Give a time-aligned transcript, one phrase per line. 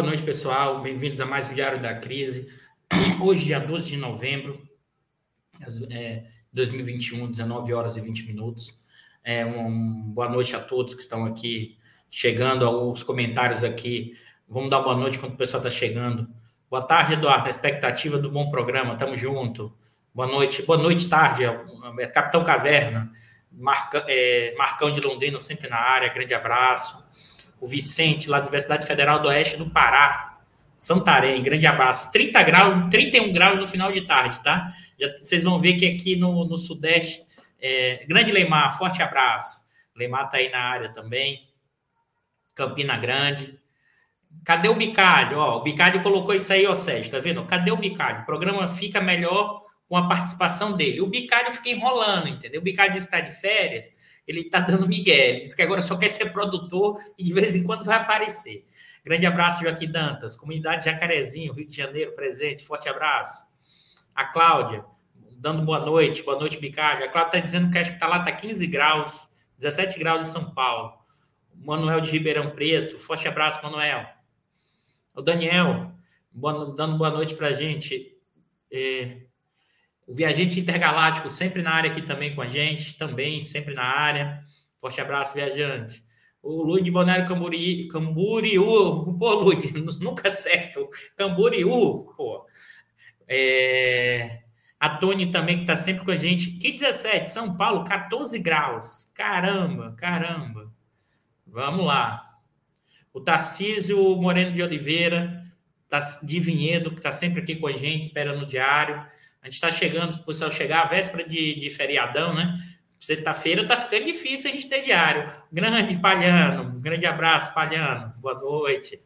[0.00, 0.80] Boa noite, pessoal.
[0.80, 2.50] Bem-vindos a mais um Diário da Crise.
[3.20, 4.66] Hoje, dia 12 de novembro
[5.58, 8.80] de é, 2021, 19 horas e 20 minutos.
[9.22, 11.76] É, um, boa noite a todos que estão aqui
[12.08, 14.16] chegando, aos comentários aqui.
[14.48, 16.26] Vamos dar boa noite quando o pessoal está chegando.
[16.70, 17.48] Boa tarde, Eduardo.
[17.48, 18.96] A expectativa do bom programa.
[18.96, 19.70] Tamo junto.
[20.14, 20.62] Boa noite.
[20.62, 21.44] Boa noite, tarde.
[21.44, 23.12] É, Capitão Caverna.
[23.52, 26.08] Marca, é, Marcão de Londrina, sempre na área.
[26.08, 27.04] Grande abraço.
[27.60, 30.38] O Vicente, lá da Universidade Federal do Oeste do Pará.
[30.76, 32.10] Santarém, grande abraço.
[32.10, 34.72] 30 graus, 31 graus no final de tarde, tá?
[34.98, 37.22] Já, vocês vão ver que aqui no, no Sudeste.
[37.60, 39.60] É, grande Leimar, forte abraço.
[39.94, 41.46] Leimar tá aí na área também.
[42.54, 43.58] Campina Grande.
[44.44, 45.38] Cadê o Bicalho?
[45.38, 47.44] Ó, o Bicalho colocou isso aí, ó, Sérgio, tá vendo?
[47.44, 48.22] Cadê o Bicalho?
[48.22, 51.00] O programa fica melhor com a participação dele.
[51.00, 52.60] O Bicalho fica enrolando, entendeu?
[52.60, 53.86] O Bicalho está de férias,
[54.30, 55.30] ele está dando migué.
[55.30, 58.64] Ele diz que agora só quer ser produtor e de vez em quando vai aparecer.
[59.04, 60.36] Grande abraço, Joaquim Dantas.
[60.36, 62.64] Comunidade Jacarezinho, Rio de Janeiro, presente.
[62.64, 63.46] Forte abraço.
[64.14, 64.84] A Cláudia,
[65.32, 66.22] dando boa noite.
[66.22, 67.04] Boa noite, Bicalho.
[67.04, 70.30] A Cláudia está dizendo que acho que está lá, está 15 graus, 17 graus em
[70.30, 70.92] São Paulo.
[71.54, 72.98] Manuel de Ribeirão Preto.
[72.98, 74.06] Forte abraço, Manuel.
[75.12, 75.92] O Daniel,
[76.30, 78.16] boa, dando boa noite para a gente.
[78.72, 79.22] É,
[80.10, 84.40] o Viajante Intergaláctico, sempre na área aqui também com a gente, também sempre na área.
[84.80, 86.02] Forte abraço, viajante.
[86.42, 89.70] O Luiz de Bonário Camburi, Camboriú, pô, Luiz,
[90.02, 90.88] nunca acerto.
[91.16, 92.44] Camboriú, pô.
[93.28, 94.40] É,
[94.80, 96.58] a Tony também, que está sempre com a gente.
[96.58, 99.12] Que 17, São Paulo, 14 graus.
[99.14, 100.72] Caramba, caramba.
[101.46, 102.20] Vamos lá.
[103.12, 105.44] O Tarcísio Moreno de Oliveira,
[105.88, 109.06] tá, de Vinhedo, que está sempre aqui com a gente, esperando o diário.
[109.42, 112.58] A gente está chegando, o pessoal chegar, a véspera de, de feriadão, né?
[112.98, 115.32] Sexta-feira está ficando difícil a gente ter diário.
[115.50, 118.12] Grande Palhano, um grande abraço, Palhano.
[118.18, 119.02] Boa noite.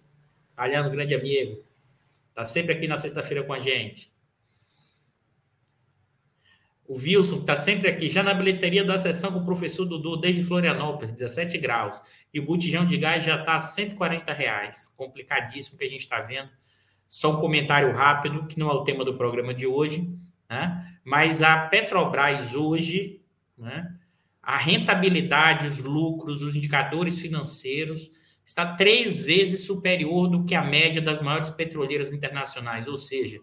[0.56, 1.62] Palhano, grande amigo.
[2.30, 4.12] Está sempre aqui na sexta-feira com a gente.
[6.86, 10.42] O Wilson está sempre aqui, já na bilheteria da sessão com o professor Dudu, desde
[10.42, 12.02] Florianópolis, 17 graus.
[12.32, 14.92] E o botijão de gás já está a 140 reais.
[14.96, 16.50] Complicadíssimo que a gente está vendo.
[17.08, 20.12] Só um comentário rápido, que não é o tema do programa de hoje,
[20.48, 20.96] né?
[21.04, 23.20] mas a Petrobras hoje,
[23.56, 23.94] né?
[24.42, 28.10] a rentabilidade, os lucros, os indicadores financeiros,
[28.44, 32.86] está três vezes superior do que a média das maiores petroleiras internacionais.
[32.86, 33.40] Ou seja,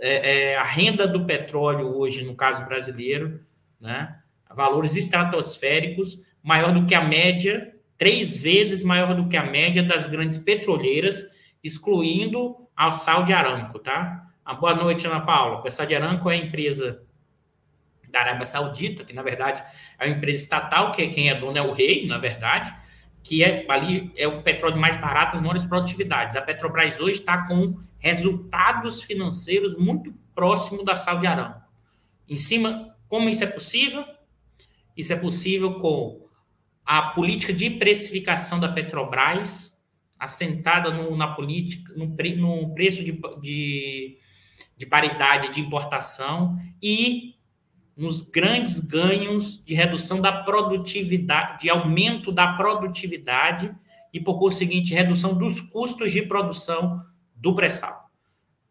[0.00, 3.40] é, é, a renda do petróleo hoje, no caso brasileiro,
[3.80, 4.18] né,
[4.50, 10.06] valores estratosféricos, maior do que a média, três vezes maior do que a média das
[10.06, 11.24] grandes petroleiras,
[11.62, 14.30] excluindo a Saudi Aramco, tá?
[14.46, 15.66] Ah, boa noite, Ana Paula.
[15.66, 17.02] A Saudi Aramco é a empresa
[18.10, 19.64] da Arábia Saudita, que na verdade
[19.98, 22.74] é uma empresa estatal, que quem é dono é o rei, na verdade,
[23.22, 26.36] que é ali é o petróleo mais barato, as maiores produtividades.
[26.36, 31.62] A Petrobras hoje está com resultados financeiros muito próximo da Saudi Aramco.
[32.28, 34.04] Em cima, como isso é possível?
[34.94, 36.28] Isso é possível com
[36.84, 39.74] a política de precificação da Petrobras,
[40.18, 44.18] assentada no, na política, no, pre, no preço de, de,
[44.76, 47.34] de paridade de importação e
[47.96, 53.72] nos grandes ganhos de redução da produtividade, de aumento da produtividade
[54.12, 57.04] e, por conseguinte, redução dos custos de produção
[57.34, 58.10] do pré-sal.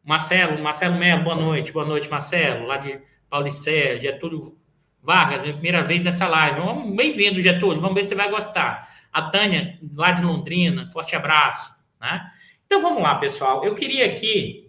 [0.03, 1.71] Marcelo, Marcelo Melo, boa noite.
[1.71, 2.99] Boa noite, Marcelo, lá de
[3.29, 4.57] Paulicé, Getúlio
[5.01, 6.59] Vargas, minha primeira vez nessa live.
[6.95, 8.89] Bem-vindo, Getúlio, vamos ver se você vai gostar.
[9.11, 11.73] A Tânia, lá de Londrina, forte abraço.
[11.99, 12.29] Né?
[12.65, 13.63] Então vamos lá, pessoal.
[13.63, 14.62] Eu queria aqui,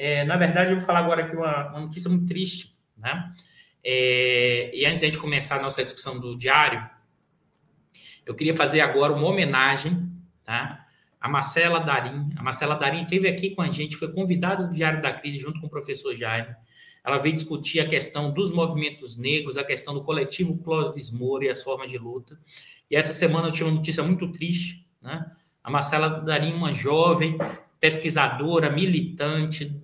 [0.00, 2.74] é, na verdade, eu vou falar agora aqui uma, uma notícia muito triste.
[2.96, 3.30] Né?
[3.84, 6.88] É, e antes de a gente começar a nossa discussão do diário,
[8.24, 10.10] eu queria fazer agora uma homenagem
[10.42, 10.86] tá?
[11.20, 12.30] a Marcela Darim.
[12.34, 15.60] A Marcela Darim esteve aqui com a gente, foi convidada do Diário da Crise junto
[15.60, 16.56] com o professor Jaime.
[17.04, 21.50] Ela veio discutir a questão dos movimentos negros, a questão do coletivo Clóvis Moura e
[21.50, 22.40] as formas de luta.
[22.90, 25.30] E essa semana eu tive uma notícia muito triste, né?
[25.62, 27.36] A Marcela Darim, uma jovem
[27.78, 29.78] pesquisadora, militante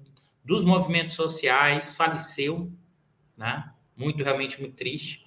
[0.47, 2.71] dos movimentos sociais, faleceu,
[3.37, 3.69] né?
[3.97, 5.27] Muito, realmente muito triste.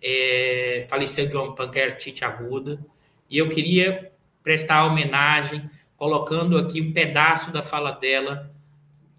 [0.00, 2.84] É, faleceu de uma pancreatite aguda.
[3.30, 4.12] E eu queria
[4.42, 8.54] prestar homenagem, colocando aqui um pedaço da fala dela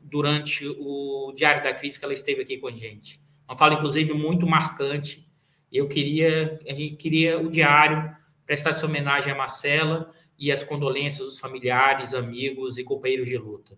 [0.03, 3.19] durante o Diário da Crise que ela esteve aqui com a gente.
[3.47, 5.27] Uma fala, inclusive, muito marcante.
[5.71, 8.15] Eu queria, a gente queria o diário
[8.45, 13.77] prestar essa homenagem a Marcela e as condolências dos familiares, amigos e companheiros de luta.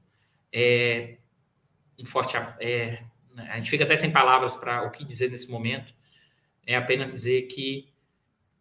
[0.52, 1.18] É,
[2.02, 3.04] um forte, é,
[3.38, 5.94] a gente fica até sem palavras para o que dizer nesse momento.
[6.66, 7.90] É apenas dizer que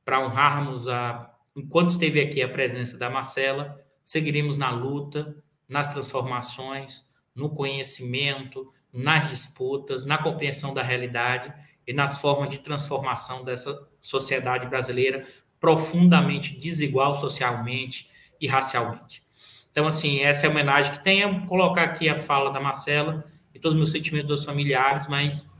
[0.04, 5.36] para honrarmos a enquanto esteve aqui a presença da Marcela, seguiremos na luta,
[5.68, 11.52] nas transformações, no conhecimento, nas disputas, na compreensão da realidade
[11.86, 15.26] e nas formas de transformação dessa sociedade brasileira
[15.58, 18.08] profundamente desigual socialmente
[18.40, 19.22] e racialmente.
[19.70, 21.40] Então, assim, essa é a homenagem que tenho.
[21.40, 25.52] Vou colocar aqui a fala da Marcela e todos os meus sentimentos dos familiares, mas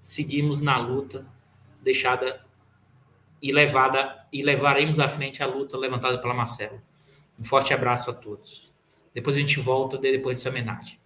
[0.00, 1.26] seguimos na luta
[1.82, 2.44] deixada
[3.40, 6.82] e levada e levaremos à frente a luta levantada pela Marcela.
[7.38, 8.72] Um forte abraço a todos.
[9.14, 10.98] Depois a gente volta depois dessa homenagem.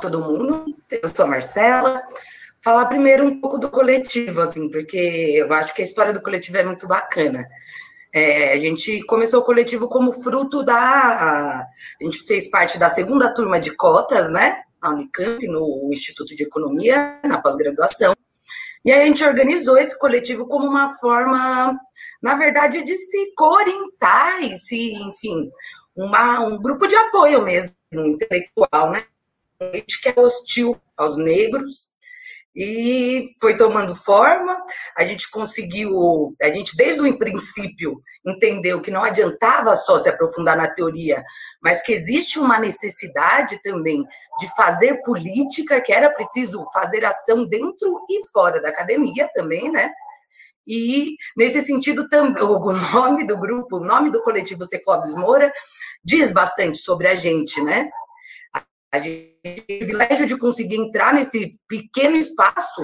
[0.00, 2.02] Todo mundo, eu sou a Marcela.
[2.62, 6.56] Falar primeiro um pouco do coletivo, assim, porque eu acho que a história do coletivo
[6.56, 7.46] é muito bacana.
[8.14, 10.76] É, a gente começou o coletivo como fruto da.
[10.78, 14.62] A gente fez parte da segunda turma de cotas, né?
[14.80, 18.14] Na Unicamp, no Instituto de Economia, na pós-graduação.
[18.84, 21.76] E aí a gente organizou esse coletivo como uma forma,
[22.22, 25.50] na verdade, de se orientar e se, enfim,
[25.96, 29.04] uma, um grupo de apoio mesmo, intelectual, né?
[29.58, 31.93] A gente que é hostil aos negros,
[32.54, 34.56] e foi tomando forma.
[34.96, 40.56] A gente conseguiu, a gente desde o princípio entendeu que não adiantava só se aprofundar
[40.56, 41.22] na teoria,
[41.62, 44.04] mas que existe uma necessidade também
[44.38, 49.90] de fazer política, que era preciso fazer ação dentro e fora da academia também, né?
[50.66, 55.52] E nesse sentido também o nome do grupo, o nome do coletivo Clóvis Moura
[56.02, 57.90] diz bastante sobre a gente, né?
[58.90, 59.33] A gente
[59.66, 62.82] privilégio de conseguir entrar nesse pequeno espaço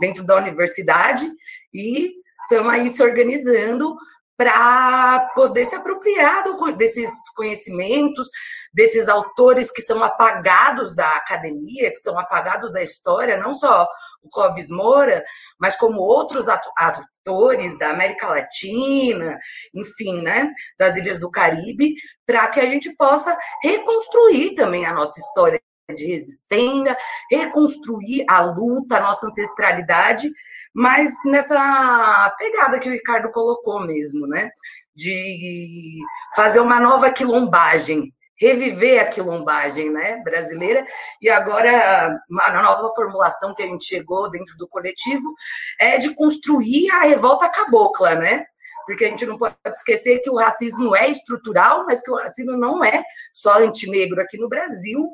[0.00, 1.26] dentro da universidade
[1.72, 2.12] e
[2.42, 3.96] estamos aí se organizando
[4.36, 6.42] para poder se apropriar
[6.76, 8.28] desses conhecimentos,
[8.74, 13.86] desses autores que são apagados da academia, que são apagados da história, não só
[14.22, 15.22] o Clóvis Moura,
[15.60, 19.38] mas como outros atores da América Latina,
[19.72, 21.94] enfim, né, das ilhas do Caribe,
[22.26, 25.60] para que a gente possa reconstruir também a nossa história
[25.92, 26.96] de resistência,
[27.30, 30.30] reconstruir a luta, a nossa ancestralidade,
[30.74, 34.50] mas nessa pegada que o Ricardo colocou mesmo, né?
[34.94, 35.98] De
[36.34, 38.12] fazer uma nova quilombagem,
[38.42, 40.84] reviver a quilombagem né, brasileira,
[41.20, 45.32] e agora a nova formulação que a gente chegou dentro do coletivo
[45.78, 48.44] é de construir a revolta cabocla, né?
[48.84, 52.56] Porque a gente não pode esquecer que o racismo é estrutural, mas que o racismo
[52.56, 55.08] não é só antinegro aqui no Brasil,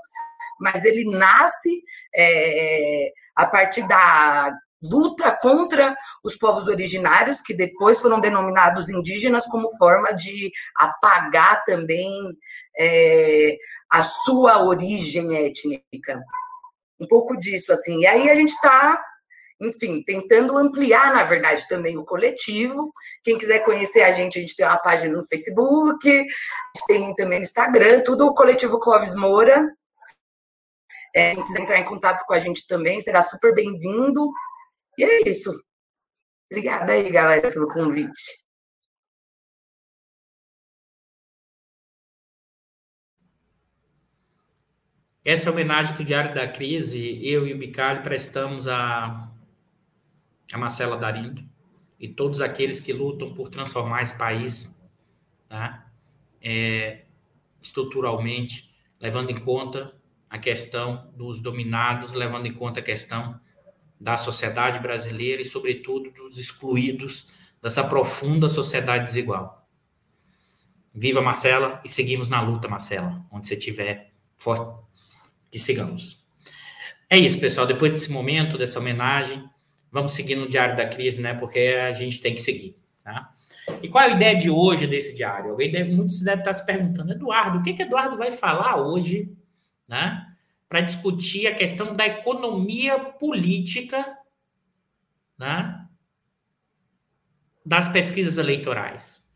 [0.61, 1.83] mas ele nasce
[2.15, 4.53] é, a partir da
[4.83, 12.11] luta contra os povos originários, que depois foram denominados indígenas, como forma de apagar também
[12.79, 13.57] é,
[13.91, 16.21] a sua origem étnica.
[17.01, 18.01] Um pouco disso, assim.
[18.01, 19.01] E aí a gente está,
[19.61, 22.93] enfim, tentando ampliar, na verdade, também o coletivo.
[23.23, 27.15] Quem quiser conhecer a gente, a gente tem uma página no Facebook, a gente tem
[27.15, 29.69] também no Instagram, tudo o coletivo Clóvis Moura.
[31.15, 34.31] É, quem quiser entrar em contato com a gente também, será super bem-vindo.
[34.99, 35.53] E é isso.
[36.51, 38.49] Obrigada aí, galera, pelo convite.
[45.25, 49.31] Essa é homenagem que o Diário da Crise, eu e o Bicalho prestamos a,
[50.51, 51.47] a Marcela Darindo
[52.01, 54.75] e todos aqueles que lutam por transformar esse país
[55.47, 55.87] tá?
[56.41, 57.05] é,
[57.61, 59.98] estruturalmente, levando em conta
[60.31, 63.41] a questão dos dominados, levando em conta a questão
[64.01, 67.27] da sociedade brasileira e, sobretudo, dos excluídos
[67.63, 69.67] dessa profunda sociedade desigual.
[70.95, 74.79] Viva Marcela e seguimos na luta, Marcela, onde você estiver, forte,
[75.51, 76.27] que sigamos.
[77.11, 77.67] É isso, pessoal.
[77.67, 79.49] Depois desse momento, dessa homenagem,
[79.91, 81.35] vamos seguir no Diário da Crise, né?
[81.35, 83.31] Porque a gente tem que seguir, tá?
[83.83, 85.51] E qual é a ideia de hoje desse diário?
[85.51, 89.31] Alguém deve, muitos devem estar se perguntando, Eduardo, o que que Eduardo vai falar hoje,
[89.89, 90.29] né?
[90.69, 94.19] para discutir a questão da economia política
[95.39, 95.87] né,
[97.65, 99.27] das pesquisas eleitorais.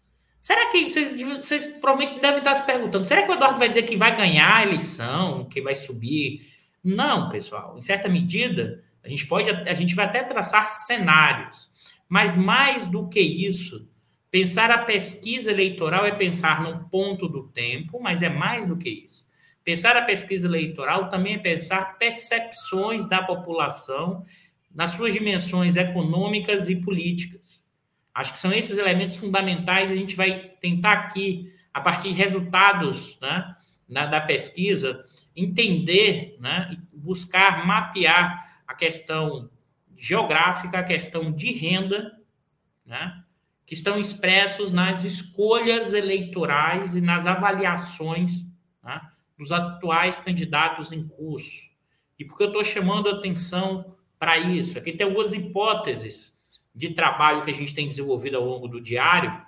[0.41, 3.85] Será que vocês, vocês provavelmente devem estar se perguntando: será que o Eduardo vai dizer
[3.85, 6.51] que vai ganhar a eleição, que vai subir?
[6.83, 7.79] Não, pessoal.
[7.79, 11.71] Em certa medida, a gente pode, a gente vai até traçar cenários,
[12.09, 13.89] mas mais do que isso,
[14.31, 18.91] pensar a pesquisa eleitoral é pensar num ponto do tempo, mas é mais do que
[18.91, 19.25] isso.
[19.65, 24.25] Pensar a pesquisa eleitoral também é pensar percepções da população
[24.75, 27.65] nas suas dimensões econômicas e políticas.
[28.15, 29.91] Acho que são esses elementos fundamentais.
[29.91, 33.55] A gente vai tentar aqui, a partir de resultados né,
[33.89, 35.05] da, da pesquisa,
[35.37, 39.49] entender, né, buscar mapear a questão
[39.97, 42.19] geográfica, a questão de renda,
[42.85, 43.23] né,
[43.65, 48.52] que estão expressos nas escolhas eleitorais e nas avaliações
[49.43, 51.71] dos atuais candidatos em curso.
[52.19, 54.79] E por que eu estou chamando atenção para isso?
[54.79, 56.41] Aqui tem algumas hipóteses
[56.75, 59.45] de trabalho que a gente tem desenvolvido ao longo do diário,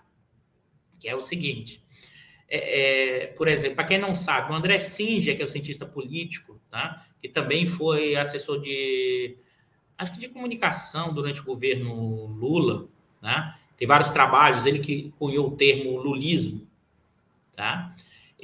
[0.98, 1.82] que é o seguinte.
[2.48, 5.86] É, é, por exemplo, para quem não sabe, o André Singer, que é o cientista
[5.86, 9.36] político, né, que também foi assessor de,
[9.96, 12.86] acho que de comunicação durante o governo Lula,
[13.22, 16.66] né, tem vários trabalhos, ele que cunhou o termo lulismo,
[17.56, 17.94] tá?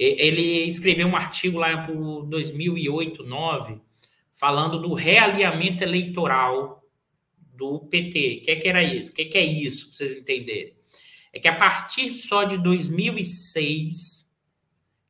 [0.03, 3.79] Ele escreveu um artigo lá por 2008, 2009,
[4.31, 6.83] falando do realinhamento eleitoral
[7.37, 8.39] do PT.
[8.39, 9.11] O que, é que era isso?
[9.11, 10.73] O que, é que é isso, para vocês entenderem?
[11.31, 14.35] É que a partir só de 2006,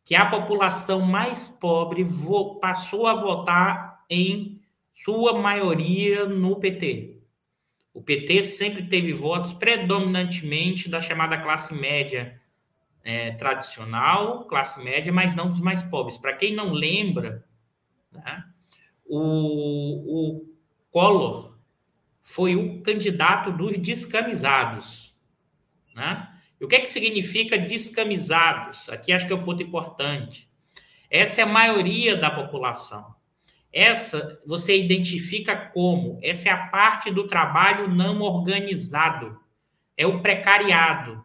[0.04, 2.04] que a população mais pobre
[2.60, 4.60] passou a votar em
[4.94, 7.22] sua maioria no PT.
[7.94, 12.41] O PT sempre teve votos predominantemente da chamada classe média
[13.04, 16.18] é, tradicional, classe média, mas não dos mais pobres.
[16.18, 17.46] Para quem não lembra,
[18.12, 18.44] né,
[19.06, 20.56] o, o
[20.90, 21.58] Collor
[22.22, 25.16] foi o candidato dos descamisados.
[25.96, 26.28] Né?
[26.60, 28.88] E o que, é que significa descamisados?
[28.90, 30.50] Aqui acho que é um ponto importante.
[31.10, 33.16] Essa é a maioria da população.
[33.74, 36.20] Essa você identifica como?
[36.22, 39.40] Essa é a parte do trabalho não organizado.
[39.98, 41.24] É o precariado.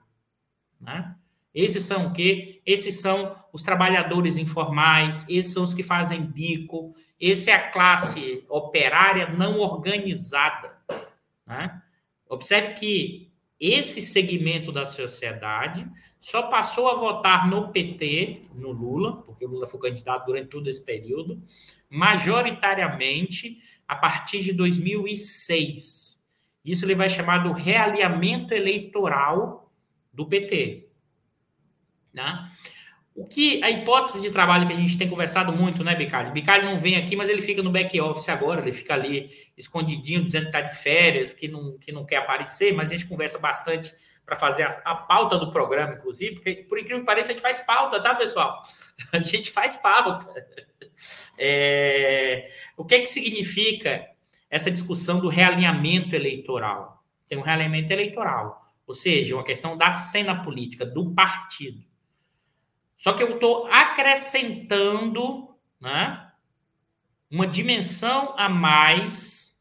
[0.81, 1.15] Né?
[1.57, 2.61] Esses são o quê?
[2.67, 8.45] Esses são os trabalhadores informais, esses são os que fazem bico, essa é a classe
[8.47, 10.77] operária não organizada.
[11.47, 11.81] Né?
[12.29, 19.47] Observe que esse segmento da sociedade só passou a votar no PT, no Lula, porque
[19.47, 21.43] o Lula foi candidato durante todo esse período,
[21.89, 26.23] majoritariamente a partir de 2006.
[26.63, 29.73] Isso ele vai chamar do realinhamento eleitoral
[30.13, 30.86] do PT.
[32.17, 32.51] Né?
[33.15, 36.33] O que a hipótese de trabalho que a gente tem conversado muito, né, Bicalho?
[36.33, 40.25] Bicalho não vem aqui, mas ele fica no back office agora, ele fica ali escondidinho,
[40.25, 43.39] dizendo que está de férias, que não, que não quer aparecer, mas a gente conversa
[43.39, 43.93] bastante
[44.25, 47.43] para fazer a, a, pauta do programa, inclusive, porque, por incrível que pareça, a gente
[47.43, 48.61] faz pauta, tá, pessoal?
[49.13, 50.27] A gente faz pauta.
[51.39, 54.07] É, o que, é que significa
[54.51, 57.05] essa discussão do realinhamento eleitoral?
[57.29, 61.83] Tem um realinhamento eleitoral, ou seja, uma questão da cena política, do partido.
[62.97, 66.31] Só que eu estou acrescentando né,
[67.31, 69.57] uma dimensão a mais.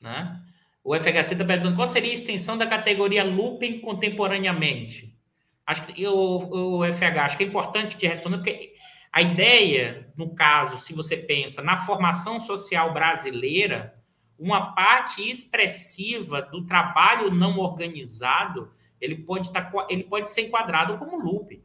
[0.00, 0.40] Né?
[0.82, 5.16] O FHC está perguntando qual seria a extensão da categoria looping contemporaneamente.
[5.64, 8.74] Acho que o, o FH, acho que é importante te responder, porque
[9.12, 13.94] a ideia, no caso, se você pensa na formação social brasileira,
[14.38, 21.16] uma parte expressiva do trabalho não organizado, ele pode, tá ele pode ser enquadrado como
[21.16, 21.62] looping.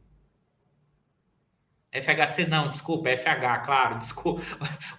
[2.00, 4.42] FHC não, desculpa, FH, claro, desculpa.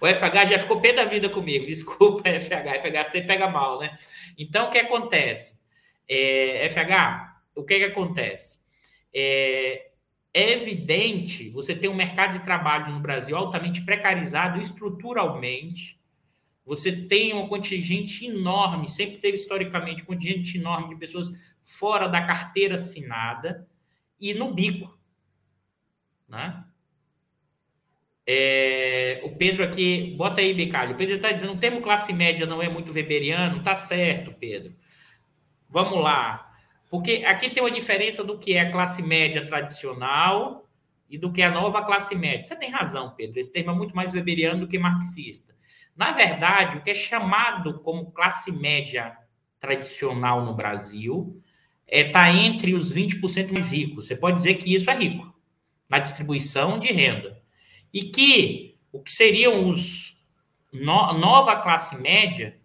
[0.00, 2.80] O FH já ficou pé da vida comigo, desculpa, FH.
[2.80, 3.96] FHC pega mal, né?
[4.38, 5.60] Então, o que acontece?
[6.08, 8.60] É, FH, o que, que acontece?
[9.14, 9.90] É,
[10.32, 16.00] é evidente, você tem um mercado de trabalho no Brasil altamente precarizado estruturalmente,
[16.64, 21.28] você tem um contingente enorme, sempre teve historicamente um contingente enorme de pessoas
[21.60, 23.68] fora da carteira assinada
[24.20, 24.96] e no bico,
[26.28, 26.64] né?
[28.26, 30.92] É, o Pedro aqui, bota aí, Bicalho.
[30.92, 33.62] O Pedro está dizendo: o termo classe média não é muito weberiano.
[33.62, 34.72] Tá certo, Pedro.
[35.68, 36.52] Vamos lá.
[36.90, 40.68] Porque aqui tem uma diferença do que é a classe média tradicional
[41.08, 42.42] e do que é a nova classe média.
[42.42, 43.38] Você tem razão, Pedro.
[43.38, 45.54] Esse termo é muito mais weberiano do que marxista.
[45.96, 49.16] Na verdade, o que é chamado como classe média
[49.58, 51.40] tradicional no Brasil
[51.86, 54.06] está é, tá entre os 20% mais ricos.
[54.06, 55.32] Você pode dizer que isso é rico
[55.88, 57.39] na distribuição de renda
[57.92, 60.18] e que o que seriam os
[60.72, 62.56] no, nova classe média,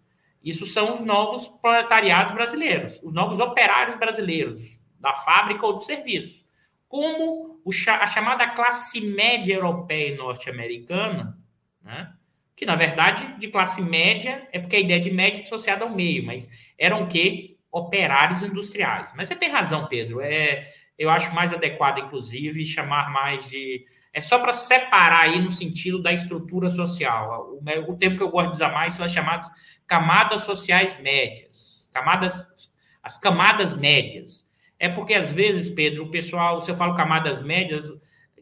[0.42, 6.44] isso são os novos proletariados brasileiros, os novos operários brasileiros da fábrica ou do serviço,
[6.88, 11.36] como o, a chamada classe média europeia e norte-americana,
[11.82, 12.12] né?
[12.54, 15.90] que na verdade de classe média é porque a ideia de média é associada ao
[15.90, 17.56] meio, mas eram o quê?
[17.70, 19.12] Operários industriais.
[19.14, 20.20] Mas você tem razão, Pedro.
[20.20, 23.84] É, eu acho mais adequado, inclusive, chamar mais de
[24.16, 27.50] é só para separar aí no sentido da estrutura social.
[27.52, 29.46] O, o termo que eu gosto de usar mais são as chamadas
[29.86, 31.86] camadas sociais médias.
[31.92, 32.70] Camadas,
[33.02, 34.50] as camadas médias.
[34.78, 37.92] É porque, às vezes, Pedro, o pessoal, se eu falo camadas médias,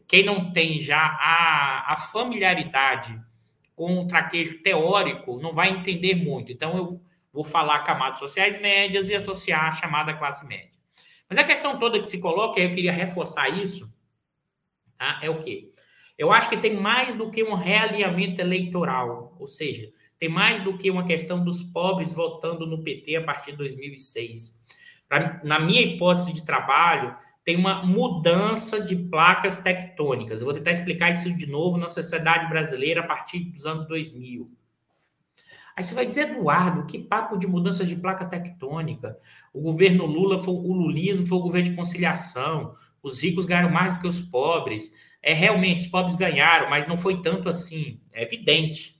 [0.07, 3.21] quem não tem já a, a familiaridade
[3.75, 6.53] com o traquejo teórico não vai entender muito.
[6.53, 7.01] Então, eu
[7.33, 10.71] vou falar camadas sociais médias e associar a chamada classe média.
[11.27, 13.93] Mas a questão toda que se coloca, eu queria reforçar isso,
[14.97, 15.19] tá?
[15.21, 15.71] é o quê?
[16.17, 20.77] Eu acho que tem mais do que um realinhamento eleitoral, ou seja, tem mais do
[20.77, 24.63] que uma questão dos pobres votando no PT a partir de 2006.
[25.09, 30.41] Pra, na minha hipótese de trabalho, tem uma mudança de placas tectônicas.
[30.41, 34.49] Eu vou tentar explicar isso de novo na sociedade brasileira a partir dos anos 2000.
[35.77, 39.19] Aí você vai dizer, Eduardo, que papo de mudança de placa tectônica.
[39.53, 42.73] O governo Lula, foi, o lulismo foi o governo de conciliação.
[43.05, 44.91] Os ricos ganharam mais do que os pobres.
[45.21, 48.01] É realmente, os pobres ganharam, mas não foi tanto assim.
[48.11, 48.99] É evidente.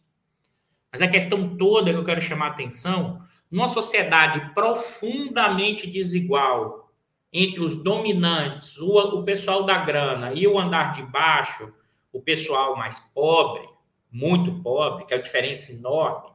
[0.92, 3.20] Mas a questão toda que eu quero chamar a atenção,
[3.50, 6.94] numa sociedade profundamente desigual
[7.34, 11.74] entre os dominantes, o, o pessoal da grana e o andar de baixo,
[12.14, 13.68] o pessoal mais pobre,
[14.12, 16.30] muito pobre, que é a diferença enorme,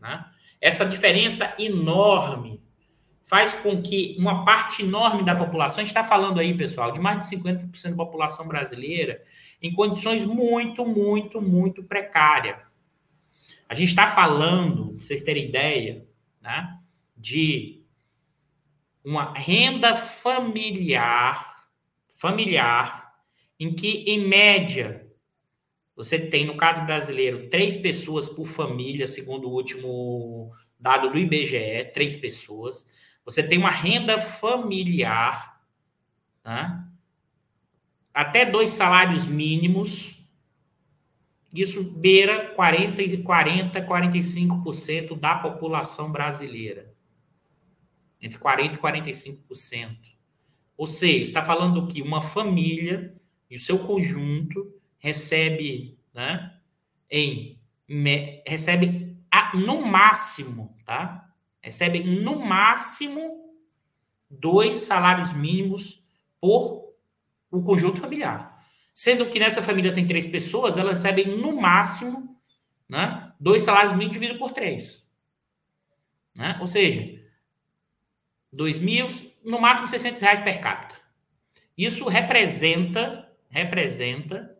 [0.00, 0.24] né?
[0.60, 2.53] essa diferença enorme
[3.24, 7.00] faz com que uma parte enorme da população, a gente está falando aí, pessoal, de
[7.00, 9.22] mais de 50% da população brasileira,
[9.62, 12.58] em condições muito, muito, muito precárias.
[13.66, 16.06] A gente está falando, para vocês terem ideia,
[16.40, 16.78] né,
[17.16, 17.82] de
[19.02, 21.64] uma renda familiar,
[22.08, 23.14] familiar,
[23.58, 25.06] em que, em média,
[25.96, 31.90] você tem, no caso brasileiro, três pessoas por família, segundo o último dado do IBGE,
[31.94, 32.86] três pessoas.
[33.24, 35.60] Você tem uma renda familiar,
[36.44, 36.84] né?
[38.12, 40.16] até dois salários mínimos,
[41.52, 46.92] isso beira 40, 40 45% da população brasileira.
[48.20, 49.96] Entre 40% e 45%.
[50.76, 53.14] Ou seja, está falando que uma família
[53.48, 56.56] e o seu conjunto recebe, né,
[57.10, 57.58] em
[58.46, 61.23] recebe a, no máximo, tá?
[61.64, 63.54] Recebe no máximo
[64.28, 66.04] dois salários mínimos
[66.38, 66.92] por
[67.50, 68.62] o conjunto familiar.
[68.92, 72.38] Sendo que nessa família tem três pessoas, elas recebem no máximo
[72.86, 75.10] né, dois salários mínimos dividido por três.
[76.34, 76.58] Né?
[76.60, 77.18] Ou seja,
[78.52, 79.06] dois mil,
[79.42, 81.00] no máximo 600 reais per capita.
[81.78, 84.54] Isso representa, representa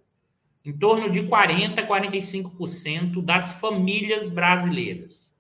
[0.65, 5.37] em torno de 40% a 45% das famílias brasileiras.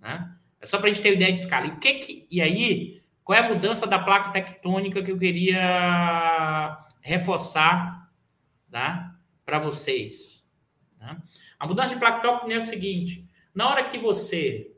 [0.00, 0.39] Né?
[0.60, 1.66] É só para a gente ter ideia de escala.
[1.66, 6.86] E, que que, e aí, qual é a mudança da placa tectônica que eu queria
[7.00, 8.10] reforçar
[8.70, 9.16] tá?
[9.44, 10.44] para vocês.
[10.98, 11.16] Tá?
[11.58, 14.70] A mudança de placa tópica é o seguinte: na hora que você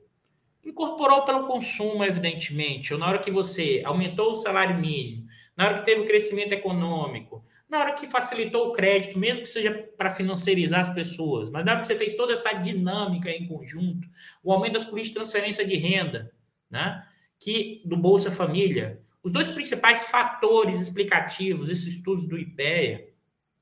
[0.64, 5.79] incorporou pelo consumo, evidentemente, ou na hora que você aumentou o salário mínimo, na hora
[5.81, 10.11] que teve o crescimento econômico, na hora que facilitou o crédito, mesmo que seja para
[10.11, 14.07] financiarizar as pessoas, mas na hora que você fez toda essa dinâmica em conjunto,
[14.45, 16.31] o aumento das políticas de transferência de renda,
[16.71, 17.03] né?
[17.41, 23.09] que do Bolsa Família, os dois principais fatores explicativos, esses estudos do IPEA,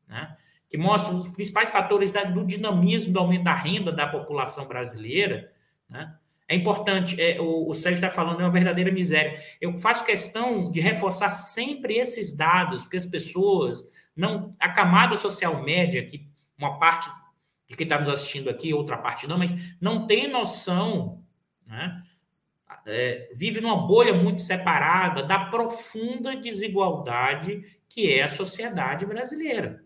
[0.09, 0.37] né,
[0.69, 5.53] que mostram os principais fatores da, do dinamismo do aumento da renda da população brasileira,
[5.89, 6.13] né,
[6.51, 9.41] é importante, é, o, o Sérgio está falando, é uma verdadeira miséria.
[9.61, 13.85] Eu faço questão de reforçar sempre esses dados, porque as pessoas,
[14.17, 17.09] não a camada social média, que uma parte
[17.69, 21.23] de quem está nos assistindo aqui, outra parte não, mas não tem noção
[21.65, 22.03] né,
[22.85, 29.85] é, vive numa bolha muito separada da profunda desigualdade que é a sociedade brasileira.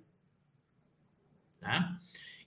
[1.61, 1.98] Tá?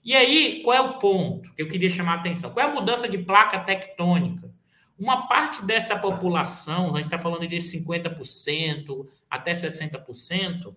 [0.04, 2.50] E aí, qual é o ponto que eu queria chamar a atenção?
[2.50, 4.50] Qual é a mudança de placa tectônica?
[4.98, 10.74] Uma parte dessa população, a gente está falando de 50% até 60%,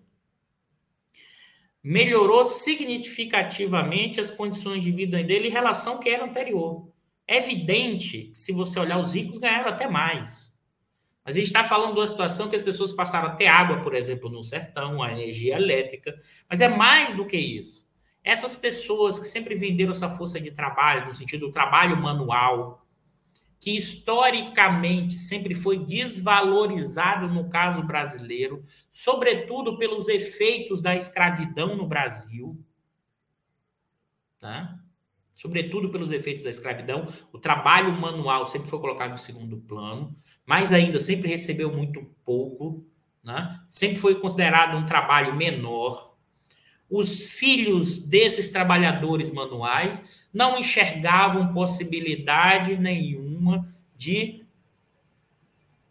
[1.82, 6.88] melhorou significativamente as condições de vida dele em relação ao que era anterior.
[7.26, 10.52] É evidente que, se você olhar, os ricos ganharam até mais.
[11.24, 13.80] Mas a gente está falando de uma situação que as pessoas passaram a ter água,
[13.80, 16.20] por exemplo, no sertão, a energia elétrica.
[16.48, 17.81] Mas é mais do que isso.
[18.24, 22.86] Essas pessoas que sempre venderam essa força de trabalho, no sentido do trabalho manual,
[23.58, 32.58] que historicamente sempre foi desvalorizado no caso brasileiro, sobretudo pelos efeitos da escravidão no Brasil.
[34.38, 34.82] Tá?
[35.42, 37.08] sobretudo pelos efeitos da escravidão.
[37.32, 42.86] O trabalho manual sempre foi colocado no segundo plano, mas ainda sempre recebeu muito pouco,
[43.24, 43.60] né?
[43.68, 46.11] sempre foi considerado um trabalho menor.
[46.92, 54.44] Os filhos desses trabalhadores manuais não enxergavam possibilidade nenhuma de,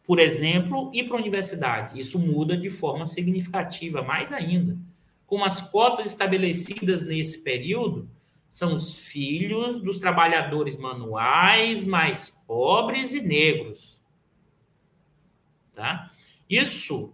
[0.06, 2.00] por exemplo, ir para a universidade.
[2.00, 4.78] Isso muda de forma significativa, mais ainda.
[5.26, 8.08] Com as cotas estabelecidas nesse período,
[8.52, 14.00] são os filhos dos trabalhadores manuais mais pobres e negros.
[15.74, 16.12] Tá?
[16.48, 17.12] Isso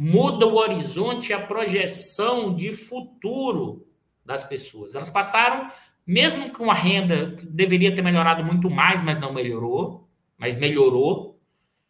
[0.00, 3.84] muda o horizonte a projeção de futuro
[4.24, 4.94] das pessoas.
[4.94, 5.66] Elas passaram,
[6.06, 10.08] mesmo com a renda que deveria ter melhorado muito mais, mas não melhorou,
[10.38, 11.40] mas melhorou,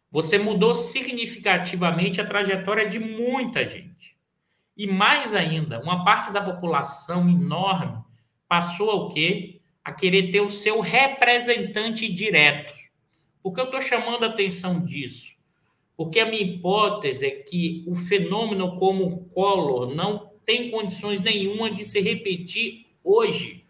[0.09, 4.17] você mudou significativamente a trajetória de muita gente.
[4.75, 8.03] E mais ainda, uma parte da população enorme
[8.47, 9.61] passou ao quê?
[9.83, 12.73] A querer ter o seu representante direto.
[13.43, 15.38] Por que eu estou chamando a atenção disso?
[15.99, 21.69] Porque a minha hipótese é que o fenômeno como o Collor não tem condições nenhuma
[21.69, 23.65] de se repetir hoje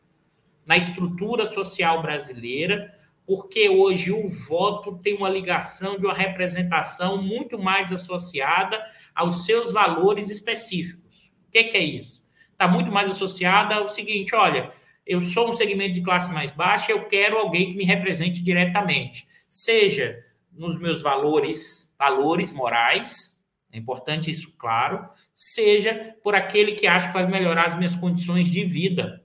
[0.64, 7.58] na estrutura social brasileira, porque hoje o voto tem uma ligação de uma representação muito
[7.58, 8.80] mais associada
[9.16, 11.32] aos seus valores específicos.
[11.48, 12.24] O que, que é isso?
[12.52, 14.72] Está muito mais associada ao seguinte: olha,
[15.04, 19.28] eu sou um segmento de classe mais baixa, eu quero alguém que me represente diretamente,
[19.50, 20.29] seja
[20.60, 23.42] nos meus valores valores morais,
[23.72, 28.50] é importante isso, claro, seja por aquele que acha que vai melhorar as minhas condições
[28.50, 29.24] de vida.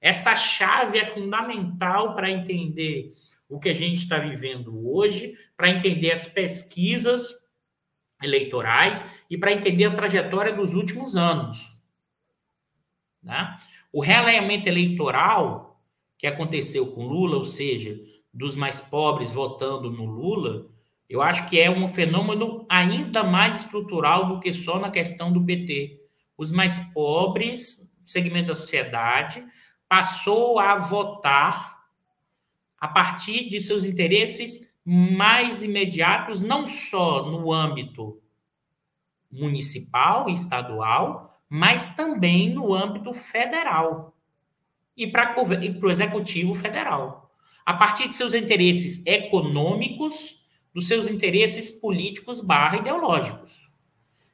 [0.00, 3.12] Essa chave é fundamental para entender
[3.48, 7.34] o que a gente está vivendo hoje, para entender as pesquisas
[8.22, 11.76] eleitorais e para entender a trajetória dos últimos anos.
[13.22, 13.58] Né?
[13.92, 15.82] O realinhamento eleitoral
[16.16, 17.98] que aconteceu com Lula, ou seja,
[18.36, 20.66] dos mais pobres votando no Lula,
[21.08, 25.42] eu acho que é um fenômeno ainda mais estrutural do que só na questão do
[25.42, 26.00] PT.
[26.36, 29.42] Os mais pobres, segmento da sociedade,
[29.88, 31.76] passou a votar
[32.78, 38.20] a partir de seus interesses mais imediatos, não só no âmbito
[39.32, 44.14] municipal e estadual, mas também no âmbito federal
[44.96, 47.25] e para o executivo federal.
[47.66, 50.40] A partir de seus interesses econômicos,
[50.72, 53.68] dos seus interesses políticos barra ideológicos.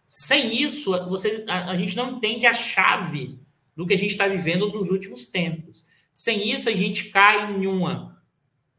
[0.07, 3.39] Sem isso, você, a, a gente não entende a chave
[3.75, 5.85] do que a gente está vivendo nos últimos tempos.
[6.13, 8.23] Sem isso, a gente cai em uma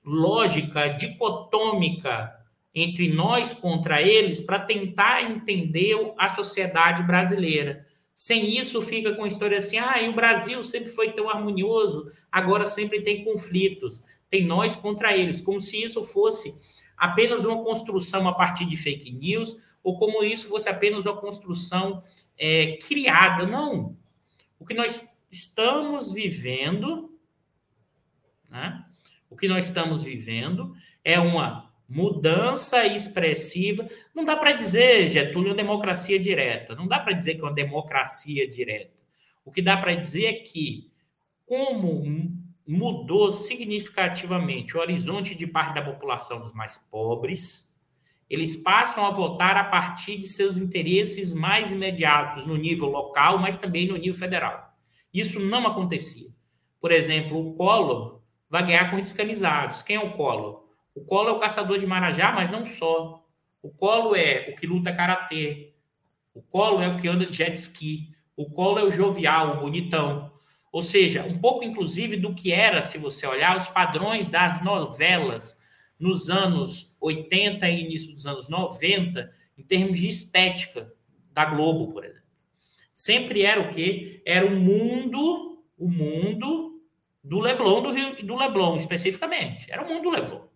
[0.06, 2.32] lógica dicotômica
[2.76, 7.88] entre nós contra eles para tentar entender a sociedade brasileira.
[8.14, 12.12] Sem isso, fica com a história assim: ah, e o Brasil sempre foi tão harmonioso,
[12.32, 14.04] agora sempre tem conflitos.
[14.34, 16.60] Tem nós contra eles, como se isso fosse
[16.98, 22.02] apenas uma construção a partir de fake news, ou como isso fosse apenas uma construção
[22.36, 23.46] é, criada.
[23.46, 23.96] Não.
[24.58, 27.16] O que nós estamos vivendo,
[28.50, 28.84] né?
[29.30, 33.88] o que nós estamos vivendo é uma mudança expressiva.
[34.16, 36.74] Não dá para dizer, Getúlio, uma democracia direta.
[36.74, 39.00] Não dá para dizer que é uma democracia direta.
[39.46, 40.92] O que dá para dizer é que,
[41.46, 47.72] como mudou significativamente o horizonte de parte da população dos mais pobres.
[48.30, 53.58] Eles passam a votar a partir de seus interesses mais imediatos no nível local, mas
[53.58, 54.74] também no nível federal.
[55.14, 56.30] Isso não acontecia.
[56.80, 59.84] Por exemplo, o Collor vai ganhar com descamisados.
[59.84, 60.64] Quem é o Collor?
[60.96, 63.24] O Collor é o caçador de Marajá, mas não só.
[63.62, 65.74] O Collor é o que luta karatê.
[66.34, 68.10] O Collor é o que anda de jet ski.
[68.36, 70.33] O Collor é o jovial, o bonitão.
[70.74, 75.56] Ou seja, um pouco inclusive do que era, se você olhar, os padrões das novelas
[76.00, 80.92] nos anos 80 e início dos anos 90, em termos de estética
[81.32, 82.24] da Globo, por exemplo.
[82.92, 84.24] Sempre era o quê?
[84.26, 86.82] Era o mundo, o mundo
[87.24, 89.72] do Leblon, do Rio, do Leblon especificamente.
[89.72, 90.48] Era o mundo do Leblon.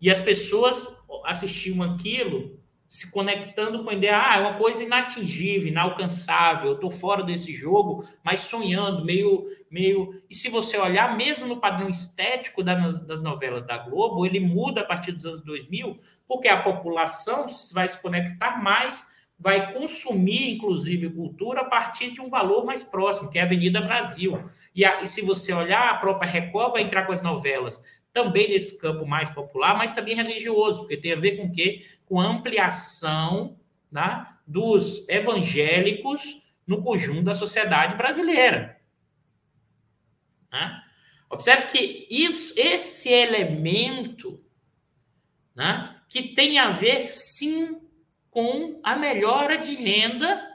[0.00, 0.96] E as pessoas
[1.26, 2.57] assistiam aquilo
[2.88, 7.52] se conectando com a ideia, ah, é uma coisa inatingível, inalcançável, eu estou fora desse
[7.52, 10.22] jogo, mas sonhando, meio, meio.
[10.30, 14.84] E se você olhar, mesmo no padrão estético das novelas da Globo, ele muda a
[14.84, 19.04] partir dos anos 2000, porque a população vai se conectar mais,
[19.38, 23.82] vai consumir, inclusive, cultura a partir de um valor mais próximo, que é a Avenida
[23.82, 24.42] Brasil.
[24.74, 28.48] E, a, e se você olhar, a própria Record vai entrar com as novelas também
[28.48, 31.82] nesse campo mais popular, mas também religioso, porque tem a ver com o quê?
[32.08, 33.58] Com ampliação
[33.90, 38.80] né, dos evangélicos no conjunto da sociedade brasileira.
[40.50, 40.82] Né?
[41.30, 44.42] Observe que isso, esse elemento
[45.54, 47.80] né, que tem a ver, sim,
[48.30, 50.46] com a melhora de renda,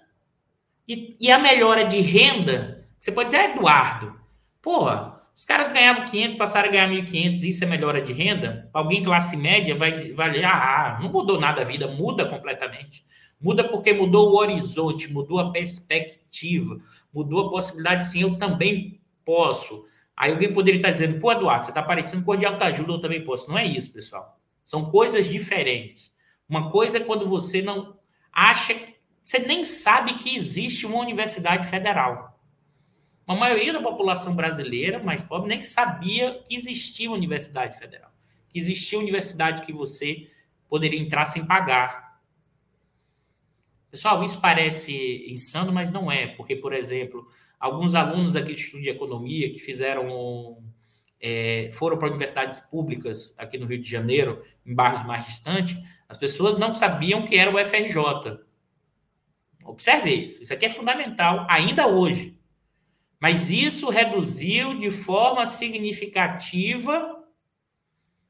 [0.88, 4.20] e, e a melhora de renda, você pode dizer, Eduardo,
[4.62, 8.70] porra, os caras ganhavam 500, passaram a ganhar 1.500, isso é melhora de renda?
[8.72, 13.04] Alguém classe média vai, vai ah, não mudou nada a vida, muda completamente.
[13.42, 16.80] Muda porque mudou o horizonte, mudou a perspectiva,
[17.12, 19.86] mudou a possibilidade, sim, eu também posso.
[20.16, 23.24] Aí alguém poderia estar dizendo, pô, Eduardo, você está parecendo com de autoajuda, eu também
[23.24, 23.50] posso.
[23.50, 24.40] Não é isso, pessoal.
[24.64, 26.12] São coisas diferentes.
[26.48, 27.98] Uma coisa é quando você não
[28.32, 28.76] acha,
[29.22, 32.33] você nem sabe que existe uma universidade federal.
[33.34, 38.12] A maioria da população brasileira mais pobre nem sabia que existia uma universidade federal,
[38.50, 40.30] que existia uma universidade que você
[40.70, 42.20] poderia entrar sem pagar.
[43.90, 47.28] Pessoal, isso parece insano, mas não é, porque, por exemplo,
[47.60, 50.58] alguns alunos aqui do Estudo de Economia que fizeram
[51.20, 56.18] é, foram para universidades públicas aqui no Rio de Janeiro, em bairros mais distantes, as
[56.18, 58.40] pessoas não sabiam que era o FRJ.
[59.66, 60.44] Observe isso.
[60.44, 62.38] Isso aqui é fundamental ainda hoje.
[63.24, 67.24] Mas isso reduziu de forma significativa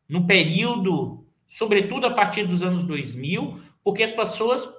[0.08, 4.72] no período, sobretudo a partir dos anos 2000, porque as pessoas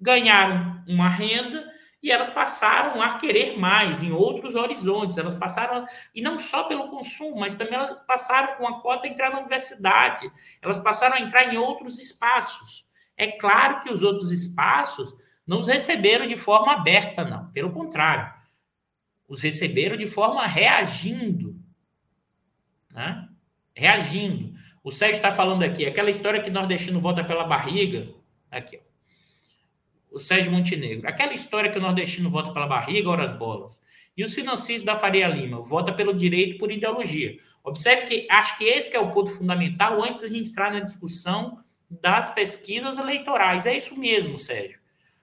[0.00, 1.66] ganharam uma renda
[2.00, 5.18] e elas passaram a querer mais em outros horizontes.
[5.18, 9.10] Elas passaram, e não só pelo consumo, mas também elas passaram com a cota a
[9.10, 10.30] entrar na universidade,
[10.62, 12.86] elas passaram a entrar em outros espaços.
[13.16, 17.50] É claro que os outros espaços não os receberam de forma aberta, não.
[17.50, 18.37] Pelo contrário,
[19.28, 21.54] os receberam de forma reagindo.
[22.90, 23.28] Né?
[23.74, 24.54] Reagindo.
[24.82, 28.08] O Sérgio está falando aqui, aquela história que nordestino volta pela barriga.
[28.50, 28.88] Aqui, ó
[30.10, 31.08] o Sérgio Montenegro.
[31.08, 33.80] Aquela história que o nordestino vota pela barriga, ora as bolas.
[34.16, 37.38] E os financistas da Faria Lima vota pelo direito por ideologia.
[37.62, 40.80] Observe que acho que esse que é o ponto fundamental antes da gente entrar na
[40.80, 43.66] discussão das pesquisas eleitorais.
[43.66, 44.80] É isso mesmo, Sérgio.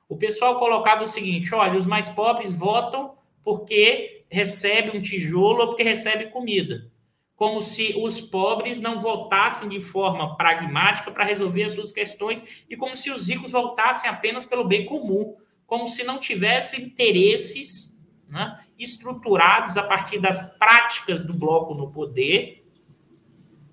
[0.08, 3.16] O pessoal colocava o seguinte: olha, os mais pobres votam
[3.46, 6.92] porque recebe um tijolo ou porque recebe comida
[7.36, 12.78] como se os pobres não votassem de forma pragmática para resolver as suas questões e
[12.78, 15.36] como se os ricos votassem apenas pelo bem comum,
[15.68, 17.94] como se não tivessem interesses
[18.30, 22.64] né, estruturados a partir das práticas do bloco no poder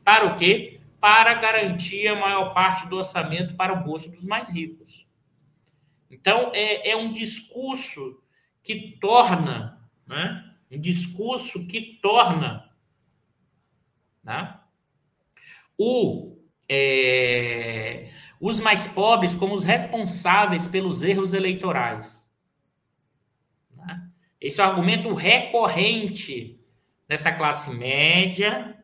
[0.04, 0.80] para o quê?
[1.00, 5.06] Para garantir a maior parte do orçamento para o bolso dos mais ricos.
[6.10, 8.21] Então, é, é um discurso
[8.62, 12.72] que torna, né, um discurso que torna
[14.22, 14.56] né?
[15.76, 16.36] O,
[16.68, 22.30] é, os mais pobres como os responsáveis pelos erros eleitorais.
[23.74, 24.08] Né?
[24.40, 26.60] Esse é o argumento recorrente
[27.08, 28.78] dessa classe média,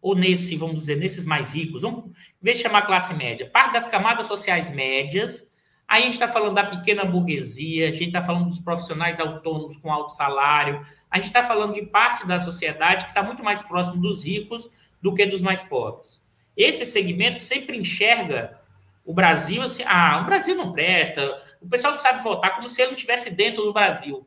[0.00, 1.82] ou nesse, vamos dizer, nesses mais ricos.
[1.82, 5.53] Vamos, em vez de chamar classe média, parte das camadas sociais médias.
[5.94, 9.76] Aí a gente está falando da pequena burguesia, a gente está falando dos profissionais autônomos
[9.76, 13.62] com alto salário, a gente está falando de parte da sociedade que está muito mais
[13.62, 14.68] próximo dos ricos
[15.00, 16.20] do que dos mais pobres.
[16.56, 18.60] Esse segmento sempre enxerga
[19.04, 22.82] o Brasil assim, ah, o Brasil não presta, o pessoal não sabe votar como se
[22.82, 24.26] ele não estivesse dentro do Brasil,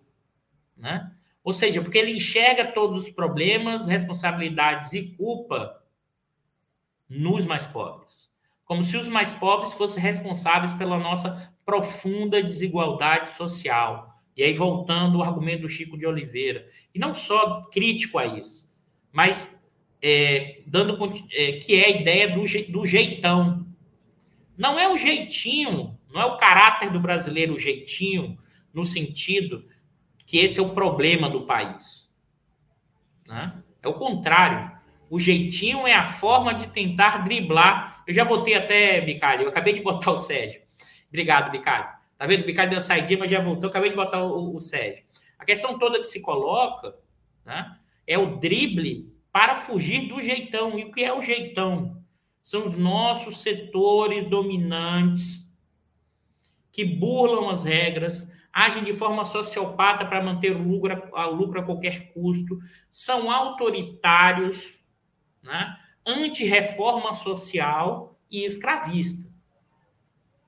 [0.77, 1.11] né?
[1.43, 5.83] Ou seja, porque ele enxerga todos os problemas, responsabilidades e culpa
[7.09, 8.31] nos mais pobres.
[8.63, 15.17] Como se os mais pobres fossem responsáveis pela nossa profunda desigualdade social, e aí, voltando
[15.17, 18.69] ao argumento do Chico de Oliveira, e não só crítico a isso,
[19.11, 19.69] mas
[20.01, 20.97] é, dando
[21.33, 23.67] é, que é a ideia do, do jeitão.
[24.57, 28.37] Não é o jeitinho, não é o caráter do brasileiro o jeitinho,
[28.73, 29.65] no sentido
[30.25, 32.07] que esse é o problema do país.
[33.27, 33.61] Né?
[33.83, 34.71] É o contrário.
[35.09, 38.03] O jeitinho é a forma de tentar driblar.
[38.07, 40.66] Eu já botei até, Bicalho, eu acabei de botar o Sérgio.
[41.09, 41.97] Obrigado, Bicalho.
[42.17, 42.43] Tá vendo?
[42.43, 43.69] O Ricardo deu saidinha, mas já voltou.
[43.69, 45.03] Acabei de botar o, o Sérgio.
[45.37, 46.95] A questão toda que se coloca
[47.45, 50.77] né, é o drible para fugir do jeitão.
[50.79, 52.01] E o que é o jeitão?
[52.41, 55.47] São os nossos setores dominantes
[56.71, 61.63] que burlam as regras, agem de forma sociopata para manter o lucro, a lucro a
[61.63, 64.77] qualquer custo, são autoritários,
[65.41, 69.31] né, anti-reforma social e escravista.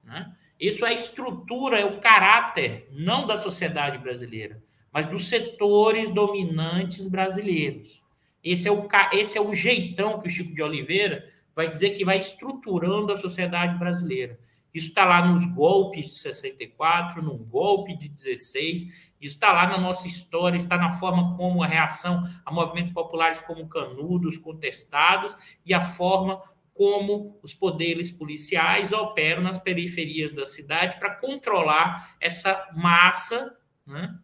[0.03, 0.35] Né?
[0.59, 7.07] Isso é a estrutura, é o caráter, não da sociedade brasileira, mas dos setores dominantes
[7.07, 8.03] brasileiros.
[8.43, 12.05] Esse é o, esse é o jeitão que o Chico de Oliveira vai dizer que
[12.05, 14.39] vai estruturando a sociedade brasileira.
[14.73, 19.77] Isso está lá nos golpes de 64, no golpe de 16, isso está lá na
[19.77, 25.73] nossa história, está na forma como a reação a movimentos populares como Canudos, contestados, e
[25.73, 26.41] a forma
[26.79, 33.53] como os poderes policiais operam nas periferias da cidade para controlar essa massa
[33.85, 34.17] né,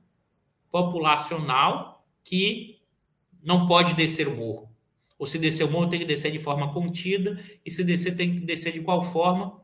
[0.72, 2.80] populacional que
[3.44, 4.70] não pode descer o morro.
[5.20, 8.36] Ou se descer o morro, tem que descer de forma contida, e se descer, tem
[8.36, 9.62] que descer de qual forma?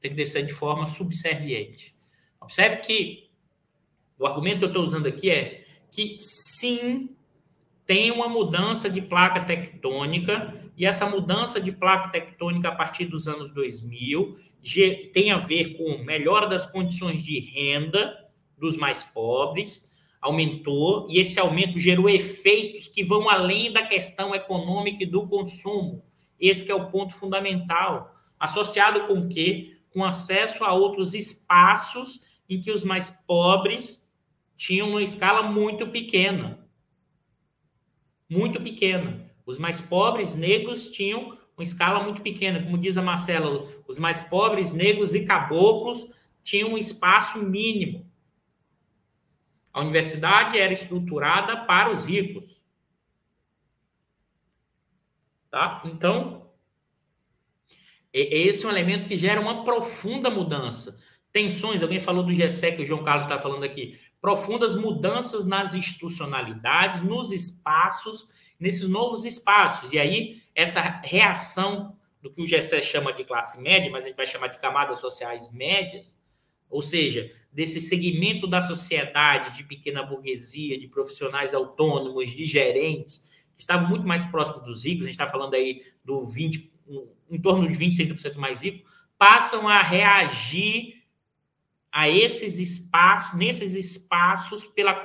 [0.00, 1.94] Tem que descer de forma subserviente.
[2.40, 3.30] Observe que
[4.18, 7.14] o argumento que eu estou usando aqui é que sim,
[7.86, 13.28] tem uma mudança de placa tectônica, e essa mudança de placa tectônica a partir dos
[13.28, 14.36] anos 2000
[15.12, 19.88] tem a ver com melhora das condições de renda dos mais pobres,
[20.20, 26.04] aumentou, e esse aumento gerou efeitos que vão além da questão econômica e do consumo.
[26.36, 29.76] Esse é o ponto fundamental, associado com o quê?
[29.88, 34.12] Com acesso a outros espaços em que os mais pobres
[34.56, 36.58] tinham uma escala muito pequena.
[38.28, 39.31] Muito pequena.
[39.44, 42.62] Os mais pobres negros tinham uma escala muito pequena.
[42.62, 46.08] Como diz a Marcela, os mais pobres negros e caboclos
[46.42, 48.10] tinham um espaço mínimo.
[49.72, 52.62] A universidade era estruturada para os ricos.
[55.50, 55.82] Tá?
[55.84, 56.50] Então,
[58.12, 60.98] esse é um elemento que gera uma profunda mudança.
[61.32, 63.98] Tensões, alguém falou do GSEC, o João Carlos está falando aqui.
[64.20, 68.28] Profundas mudanças nas institucionalidades, nos espaços,
[68.62, 69.92] nesses novos espaços.
[69.92, 74.16] E aí, essa reação do que o GSE chama de classe média, mas a gente
[74.16, 76.16] vai chamar de camadas sociais médias,
[76.70, 83.60] ou seja, desse segmento da sociedade de pequena burguesia, de profissionais autônomos, de gerentes, que
[83.60, 86.72] estavam muito mais próximos dos ricos, a gente está falando aí do 20,
[87.28, 91.02] em torno de 20, 30% mais rico, passam a reagir
[91.90, 95.04] a esses espaços, nesses espaços, pela,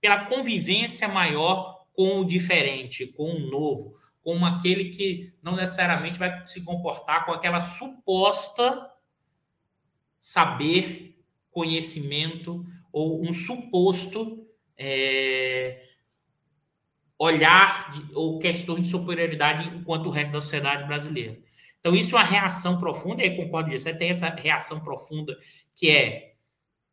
[0.00, 6.44] pela convivência maior com o diferente, com o novo, com aquele que não necessariamente vai
[6.44, 8.90] se comportar com aquela suposta
[10.20, 15.86] saber, conhecimento ou um suposto é,
[17.18, 21.38] olhar de, ou questão de superioridade enquanto o resto da sociedade brasileira.
[21.78, 25.38] Então, isso é uma reação profunda, e aí concordo você, tem essa reação profunda
[25.74, 26.34] que é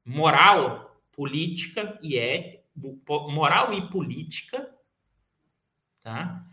[0.06, 4.70] moral, política e é moral e política,
[6.04, 6.46] tá?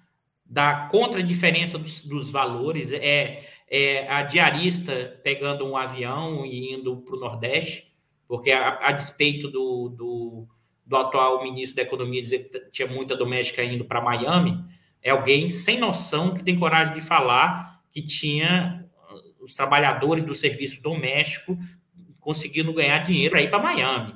[0.49, 7.17] da contradiferença dos, dos valores, é, é, a diarista pegando um avião e indo para
[7.17, 7.93] o Nordeste,
[8.27, 10.47] porque a, a despeito do, do,
[10.87, 14.65] do, atual ministro da Economia dizer que tinha muita doméstica indo para Miami,
[15.03, 20.35] é alguém sem noção que tem coragem de falar que tinha uh, os trabalhadores do
[20.35, 21.59] serviço doméstico
[22.21, 24.15] conseguindo ganhar dinheiro para ir para Miami.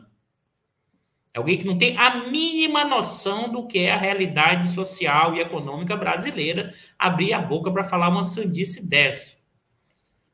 [1.34, 5.40] É alguém que não tem a mínima noção do que é a realidade social e
[5.40, 9.40] econômica brasileira abrir a boca para falar uma sandice dessa.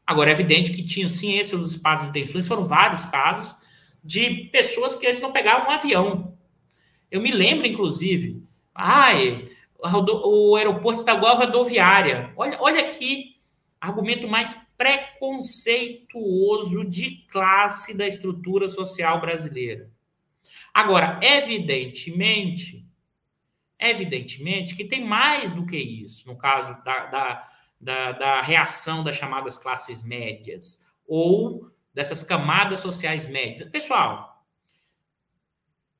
[0.04, 3.54] Agora, é evidente que tinha sim esses espaços de tensões, foram vários casos
[4.02, 6.36] de pessoas que antes não pegavam um avião.
[7.10, 8.42] Eu me lembro, inclusive,
[8.74, 12.32] ai, o aeroporto está igual a rodoviária.
[12.36, 13.36] Olha, olha aqui,
[13.80, 19.88] argumento mais preconceituoso de classe da estrutura social brasileira.
[20.78, 22.88] Agora, evidentemente,
[23.80, 27.48] evidentemente que tem mais do que isso, no caso da, da,
[27.80, 33.68] da, da reação das chamadas classes médias ou dessas camadas sociais médias.
[33.70, 34.46] Pessoal,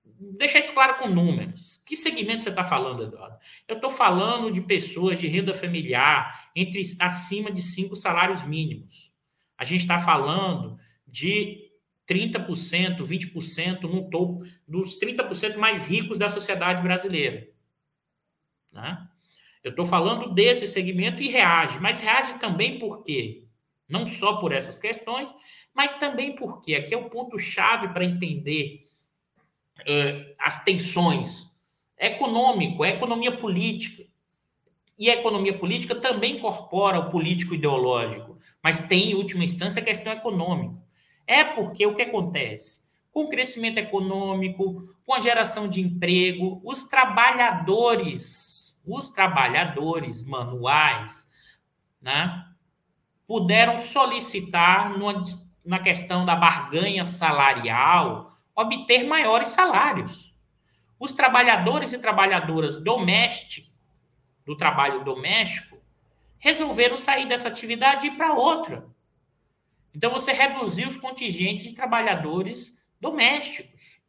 [0.04, 1.82] deixar isso claro com números.
[1.84, 3.36] Que segmento você está falando, Eduardo?
[3.66, 9.12] Eu estou falando de pessoas de renda familiar entre acima de cinco salários mínimos.
[9.58, 11.67] A gente está falando de
[12.08, 17.46] 30%, 20% no topo dos 30% mais ricos da sociedade brasileira.
[18.72, 19.06] Né?
[19.62, 23.44] Eu estou falando desse segmento e reage, mas reage também por quê?
[23.88, 25.34] Não só por essas questões,
[25.74, 28.86] mas também porque aqui é o ponto-chave para entender
[29.86, 31.48] é, as tensões
[31.98, 34.04] econômico, é economia política.
[34.98, 39.84] E a economia política também incorpora o político ideológico, mas tem, em última instância, a
[39.84, 40.88] questão econômica.
[41.29, 42.81] É porque o que acontece?
[43.12, 51.29] Com o crescimento econômico, com a geração de emprego, os trabalhadores, os trabalhadores manuais,
[52.01, 52.47] né,
[53.26, 55.22] puderam solicitar numa,
[55.62, 60.35] na questão da barganha salarial, obter maiores salários.
[60.99, 63.70] Os trabalhadores e trabalhadoras domésticos,
[64.47, 65.76] do trabalho doméstico,
[66.39, 68.88] resolveram sair dessa atividade e ir para outra.
[69.95, 74.01] Então você reduziu os contingentes de trabalhadores domésticos.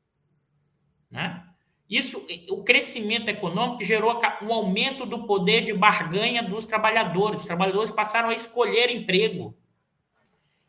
[1.10, 1.46] Né?
[1.90, 7.42] Isso, o crescimento econômico gerou um aumento do poder de barganha dos trabalhadores.
[7.42, 9.58] Os trabalhadores passaram a escolher emprego.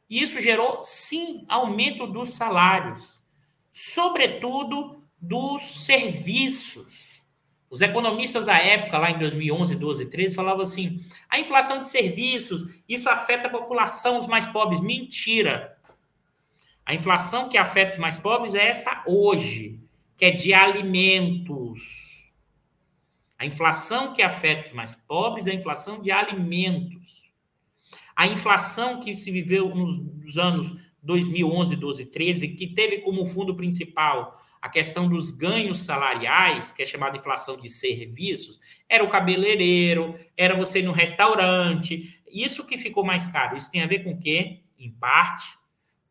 [0.09, 3.23] Isso gerou, sim, aumento dos salários,
[3.71, 7.10] sobretudo dos serviços.
[7.71, 12.69] Os economistas à época, lá em 2011, 12, 13, falavam assim: a inflação de serviços,
[12.89, 14.81] isso afeta a população, os mais pobres.
[14.81, 15.79] Mentira.
[16.85, 19.79] A inflação que afeta os mais pobres é essa hoje,
[20.17, 22.29] que é de alimentos.
[23.39, 27.31] A inflação que afeta os mais pobres é a inflação de alimentos.
[28.17, 34.39] A inflação que se viveu nos anos 2011, 12, 13, que teve como fundo principal
[34.61, 40.55] a questão dos ganhos salariais, que é chamada inflação de serviços, era o cabeleireiro, era
[40.55, 42.21] você ir no restaurante.
[42.31, 43.57] Isso que ficou mais caro.
[43.57, 44.61] Isso tem a ver com o quê?
[44.79, 45.59] Em parte,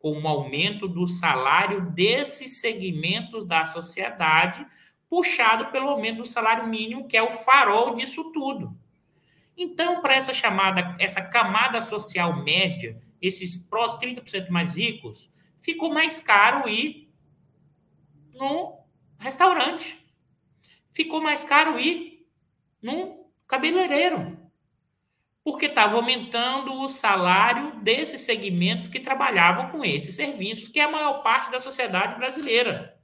[0.00, 4.66] com o aumento do salário desses segmentos da sociedade,
[5.08, 8.76] puxado pelo aumento do salário mínimo, que é o farol disso tudo.
[9.56, 15.30] Então, para essa chamada, essa camada social média, esses prós 30% mais ricos,
[15.60, 17.09] ficou mais caro ir
[18.40, 18.78] no
[19.18, 19.98] restaurante.
[20.92, 22.26] Ficou mais caro ir
[22.82, 24.38] no cabeleireiro.
[25.44, 30.90] Porque estava aumentando o salário desses segmentos que trabalhavam com esses serviços, que é a
[30.90, 32.98] maior parte da sociedade brasileira.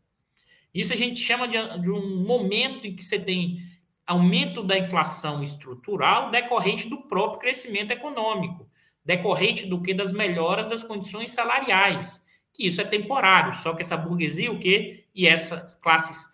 [0.74, 3.58] Isso a gente chama de, de um momento em que você tem
[4.06, 8.68] aumento da inflação estrutural decorrente do próprio crescimento econômico,
[9.04, 12.25] decorrente do que das melhoras das condições salariais,
[12.56, 15.04] que isso é temporário, só que essa burguesia o quê?
[15.14, 16.26] E essas classes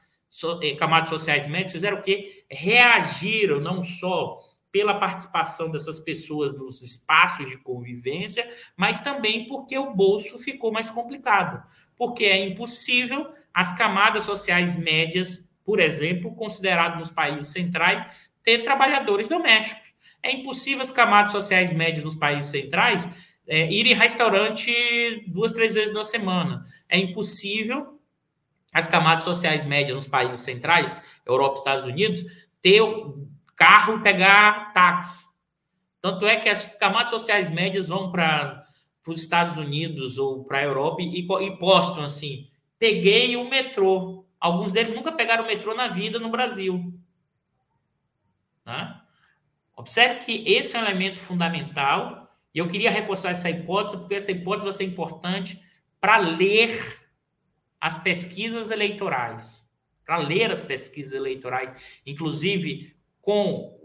[0.62, 2.44] eh, camadas sociais médias fizeram o quê?
[2.48, 4.38] Reagiram não só
[4.70, 10.88] pela participação dessas pessoas nos espaços de convivência, mas também porque o bolso ficou mais
[10.88, 11.62] complicado,
[11.96, 18.06] porque é impossível as camadas sociais médias, por exemplo, considerado nos países centrais,
[18.44, 19.92] ter trabalhadores domésticos.
[20.22, 23.08] É impossível as camadas sociais médias nos países centrais
[23.46, 26.64] é, ir em restaurante duas, três vezes na semana.
[26.88, 27.98] É impossível
[28.72, 32.24] as camadas sociais médias nos países centrais, Europa Estados Unidos,
[32.60, 32.80] ter
[33.54, 35.26] carro e pegar táxi.
[36.00, 38.66] Tanto é que as camadas sociais médias vão para
[39.06, 44.24] os Estados Unidos ou para a Europa e, e postam assim: peguei o metrô.
[44.40, 46.92] Alguns deles nunca pegaram o metrô na vida no Brasil.
[48.64, 49.00] Né?
[49.76, 52.21] Observe que esse é um elemento fundamental
[52.54, 55.62] e eu queria reforçar essa hipótese, porque essa hipótese vai ser importante
[56.00, 57.00] para ler
[57.80, 59.62] as pesquisas eleitorais.
[60.04, 61.74] Para ler as pesquisas eleitorais,
[62.04, 63.78] inclusive com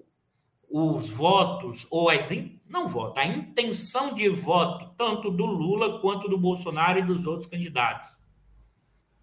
[0.70, 2.30] os votos, ou as,
[2.68, 7.50] não voto, a intenção de voto, tanto do Lula quanto do Bolsonaro e dos outros
[7.50, 8.10] candidatos.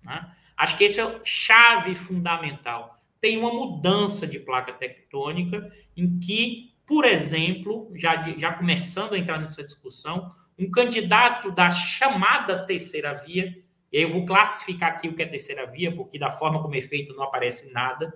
[0.02, 0.34] Né?
[0.56, 3.02] Acho que esse é chave fundamental.
[3.20, 9.38] Tem uma mudança de placa tectônica em que, por exemplo, já, já começando a entrar
[9.38, 13.56] nessa discussão, um candidato da chamada terceira via,
[13.90, 16.74] e aí eu vou classificar aqui o que é terceira via, porque da forma como
[16.74, 18.12] é feito não aparece nada.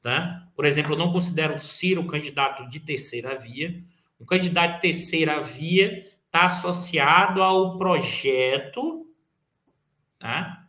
[0.00, 0.46] Tá?
[0.54, 3.82] Por exemplo, eu não considero o Ciro candidato de terceira via.
[4.20, 9.06] Um candidato de terceira via está associado ao projeto
[10.18, 10.64] tá?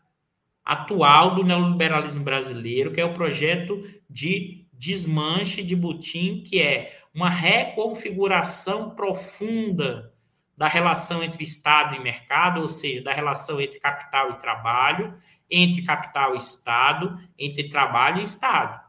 [0.66, 7.30] atual do neoliberalismo brasileiro, que é o projeto de desmanche de Butim, que é uma
[7.30, 10.14] reconfiguração profunda
[10.56, 15.16] da relação entre Estado e mercado, ou seja, da relação entre capital e trabalho,
[15.50, 18.82] entre capital e Estado, entre trabalho e Estado.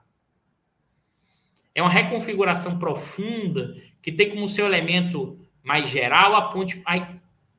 [1.74, 7.14] É uma reconfiguração profunda que tem como seu elemento mais geral a ponte, a,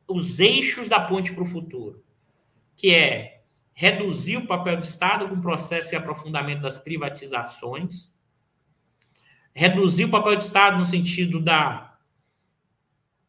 [0.08, 2.04] os eixos da ponte para o futuro,
[2.76, 3.42] que é
[3.74, 8.12] reduzir o papel do Estado com o processo de aprofundamento das privatizações,
[9.54, 11.98] reduzir o papel do Estado no sentido da,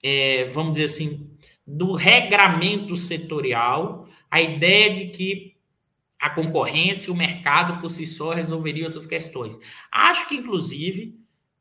[0.02, 1.30] é, vamos dizer assim,
[1.66, 5.56] do regramento setorial, a ideia de que
[6.20, 9.58] a concorrência e o mercado por si só resolveriam essas questões.
[9.90, 11.18] Acho que, inclusive,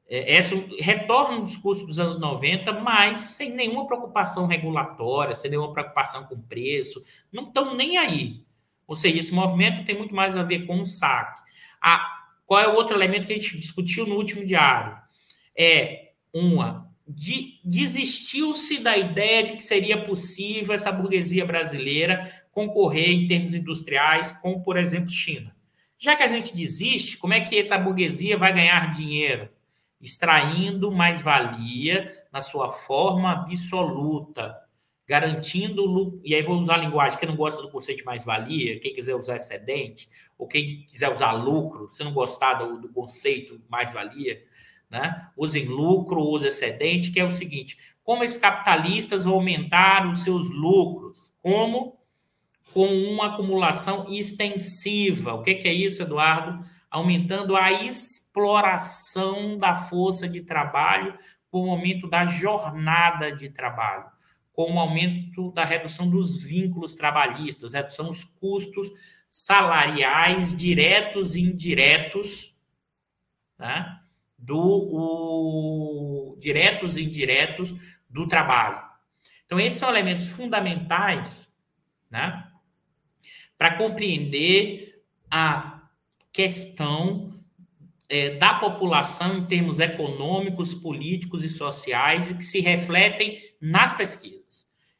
[0.07, 5.71] é, essa retorna no discurso dos anos 90, mas sem nenhuma preocupação regulatória, sem nenhuma
[5.71, 7.01] preocupação com preço,
[7.31, 8.43] não estão nem aí.
[8.85, 11.41] Ou seja, esse movimento tem muito mais a ver com o saque.
[11.81, 12.18] A,
[12.49, 14.97] qual é o outro elemento que a gente discutiu no último diário?
[15.55, 23.27] É uma de, desistiu-se da ideia de que seria possível essa burguesia brasileira concorrer em
[23.27, 25.55] termos industriais com, por exemplo, China.
[25.95, 29.47] Já que a gente desiste, como é que essa burguesia vai ganhar dinheiro?
[30.01, 34.55] Extraindo mais-valia na sua forma absoluta,
[35.09, 38.93] garantindo, e aí vou usar a linguagem, quem não gosta do conceito de mais-valia, quem
[38.93, 40.07] quiser usar excedente,
[40.37, 44.39] ou quem quiser usar lucro, se não gostar do, do conceito mais-valia,
[44.87, 45.27] né?
[45.35, 50.47] usem lucro, use excedente, que é o seguinte, como esses capitalistas vão aumentar os seus
[50.47, 51.31] lucros?
[51.41, 51.97] Como?
[52.71, 55.33] Com uma acumulação extensiva.
[55.33, 56.63] O que, que é isso, Eduardo?
[56.89, 61.17] Aumentando a exploração da força de trabalho
[61.49, 64.05] com o aumento da jornada de trabalho
[64.59, 68.91] com o aumento da redução dos vínculos trabalhistas, redução dos custos
[69.29, 72.53] salariais diretos e indiretos
[73.57, 73.97] né,
[74.37, 77.73] do o, diretos e indiretos
[78.09, 78.83] do trabalho.
[79.45, 81.57] Então, esses são elementos fundamentais
[82.11, 82.45] né,
[83.57, 85.01] para compreender
[85.31, 85.83] a
[86.33, 87.33] questão
[88.09, 94.38] é, da população em termos econômicos, políticos e sociais e que se refletem nas pesquisas.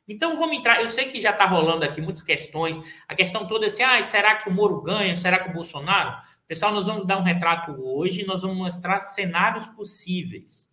[0.10, 0.82] Então vamos entrar.
[0.82, 2.82] Eu sei que já está rolando aqui muitas questões.
[3.08, 5.14] A questão toda é assim: ah, será que o Moro ganha?
[5.16, 6.18] Será que o Bolsonaro?
[6.48, 10.68] Pessoal, nós vamos dar um retrato hoje, nós vamos mostrar cenários possíveis.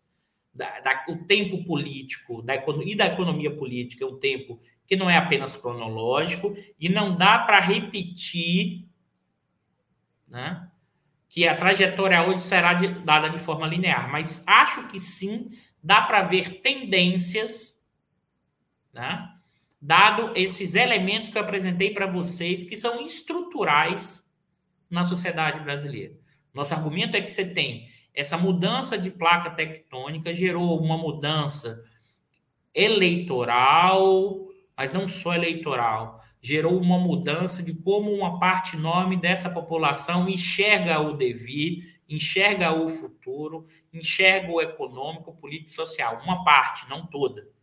[0.54, 5.10] Da, da, o tempo político da, e da economia política é um tempo que não
[5.10, 8.86] é apenas cronológico e não dá para repetir
[10.26, 10.66] né,
[11.28, 15.50] que a trajetória hoje será de, dada de forma linear, mas acho que sim
[15.82, 17.75] dá para ver tendências
[18.96, 19.30] né?
[19.80, 24.28] dado esses elementos que eu apresentei para vocês, que são estruturais
[24.88, 26.14] na sociedade brasileira.
[26.54, 31.84] Nosso argumento é que você tem essa mudança de placa tectônica, gerou uma mudança
[32.74, 40.28] eleitoral, mas não só eleitoral, gerou uma mudança de como uma parte enorme dessa população
[40.28, 46.22] enxerga o devir, enxerga o futuro, enxerga o econômico, político, social.
[46.22, 47.55] Uma parte, não toda.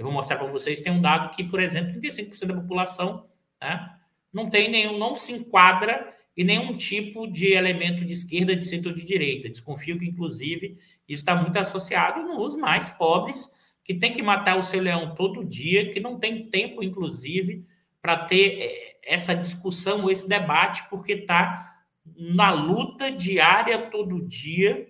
[0.00, 3.28] Eu vou mostrar para vocês, tem um dado que, por exemplo, 35% da população
[3.60, 3.98] né,
[4.32, 8.88] não tem nenhum, não se enquadra em nenhum tipo de elemento de esquerda, de centro
[8.88, 9.50] ou de direita.
[9.50, 13.52] Desconfio que, inclusive, isso está muito associado nos mais pobres,
[13.84, 17.66] que tem que matar o seu leão todo dia, que não tem tempo, inclusive,
[18.00, 21.84] para ter eh, essa discussão, esse debate, porque está
[22.16, 24.88] na luta diária todo dia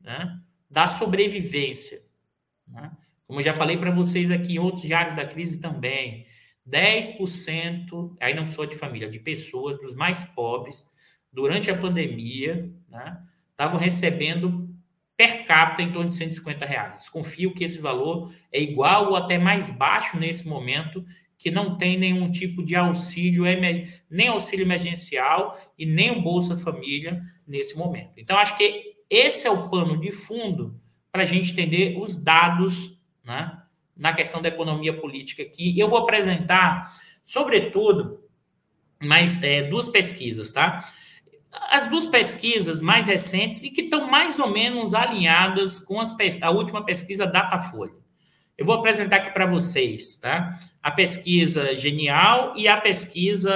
[0.00, 2.00] né, da sobrevivência.
[2.66, 2.90] Né?
[3.34, 6.24] Como já falei para vocês aqui em outros diários da crise também,
[6.70, 10.88] 10%, aí não sou de família, de pessoas dos mais pobres,
[11.32, 13.18] durante a pandemia, né,
[13.50, 14.72] estavam recebendo
[15.16, 17.08] per capita em torno de 150 reais.
[17.08, 21.04] Confio que esse valor é igual ou até mais baixo nesse momento,
[21.36, 23.42] que não tem nenhum tipo de auxílio,
[24.08, 28.12] nem auxílio emergencial e nem o Bolsa Família nesse momento.
[28.16, 30.80] Então, acho que esse é o pano de fundo
[31.10, 32.93] para a gente entender os dados
[33.24, 33.58] né,
[33.96, 35.78] na questão da economia política aqui.
[35.78, 38.22] Eu vou apresentar, sobretudo,
[39.00, 40.84] mais é, duas pesquisas, tá?
[41.70, 46.50] As duas pesquisas mais recentes e que estão mais ou menos alinhadas com as, a
[46.50, 47.94] última pesquisa Datafolha.
[48.56, 50.58] Eu vou apresentar aqui para vocês, tá?
[50.82, 53.52] A pesquisa Genial e a pesquisa.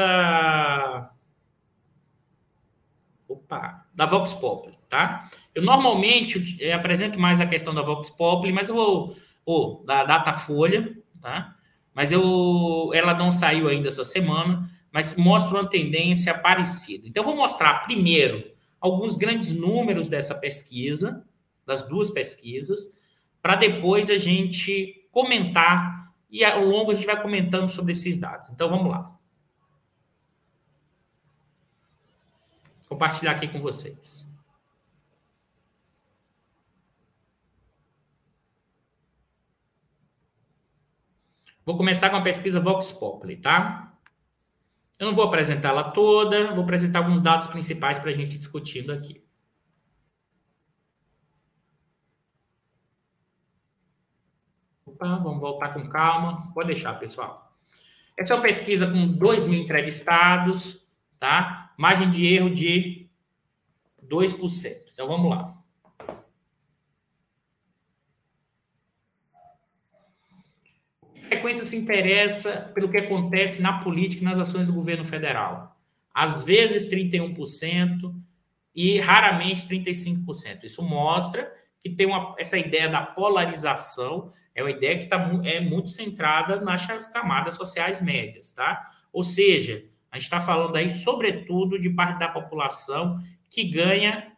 [3.28, 5.28] Opa, da Vox Populi, tá?
[5.54, 9.16] Eu normalmente apresento mais a questão da Vox Populi, mas eu vou
[9.48, 11.56] ou da Datafolha, tá?
[11.94, 17.08] Mas eu, ela não saiu ainda essa semana, mas mostra uma tendência parecida.
[17.08, 18.44] Então, eu vou mostrar primeiro
[18.78, 21.24] alguns grandes números dessa pesquisa,
[21.64, 22.94] das duas pesquisas,
[23.40, 28.50] para depois a gente comentar e ao longo a gente vai comentando sobre esses dados.
[28.50, 29.16] Então, vamos lá.
[32.86, 34.27] Compartilhar aqui com vocês.
[41.68, 43.92] Vou começar com a pesquisa Vox Populi, tá?
[44.98, 49.22] Eu não vou apresentá-la toda, vou apresentar alguns dados principais para a gente discutindo aqui.
[54.86, 56.50] Opa, vamos voltar com calma.
[56.54, 57.54] Pode deixar, pessoal.
[58.16, 60.82] Essa é uma pesquisa com 2 mil entrevistados,
[61.20, 61.74] tá?
[61.76, 63.10] Margem de erro de
[64.02, 64.90] 2%.
[64.90, 65.57] Então, vamos lá.
[71.28, 75.76] Frequência se interessa pelo que acontece na política e nas ações do governo federal?
[76.12, 78.14] Às vezes 31%
[78.74, 80.64] e raramente 35%.
[80.64, 85.60] Isso mostra que tem uma, essa ideia da polarização, é uma ideia que tá, é
[85.60, 88.82] muito centrada nas camadas sociais médias, tá?
[89.12, 93.18] Ou seja, a gente está falando aí, sobretudo, de parte da população
[93.50, 94.32] que ganha,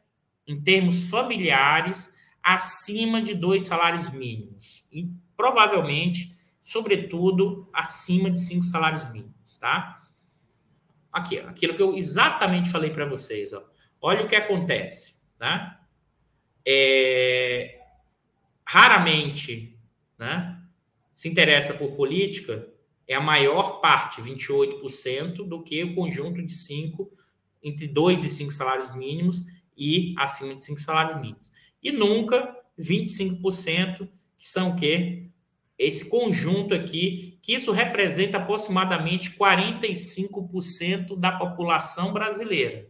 [0.47, 4.85] em termos familiares, acima de dois salários mínimos.
[4.93, 10.03] E provavelmente sobretudo acima de cinco salários mínimos, tá?
[11.13, 13.65] Aqui, aquilo que eu exatamente falei para vocês, ó.
[14.01, 15.81] Olha o que acontece, tá?
[16.67, 17.81] É,
[18.65, 19.77] raramente,
[20.19, 20.61] né,
[21.13, 22.67] se interessa por política
[23.07, 27.11] é a maior parte, 28%, do que o conjunto de cinco,
[27.61, 29.45] entre dois e cinco salários mínimos
[29.77, 31.51] e acima de cinco salários mínimos.
[31.83, 34.09] E nunca 25%,
[34.39, 35.30] que são o quê?
[35.81, 42.87] Esse conjunto aqui, que isso representa aproximadamente 45% da população brasileira.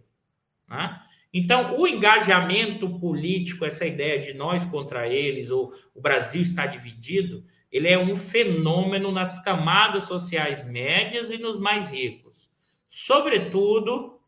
[0.69, 1.01] Né?
[1.33, 7.45] Então, o engajamento político, essa ideia de nós contra eles, ou o Brasil está dividido,
[7.71, 12.51] ele é um fenômeno nas camadas sociais médias e nos mais ricos.
[12.89, 14.19] Sobretudo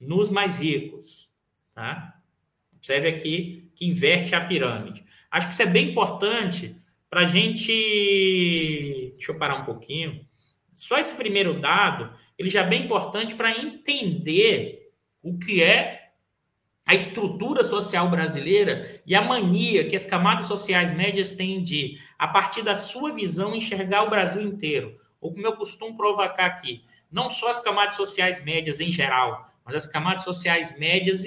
[0.00, 1.30] nos mais ricos.
[1.74, 2.14] Tá?
[2.74, 5.04] Observe aqui que inverte a pirâmide.
[5.30, 6.74] Acho que isso é bem importante
[7.08, 7.72] para a gente.
[9.16, 10.26] Deixa eu parar um pouquinho.
[10.74, 14.92] Só esse primeiro dado, ele já é bem importante para entender
[15.22, 16.10] o que é
[16.84, 22.28] a estrutura social brasileira e a mania que as camadas sociais médias têm de, a
[22.28, 24.96] partir da sua visão, enxergar o Brasil inteiro.
[25.20, 29.74] Ou como eu costumo provocar aqui, não só as camadas sociais médias em geral, mas
[29.74, 31.24] as camadas sociais médias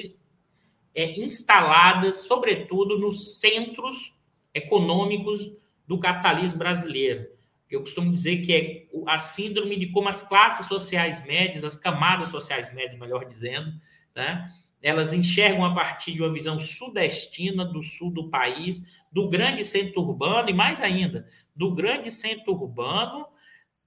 [0.95, 4.13] é, instaladas, sobretudo, nos centros
[4.53, 5.51] econômicos
[5.89, 7.27] do capitalismo brasileiro.
[7.67, 12.29] Eu costumo dizer que é a síndrome de como as classes sociais médias, as camadas
[12.29, 13.73] sociais médias, melhor dizendo,
[14.15, 14.45] né,
[14.83, 20.01] elas enxergam a partir de uma visão sudestina do sul do país, do grande centro
[20.03, 23.25] urbano e mais ainda, do grande centro urbano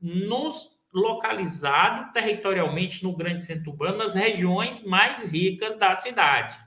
[0.00, 6.58] nos localizado territorialmente no grande centro urbano, nas regiões mais ricas da cidade.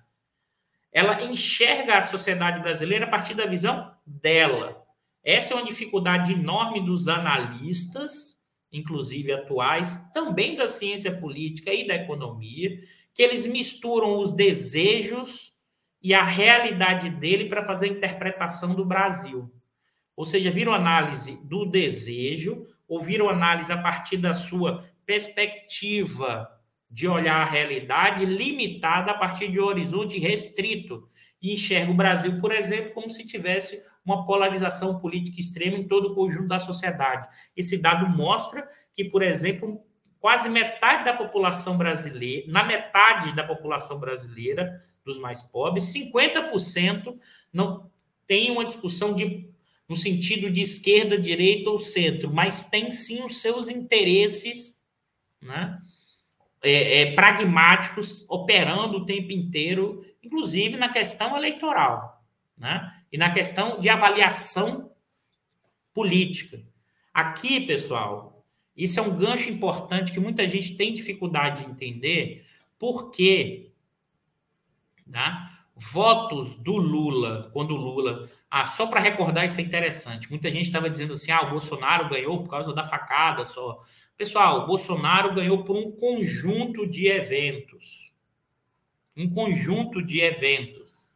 [0.93, 4.84] Ela enxerga a sociedade brasileira a partir da visão dela.
[5.25, 8.39] Essa é uma dificuldade enorme dos analistas,
[8.71, 12.79] inclusive atuais, também da ciência política e da economia,
[13.11, 15.53] que eles misturam os desejos
[16.01, 19.51] e a realidade dele para fazer a interpretação do Brasil.
[20.15, 26.47] Ou seja, viram análise do desejo, ou viram análise a partir da sua perspectiva
[26.89, 31.09] de olhar a realidade limitada a partir de um horizonte restrito.
[31.41, 36.11] E enxerga o Brasil, por exemplo, como se tivesse uma polarização política extrema em todo
[36.11, 37.27] o conjunto da sociedade.
[37.57, 39.81] Esse dado mostra que, por exemplo,
[40.19, 47.15] quase metade da população brasileira, na metade da população brasileira, dos mais pobres, 50%
[47.53, 47.91] não
[48.25, 49.47] tem uma discussão de,
[49.87, 54.79] no sentido de esquerda, direita ou centro, mas tem sim os seus interesses
[55.39, 55.79] né,
[56.63, 62.15] é, é, pragmáticos operando o tempo inteiro, inclusive na questão eleitoral
[62.57, 64.91] né, e na questão de avaliação
[65.93, 66.61] política.
[67.13, 68.43] Aqui, pessoal,
[68.75, 72.45] isso é um gancho importante que muita gente tem dificuldade de entender,
[72.77, 73.71] porque
[75.07, 78.29] né, votos do Lula, quando o Lula.
[78.51, 80.29] Ah, só para recordar, isso é interessante.
[80.29, 83.79] Muita gente estava dizendo assim: ah, o Bolsonaro ganhou por causa da facada só.
[84.17, 88.11] Pessoal, o Bolsonaro ganhou por um conjunto de eventos.
[89.15, 91.09] Um conjunto de eventos.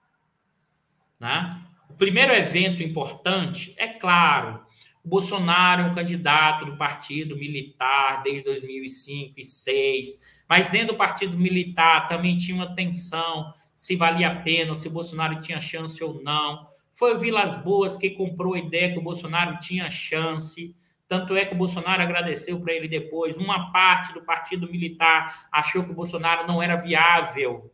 [1.20, 1.66] Né?
[2.00, 4.62] Primeiro evento importante, é claro,
[5.04, 10.08] o Bolsonaro é um candidato do partido militar desde 2005 e 2006,
[10.48, 14.92] mas dentro do partido militar também tinha uma tensão se valia a pena, se o
[14.92, 16.68] Bolsonaro tinha chance ou não.
[16.94, 20.74] Foi o Vilas Boas que comprou a ideia que o Bolsonaro tinha chance.
[21.06, 23.36] Tanto é que o Bolsonaro agradeceu para ele depois.
[23.36, 27.74] Uma parte do partido militar achou que o Bolsonaro não era viável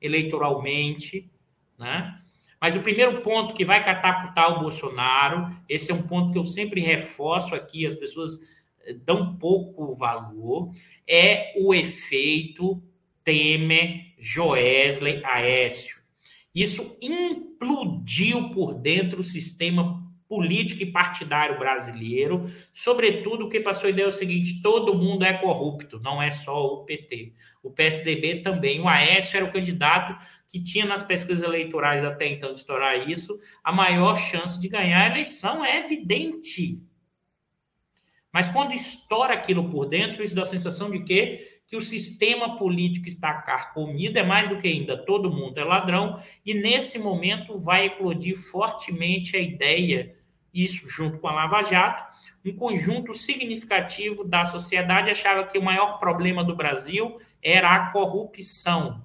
[0.00, 1.30] eleitoralmente,
[1.78, 2.21] né?
[2.62, 6.46] Mas o primeiro ponto que vai catapultar o Bolsonaro, esse é um ponto que eu
[6.46, 8.38] sempre reforço aqui, as pessoas
[8.84, 10.70] eh, dão pouco valor,
[11.04, 12.80] é o efeito
[13.24, 15.96] Temer, Joesley, Aécio.
[16.54, 20.00] Isso implodiu por dentro o sistema
[20.32, 25.26] político e partidário brasileiro, sobretudo o que passou a ideia é o seguinte: todo mundo
[25.26, 27.34] é corrupto, não é só o PT.
[27.62, 28.80] O PSDB também.
[28.80, 30.16] O Aécio era o candidato
[30.48, 35.02] que tinha nas pesquisas eleitorais até então de estourar isso, a maior chance de ganhar
[35.02, 36.80] a eleição é evidente.
[38.32, 42.56] Mas quando estoura aquilo por dentro, isso dá a sensação de que, que o sistema
[42.56, 47.54] político está carcomido, é mais do que ainda todo mundo é ladrão, e nesse momento
[47.58, 50.16] vai eclodir fortemente a ideia,
[50.52, 52.04] isso junto com a Lava Jato,
[52.44, 59.04] um conjunto significativo da sociedade achava que o maior problema do Brasil era a corrupção.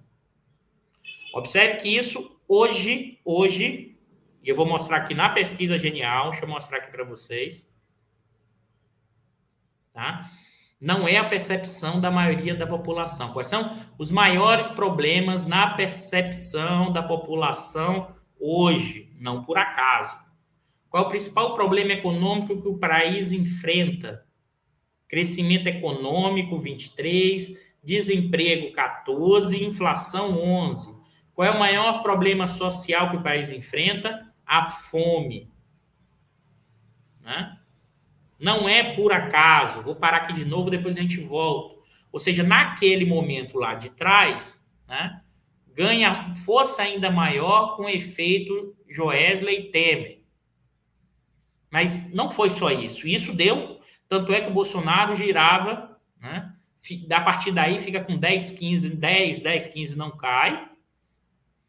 [1.33, 3.97] Observe que isso hoje, hoje,
[4.41, 7.71] e eu vou mostrar aqui na pesquisa genial, deixa eu mostrar aqui para vocês.
[9.93, 10.29] Tá?
[10.79, 13.33] Não é a percepção da maioria da população.
[13.33, 19.11] Quais são os maiores problemas na percepção da população hoje?
[19.19, 20.15] Não por acaso.
[20.89, 24.25] Qual é o principal problema econômico que o país enfrenta?
[25.07, 30.97] Crescimento econômico 23, desemprego 14, inflação 11.
[31.33, 34.33] Qual é o maior problema social que o país enfrenta?
[34.45, 35.51] A fome.
[37.21, 37.57] Né?
[38.39, 39.81] Não é por acaso.
[39.81, 41.77] Vou parar aqui de novo, depois a gente volta.
[42.11, 45.21] Ou seja, naquele momento lá de trás, né,
[45.73, 50.16] ganha força ainda maior com o efeito Joesley Temer.
[51.69, 53.07] Mas não foi só isso.
[53.07, 56.53] Isso deu, tanto é que o Bolsonaro girava, né?
[57.07, 60.69] Da partir daí fica com 10, 15, 10, 10, 15 não cai,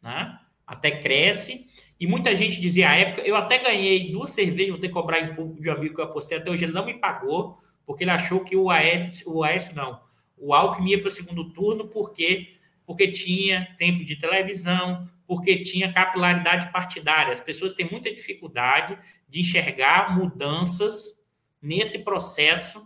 [0.01, 0.39] né?
[0.65, 1.67] Até cresce.
[1.99, 5.19] E muita gente dizia à época, eu até ganhei duas cervejas, vou ter que cobrar
[5.19, 8.05] em público de um amigo que eu apostei, até hoje ele não me pagou, porque
[8.05, 9.99] ele achou que o Aécio, o Aécio não,
[10.37, 12.55] o Alckmin ia para o segundo turno porque
[12.89, 17.31] porque tinha tempo de televisão, porque tinha capilaridade partidária.
[17.31, 18.97] As pessoas têm muita dificuldade
[19.29, 21.23] de enxergar mudanças
[21.61, 22.85] nesse processo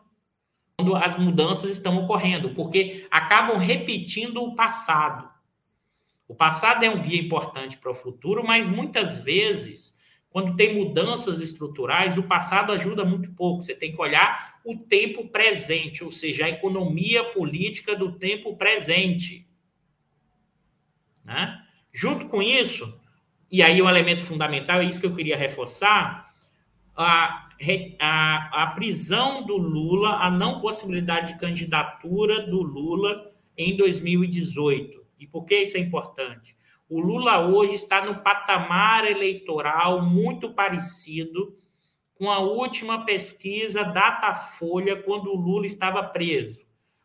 [0.76, 5.30] quando as mudanças estão ocorrendo, porque acabam repetindo o passado.
[6.28, 9.98] O passado é um guia importante para o futuro, mas muitas vezes,
[10.30, 13.62] quando tem mudanças estruturais, o passado ajuda muito pouco.
[13.62, 19.48] Você tem que olhar o tempo presente, ou seja, a economia política do tempo presente.
[21.24, 21.64] Né?
[21.92, 23.00] Junto com isso,
[23.52, 26.33] e aí um elemento fundamental, é isso que eu queria reforçar,
[26.96, 27.50] a,
[28.00, 35.04] a, a prisão do Lula, a não possibilidade de candidatura do Lula em 2018.
[35.20, 36.56] E por que isso é importante?
[36.90, 41.58] O Lula hoje está no patamar eleitoral muito parecido
[42.16, 46.62] com a última pesquisa Datafolha, quando o Lula estava preso.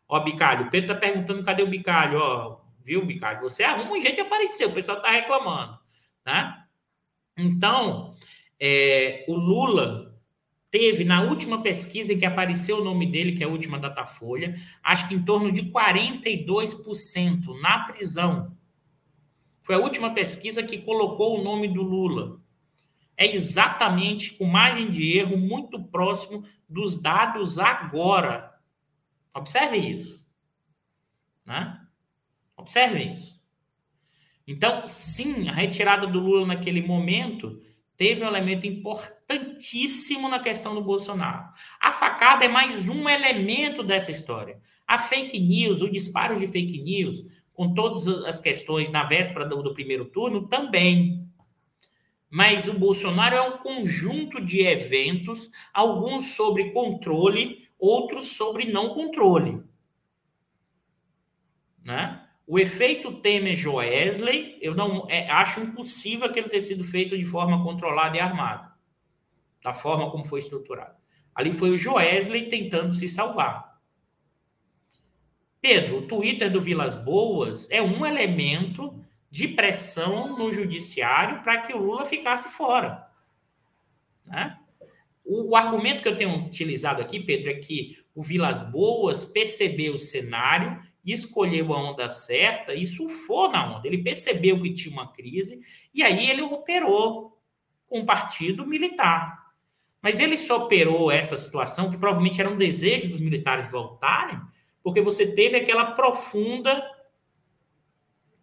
[0.07, 2.19] Ó, Bicalho, o Pedro está perguntando cadê o Bicalho.
[2.19, 3.41] Ó, viu, Bicalho?
[3.41, 5.77] Você arruma um jeito de aparecer, o pessoal está reclamando.
[6.25, 6.63] Né?
[7.37, 8.08] Então,
[8.59, 10.09] é, o Lula
[10.69, 14.55] teve, na última pesquisa em que apareceu o nome dele, que é a última Datafolha,
[14.83, 18.55] acho que em torno de 42% na prisão.
[19.61, 22.39] Foi a última pesquisa que colocou o nome do Lula.
[23.15, 28.55] É exatamente com margem de erro muito próximo dos dados agora.
[29.33, 30.27] Observe isso.
[31.45, 31.79] Né?
[32.55, 33.39] Observe isso.
[34.47, 37.61] Então, sim, a retirada do Lula naquele momento
[37.99, 41.49] teve um elemento importantíssimo na questão do Bolsonaro.
[41.81, 44.57] A facada é mais um elemento dessa história.
[44.87, 49.61] A fake news, o disparo de fake news, com todas as questões na véspera do,
[49.61, 51.29] do primeiro turno, também.
[52.29, 59.61] Mas o Bolsonaro é um conjunto de eventos, alguns sobre controle, outros sobre não controle.
[61.83, 62.28] Né?
[62.51, 68.17] O efeito Temer-Joesley, eu não é, acho impossível aquele ter sido feito de forma controlada
[68.17, 68.73] e armada,
[69.63, 70.95] da forma como foi estruturado.
[71.35, 73.79] Ali foi o Joesley tentando se salvar.
[75.61, 81.71] Pedro, o Twitter do Vilas Boas é um elemento de pressão no judiciário para que
[81.71, 83.07] o Lula ficasse fora.
[84.25, 84.57] Né?
[85.23, 89.93] O, o, argumento que eu tenho utilizado aqui, Pedro, é que o Vilas Boas percebeu
[89.93, 93.87] o cenário escolheu a onda certa e surfou na onda.
[93.87, 95.61] Ele percebeu que tinha uma crise
[95.93, 97.37] e aí ele operou
[97.87, 99.39] com o partido militar.
[100.01, 104.39] Mas ele só operou essa situação, que provavelmente era um desejo dos militares voltarem,
[104.81, 106.81] porque você teve aquela profunda.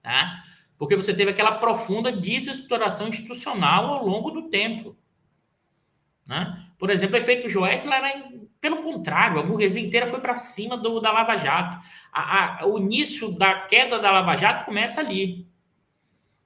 [0.03, 0.45] Tá?
[0.77, 4.97] Porque você teve aquela profunda desestruturação institucional ao longo do tempo.
[6.27, 6.71] Né?
[6.79, 8.31] Por exemplo, o efeito Joyce era,
[8.61, 11.79] pelo contrário, a burguesia inteira foi para cima do, da Lava Jato.
[12.13, 15.47] A, a, o início da queda da Lava Jato começa ali.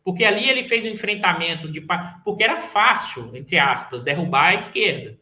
[0.02, 1.86] Porque ali ele fez um enfrentamento de.
[2.24, 5.18] Porque era fácil, entre aspas, derrubar a esquerda,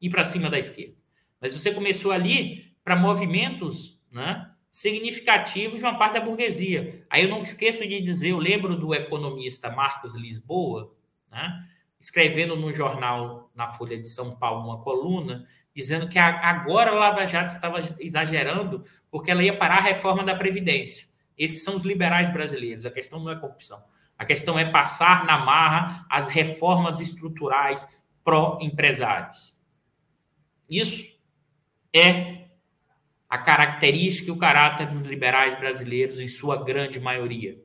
[0.00, 0.94] ir para cima da esquerda.
[1.40, 7.04] Mas você começou ali para movimentos né, significativos de uma parte da burguesia.
[7.10, 10.94] Aí eu não esqueço de dizer, eu lembro do economista Marcos Lisboa,
[11.30, 11.66] né,
[11.98, 17.26] escrevendo no jornal, na Folha de São Paulo, uma coluna, dizendo que agora a Lava
[17.26, 21.06] Jato estava exagerando porque ela ia parar a reforma da Previdência.
[21.36, 22.84] Esses são os liberais brasileiros.
[22.84, 23.82] A questão não é corrupção.
[24.18, 29.56] A questão é passar na marra as reformas estruturais pró-empresários.
[30.68, 31.10] Isso
[31.92, 32.42] é
[33.28, 37.58] a característica e o caráter dos liberais brasileiros, em sua grande maioria.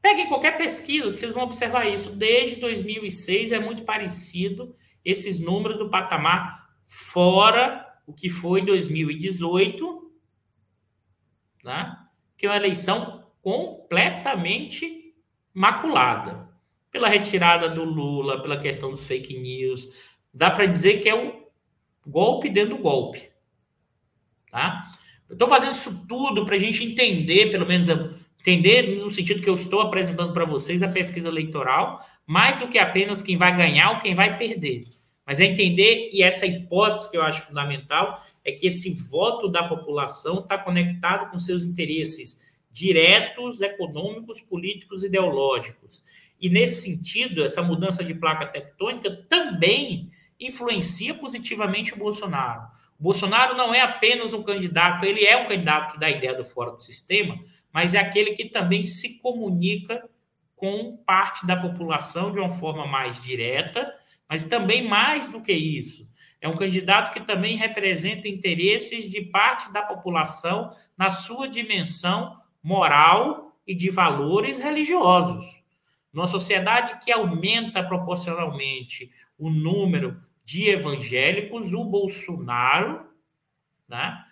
[0.00, 2.16] Peguem qualquer pesquisa que vocês vão observar isso.
[2.16, 10.10] Desde 2006 é muito parecido esses números do patamar, fora o que foi 2018,
[11.62, 11.98] né?
[12.34, 15.14] que é uma eleição completamente
[15.52, 16.50] maculada
[16.92, 19.88] pela retirada do Lula, pela questão dos fake news.
[20.32, 21.42] Dá para dizer que é um
[22.06, 23.30] golpe dentro do golpe.
[24.50, 24.92] Tá?
[25.28, 27.88] Eu estou fazendo isso tudo para a gente entender, pelo menos
[28.38, 32.78] entender no sentido que eu estou apresentando para vocês a pesquisa eleitoral, mais do que
[32.78, 34.84] apenas quem vai ganhar ou quem vai perder.
[35.24, 39.62] Mas é entender, e essa hipótese que eu acho fundamental, é que esse voto da
[39.66, 46.02] população está conectado com seus interesses diretos, econômicos, políticos, ideológicos.
[46.42, 52.62] E nesse sentido, essa mudança de placa tectônica também influencia positivamente o Bolsonaro.
[52.98, 56.72] O Bolsonaro não é apenas um candidato, ele é um candidato da ideia do fora
[56.72, 57.38] do sistema,
[57.72, 60.08] mas é aquele que também se comunica
[60.56, 63.94] com parte da população de uma forma mais direta,
[64.28, 66.10] mas também mais do que isso.
[66.40, 73.56] É um candidato que também representa interesses de parte da população na sua dimensão moral
[73.64, 75.61] e de valores religiosos.
[76.12, 83.06] Numa sociedade que aumenta proporcionalmente o número de evangélicos, o Bolsonaro,
[83.88, 84.24] né?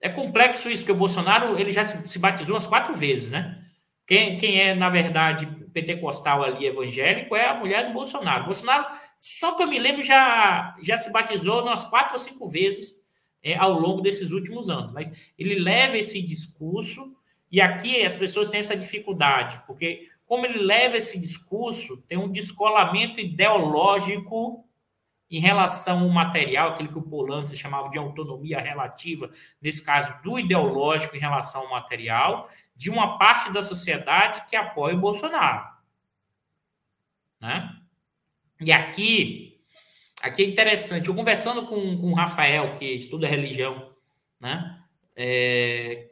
[0.00, 3.62] É complexo isso, porque o Bolsonaro ele já se, se batizou umas quatro vezes, né?
[4.06, 8.46] Quem, quem é, na verdade, pentecostal ali evangélico é a mulher do Bolsonaro.
[8.46, 12.94] Bolsonaro, só que eu me lembro, já, já se batizou umas quatro ou cinco vezes
[13.42, 14.92] é, ao longo desses últimos anos.
[14.92, 17.14] Mas ele leva esse discurso,
[17.52, 22.30] e aqui as pessoas têm essa dificuldade, porque como ele leva esse discurso, tem um
[22.30, 24.64] descolamento ideológico
[25.28, 29.28] em relação ao material, aquilo que o Polanyi se chamava de autonomia relativa,
[29.60, 34.94] nesse caso do ideológico em relação ao material, de uma parte da sociedade que apoia
[34.94, 35.68] o Bolsonaro.
[37.40, 37.76] Né?
[38.60, 39.60] E aqui,
[40.22, 43.92] aqui é interessante, eu conversando com, com o Rafael, que estuda religião,
[44.38, 44.80] né?
[45.16, 46.08] É,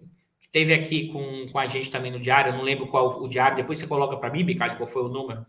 [0.51, 3.57] teve aqui com, com a gente também no diário, eu não lembro qual o diário,
[3.57, 5.45] depois você coloca para mim, Bicalho, qual foi o número.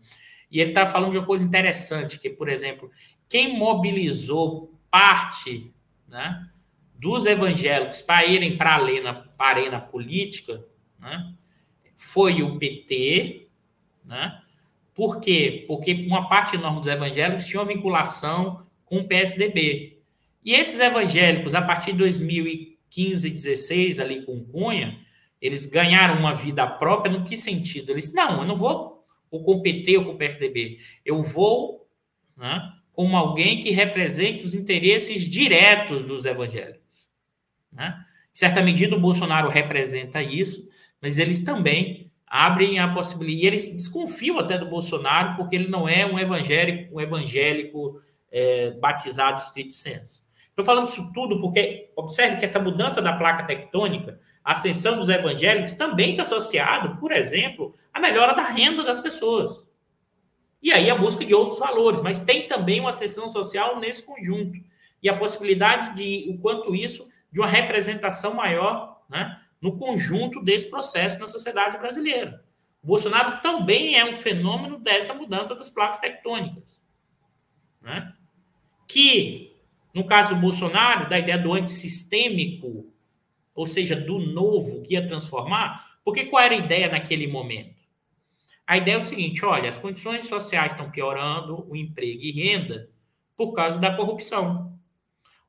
[0.50, 2.90] E ele está falando de uma coisa interessante, que, por exemplo,
[3.28, 5.72] quem mobilizou parte
[6.08, 6.48] né,
[6.94, 10.64] dos evangélicos para irem para a arena, arena política
[10.98, 11.32] né,
[11.94, 13.48] foi o PT.
[14.04, 14.42] Né?
[14.92, 15.64] Por quê?
[15.68, 20.02] Porque uma parte enorme dos evangélicos tinha uma vinculação com o PSDB.
[20.44, 22.02] E esses evangélicos, a partir de
[22.90, 24.98] 2015, 16, ali com Cunha,
[25.40, 27.90] eles ganharam uma vida própria no que sentido?
[27.90, 30.78] Eles, não, eu não vou ou com o PT ou com o PSDB.
[31.04, 31.88] Eu vou
[32.36, 32.60] né,
[32.92, 37.08] como alguém que represente os interesses diretos dos evangélicos.
[37.72, 38.04] Né?
[38.32, 40.68] Em certa medida, o Bolsonaro representa isso,
[41.00, 43.44] mas eles também abrem a possibilidade.
[43.44, 48.72] E eles desconfiam até do Bolsonaro, porque ele não é um evangélico, um evangélico é,
[48.72, 50.22] batizado estrito senso.
[50.60, 55.08] Estou falando isso tudo porque observe que essa mudança da placa tectônica, a ascensão dos
[55.08, 59.66] evangélicos, também está associado, por exemplo, à melhora da renda das pessoas.
[60.62, 64.58] E aí a busca de outros valores, mas tem também uma seção social nesse conjunto.
[65.02, 70.68] E a possibilidade de, o quanto isso, de uma representação maior né, no conjunto desse
[70.68, 72.44] processo na sociedade brasileira.
[72.82, 76.82] O Bolsonaro também é um fenômeno dessa mudança das placas tectônicas.
[77.80, 78.12] Né?
[78.86, 79.49] Que,
[79.94, 82.92] no caso do Bolsonaro, da ideia do antissistêmico,
[83.54, 87.80] ou seja, do novo que ia transformar, porque qual era a ideia naquele momento?
[88.66, 92.88] A ideia é o seguinte: olha, as condições sociais estão piorando, o emprego e renda,
[93.36, 94.78] por causa da corrupção.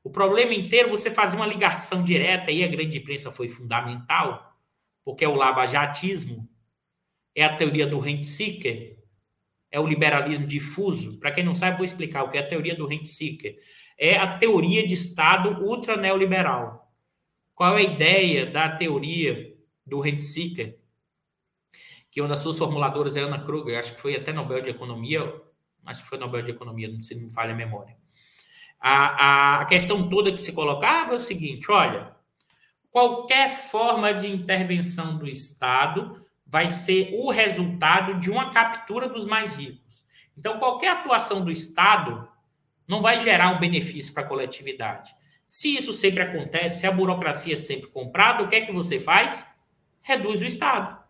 [0.02, 4.56] O problema inteiro, você fazer uma ligação direta, e a grande imprensa foi fundamental,
[5.04, 6.48] porque é o lavajatismo,
[7.34, 8.98] é a teoria do rent seeker,
[9.70, 11.18] é o liberalismo difuso.
[11.18, 13.56] Para quem não sabe, vou explicar o que é a teoria do rent seeker.
[14.02, 16.92] É a teoria de Estado ultra neoliberal.
[17.54, 19.54] Qual é a ideia da teoria
[19.86, 20.82] do rent seeker?
[22.12, 25.34] que uma das suas formuladoras é Ana Kruger, acho que foi até Nobel de Economia,
[25.86, 27.96] acho que foi Nobel de Economia, não se me falha a memória.
[28.78, 32.14] A, a questão toda que se colocava é o seguinte: olha,
[32.90, 39.56] qualquer forma de intervenção do Estado vai ser o resultado de uma captura dos mais
[39.56, 40.04] ricos.
[40.36, 42.28] Então, qualquer atuação do Estado
[42.86, 45.14] não vai gerar um benefício para a coletividade.
[45.46, 48.98] Se isso sempre acontece, se a burocracia é sempre comprada, o que é que você
[48.98, 49.46] faz?
[50.02, 51.02] Reduz o Estado.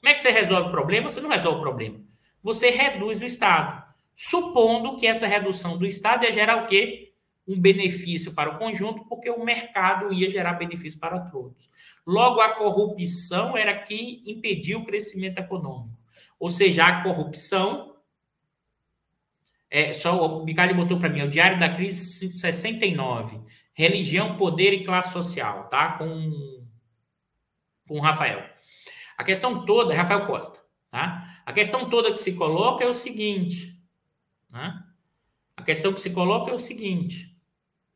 [0.00, 1.10] Como é que você resolve o problema?
[1.10, 2.00] Você não resolve o problema.
[2.42, 3.84] Você reduz o Estado.
[4.14, 7.14] Supondo que essa redução do Estado ia gerar o quê?
[7.46, 11.68] um benefício para o conjunto, porque o mercado ia gerar benefício para todos.
[12.06, 15.96] Logo, a corrupção era quem impediu o crescimento econômico.
[16.38, 17.93] Ou seja, a corrupção.
[19.74, 23.40] É, só o Bicalho botou para mim, é o Diário da Crise 69.
[23.72, 25.98] Religião, poder e classe social, tá?
[25.98, 26.64] Com,
[27.88, 28.40] com o Rafael.
[29.18, 30.60] A questão toda, Rafael Costa,
[30.92, 31.42] tá?
[31.44, 33.76] A questão toda que se coloca é o seguinte,
[34.48, 34.80] né?
[35.56, 37.36] A questão que se coloca é o seguinte,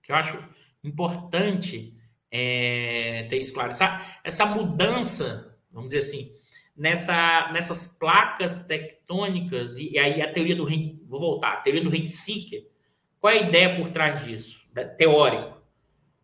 [0.02, 0.36] que eu acho
[0.82, 1.96] importante
[2.28, 3.38] é, ter.
[3.38, 6.32] Essa, essa mudança, vamos dizer assim,
[6.78, 10.66] nessa, nessas placas tectônicas, e, e aí a teoria do
[11.04, 12.66] vou voltar, a teoria do Rentziker,
[13.18, 14.68] qual é a ideia por trás disso?
[14.96, 15.58] Teórico.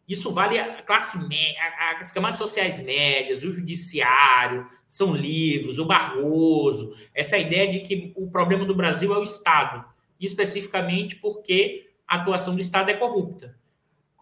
[0.06, 1.58] Isso vale a classe média,
[1.98, 8.30] as camadas sociais médias, o judiciário, são livros, o Barroso, essa ideia de que o
[8.30, 9.84] problema do Brasil é o Estado,
[10.20, 13.58] especificamente porque a atuação do Estado é corrupta.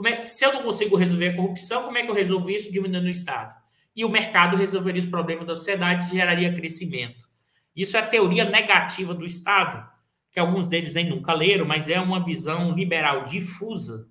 [0.06, 3.06] É, se eu não consigo resolver a corrupção, como é que eu resolvo isso diminuindo
[3.06, 3.61] o Estado?
[3.94, 7.28] E o mercado resolveria os problemas da sociedade e geraria crescimento.
[7.74, 9.86] Isso é a teoria negativa do Estado,
[10.30, 14.08] que alguns deles nem nunca leram, mas é uma visão liberal difusa.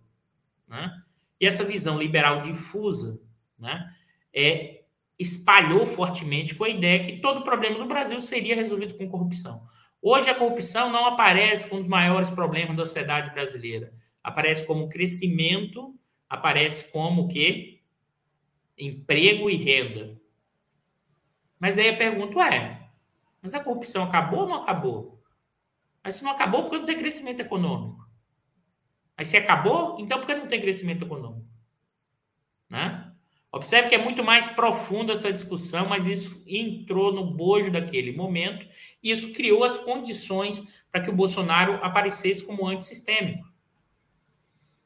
[0.67, 0.91] Né?
[1.39, 3.21] E essa visão liberal difusa
[3.57, 3.91] né,
[4.33, 4.81] é,
[5.17, 9.63] espalhou fortemente com a ideia que todo problema do Brasil seria resolvido com corrupção.
[10.01, 14.89] Hoje a corrupção não aparece como um dos maiores problemas da sociedade brasileira aparece como
[14.89, 15.95] crescimento,
[16.29, 17.80] aparece como que
[18.77, 20.19] emprego e renda.
[21.59, 22.89] Mas aí a pergunta é:
[23.41, 25.21] mas a corrupção acabou ou não acabou?
[26.03, 28.05] Mas se não acabou, por que não tem crescimento econômico?
[29.17, 31.45] Mas se acabou, então por que não tem crescimento econômico?
[32.69, 33.11] Né?
[33.51, 38.65] Observe que é muito mais profunda essa discussão, mas isso entrou no bojo daquele momento
[39.03, 43.50] e isso criou as condições para que o Bolsonaro aparecesse como antissistêmico.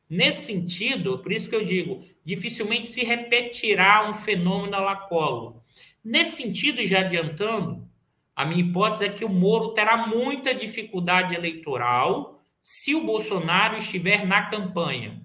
[0.09, 5.63] Nesse sentido, por isso que eu digo, dificilmente se repetirá um fenômeno lacolo.
[6.03, 7.87] Nesse sentido, e já adiantando,
[8.35, 14.25] a minha hipótese é que o Moro terá muita dificuldade eleitoral se o Bolsonaro estiver
[14.25, 15.21] na campanha.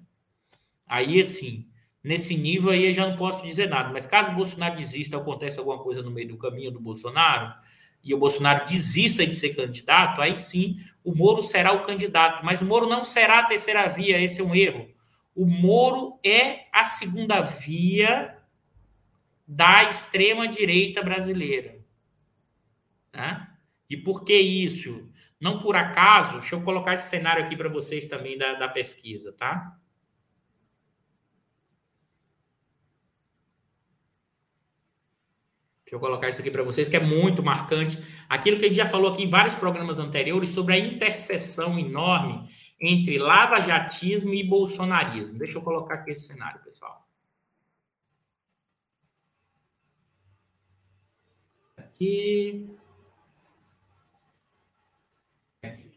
[0.87, 1.67] Aí, assim,
[2.03, 3.93] nesse nível aí eu já não posso dizer nada.
[3.93, 7.53] Mas caso o Bolsonaro desista, acontece alguma coisa no meio do caminho do Bolsonaro,
[8.03, 12.45] e o Bolsonaro desista de ser candidato, aí sim o Moro será o candidato.
[12.45, 14.89] Mas o Moro não será a terceira via, esse é um erro.
[15.35, 18.37] O Moro é a segunda via
[19.47, 21.79] da extrema-direita brasileira.
[23.13, 23.49] Né?
[23.89, 25.09] E por que isso?
[25.41, 29.33] Não por acaso, deixa eu colocar esse cenário aqui para vocês também da, da pesquisa,
[29.33, 29.80] tá?
[35.91, 37.99] Deixa eu colocar isso aqui para vocês, que é muito marcante.
[38.29, 42.49] Aquilo que a gente já falou aqui em vários programas anteriores sobre a interseção enorme
[42.81, 45.37] entre lava-jatismo e bolsonarismo.
[45.37, 47.05] Deixa eu colocar aqui esse cenário, pessoal.
[51.77, 52.71] Aqui.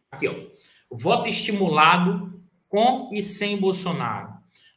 [0.10, 0.34] Aqui, ó.
[0.90, 4.33] Voto estimulado com e sem Bolsonaro.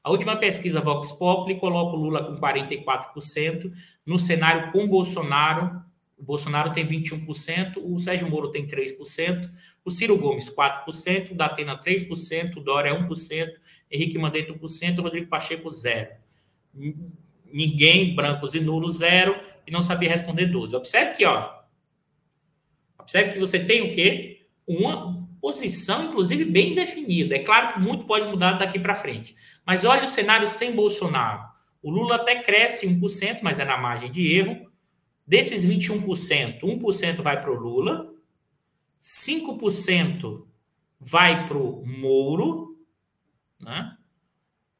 [0.06, 3.72] A última pesquisa Vox Populi coloca o Lula com 44%,
[4.06, 5.82] no cenário com Bolsonaro,
[6.16, 9.50] o Bolsonaro tem 21%, o Sérgio Moro tem 3%,
[9.84, 13.48] o Ciro Gomes 4%, o Datena 3%, o Dória 1%,
[13.90, 16.08] Henrique Mandetta 1%, o Rodrigo Pacheco 0%.
[17.52, 19.36] Ninguém, brancos e nulos, zero,
[19.66, 20.76] e não sabia responder 12.
[20.76, 21.52] Observe aqui, ó.
[22.96, 24.46] Observe que você tem o quê?
[24.68, 27.36] Uma posição, inclusive, bem definida.
[27.36, 29.32] É claro que muito pode mudar daqui para frente.
[29.64, 31.40] Mas olha o cenário sem Bolsonaro.
[31.80, 34.68] O Lula até cresce 1%, mas é na margem de erro.
[35.24, 38.12] Desses 21%, 1% vai para o Lula,
[39.00, 40.44] 5%
[40.98, 42.76] vai para o Mouro,
[43.60, 43.96] né?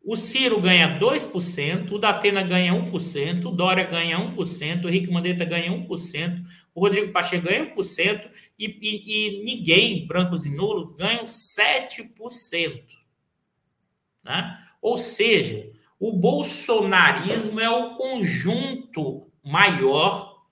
[0.04, 5.44] o Ciro ganha 2%, o Datena ganha 1%, o Dória ganha 1%, o Henrique Mandetta
[5.44, 6.42] ganha 1%,
[6.76, 12.84] o Rodrigo Pacheco ganha 1%, e, e, e ninguém, brancos e nulos, ganham 7%.
[14.22, 14.62] Né?
[14.82, 20.44] Ou seja, o bolsonarismo é o conjunto maior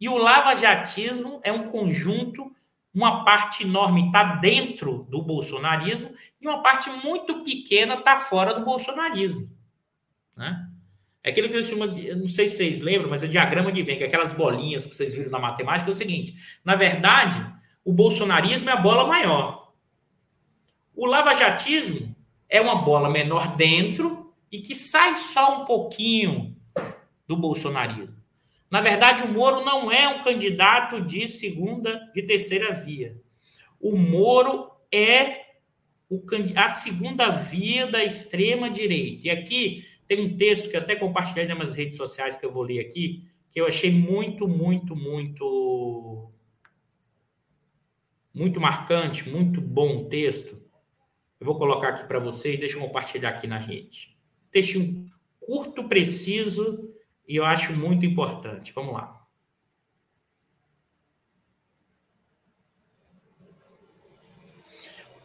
[0.00, 2.52] e o lavajatismo é um conjunto,
[2.92, 8.64] uma parte enorme está dentro do bolsonarismo e uma parte muito pequena está fora do
[8.64, 9.48] bolsonarismo.
[10.36, 10.68] Né?
[11.22, 13.82] É aquilo que eu chamo de, não sei se vocês lembram, mas é diagrama de
[13.82, 17.44] Venn, aquelas bolinhas que vocês viram na matemática, é o seguinte: na verdade,
[17.84, 19.72] o bolsonarismo é a bola maior.
[20.94, 22.14] O lavajatismo
[22.48, 26.56] é uma bola menor dentro e que sai só um pouquinho
[27.26, 28.16] do bolsonarismo.
[28.70, 33.16] Na verdade, o Moro não é um candidato de segunda, de terceira via.
[33.80, 35.46] O Moro é
[36.08, 36.22] o,
[36.56, 39.28] a segunda via da extrema direita.
[39.28, 42.62] E aqui tem um texto que até compartilhei nas minhas redes sociais que eu vou
[42.62, 46.32] ler aqui, que eu achei muito, muito, muito
[48.32, 50.62] muito marcante, muito bom texto.
[51.40, 54.16] Eu vou colocar aqui para vocês, deixa eu compartilhar aqui na rede.
[54.50, 54.78] Texto
[55.38, 56.94] curto, preciso
[57.26, 58.72] e eu acho muito importante.
[58.72, 59.18] Vamos lá.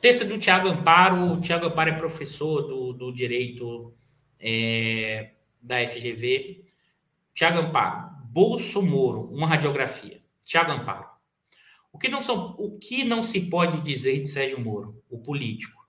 [0.04, 1.32] texto do Tiago Amparo.
[1.32, 3.94] O Tiago Amparo é professor do, do direito
[4.44, 5.32] é,
[5.62, 6.66] da FGV.
[7.34, 10.22] Tiago Amparo, Bolso Moro, uma radiografia.
[10.44, 11.06] Tiago Amparo.
[11.94, 15.82] O que, não são, o que não se pode dizer de Sérgio Moro, o político,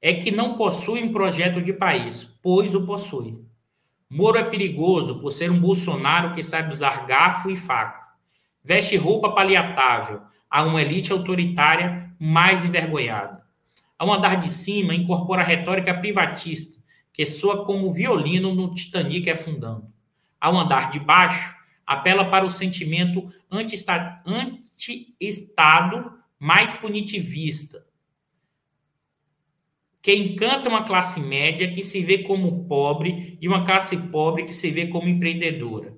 [0.00, 3.42] é que não possui um projeto de país, pois o possui.
[4.08, 8.08] Moro é perigoso por ser um Bolsonaro que sabe usar garfo e faca.
[8.62, 13.42] Veste roupa paliatável a uma elite autoritária mais envergonhada.
[13.98, 16.79] Ao andar de cima, incorpora retórica privatista,
[17.20, 19.92] que soa como violino no Titanic afundando.
[20.40, 21.54] Ao andar de baixo,
[21.86, 24.22] apela para o sentimento anti-Estado
[26.38, 27.86] mais punitivista,
[30.00, 34.54] que encanta uma classe média que se vê como pobre e uma classe pobre que
[34.54, 35.94] se vê como empreendedora.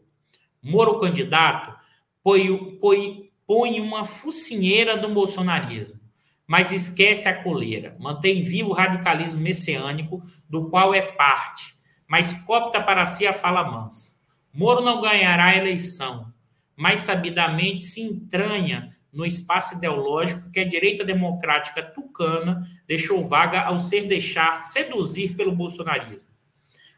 [0.61, 1.73] Moro candidato
[2.21, 6.02] põe, põe, põe uma focinheira do bolsonarismo
[6.47, 11.75] mas esquece a coleira, mantém vivo o radicalismo messiânico, do qual é parte,
[12.07, 14.13] mas copta para si a fala mansa.
[14.53, 16.33] Moro não ganhará a eleição,
[16.77, 23.79] mas sabidamente se entranha no espaço ideológico que a direita democrática tucana deixou vaga ao
[23.79, 26.29] ser deixar seduzir pelo bolsonarismo.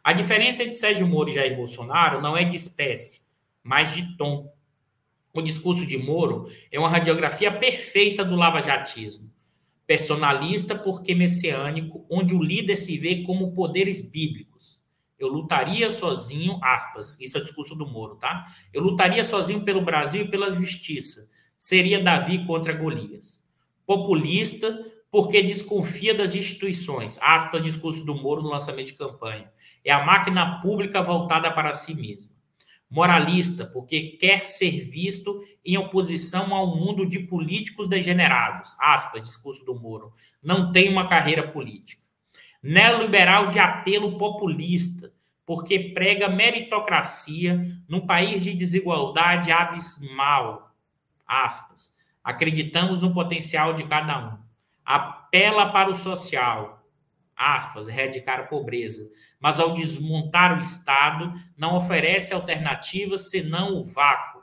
[0.03, 3.23] A diferença entre Sérgio Moro e Jair Bolsonaro não é de espécie,
[3.63, 4.53] mas de tom.
[5.33, 9.34] O discurso de Moro é uma radiografia perfeita do lavajatismo
[9.87, 14.83] personalista porque messiânico, onde o líder se vê como poderes bíblicos.
[15.19, 18.47] Eu lutaria sozinho, aspas, isso é o discurso do Moro, tá?
[18.73, 21.31] Eu lutaria sozinho pelo Brasil e pela justiça.
[21.59, 23.43] Seria Davi contra Golias.
[23.87, 29.51] Populista porque desconfia das instituições, aspas, discurso do Moro no lançamento de campanha.
[29.85, 32.34] É a máquina pública voltada para si mesma
[32.91, 39.75] moralista, porque quer ser visto em oposição ao mundo de políticos degenerados, aspas, discurso do
[39.75, 40.13] Moro,
[40.43, 42.03] não tem uma carreira política.
[42.63, 45.13] Neoliberal de apelo populista,
[45.45, 50.75] porque prega meritocracia num país de desigualdade abismal,
[51.27, 51.93] aspas.
[52.23, 54.39] Acreditamos no potencial de cada um.
[54.85, 56.87] Apela para o social,
[57.37, 59.11] aspas, erradicar a pobreza,
[59.45, 64.41] mas ao desmontar o Estado, não oferece alternativas senão o vácuo.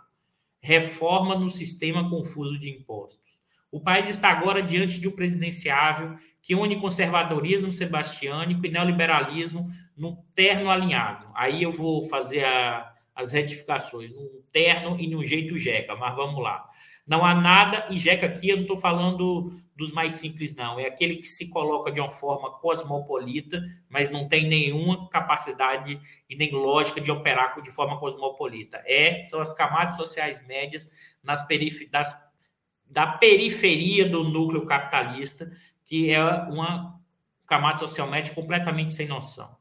[0.59, 3.41] Reforma no sistema confuso de impostos.
[3.71, 10.15] O país está agora diante de um presidenciável que une conservadorismo sebastiânico e neoliberalismo num
[10.35, 11.25] terno alinhado.
[11.33, 16.43] Aí eu vou fazer a, as retificações, num terno e num jeito jeca, mas vamos
[16.43, 16.69] lá.
[17.11, 20.79] Não há nada, e Jeca aqui eu não estou falando dos mais simples, não.
[20.79, 26.35] É aquele que se coloca de uma forma cosmopolita, mas não tem nenhuma capacidade e
[26.37, 28.81] nem lógica de operar de forma cosmopolita.
[28.85, 30.89] É, são as camadas sociais médias
[31.21, 32.17] nas perif das,
[32.89, 35.51] da periferia do núcleo capitalista,
[35.83, 36.97] que é uma
[37.45, 39.53] camada social média completamente sem noção.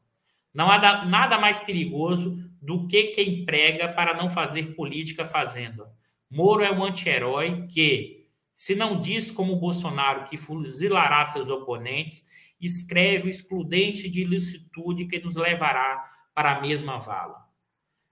[0.53, 5.85] Não há nada mais perigoso do que quem prega para não fazer política fazendo.
[6.31, 12.25] Moro é um anti-herói que, se não diz como Bolsonaro que fuzilará seus oponentes,
[12.59, 17.35] escreve o excludente de ilicitude que nos levará para a mesma vala.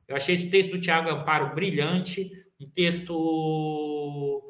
[0.06, 2.30] Eu achei esse texto do Tiago Amparo brilhante,
[2.60, 4.44] um texto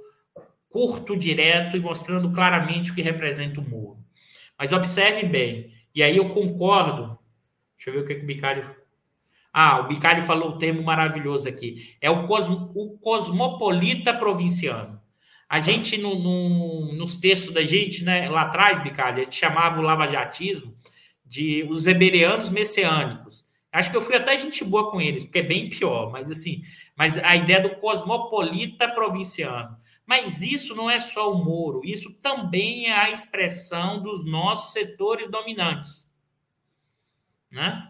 [0.68, 4.00] curto, direto e mostrando claramente o que representa o Moro.
[4.58, 7.20] Mas observe bem, e aí eu concordo.
[7.76, 8.79] Deixa eu ver o que, que o Bicalho
[9.52, 11.96] ah, o Bicalho falou o termo maravilhoso aqui.
[12.00, 15.00] É o, cosmo, o cosmopolita provinciano.
[15.50, 19.80] A gente, no, no, nos textos da gente, né, lá atrás, Bicalho, a gente chamava
[19.80, 20.76] o lavajatismo
[21.26, 23.44] de os weberianos messiânicos.
[23.72, 26.62] Acho que eu fui até gente boa com eles, porque é bem pior, mas assim,
[26.96, 29.78] mas a ideia do cosmopolita provinciano.
[30.06, 35.30] Mas isso não é só o Moro, isso também é a expressão dos nossos setores
[35.30, 36.10] dominantes.
[37.52, 37.88] Né?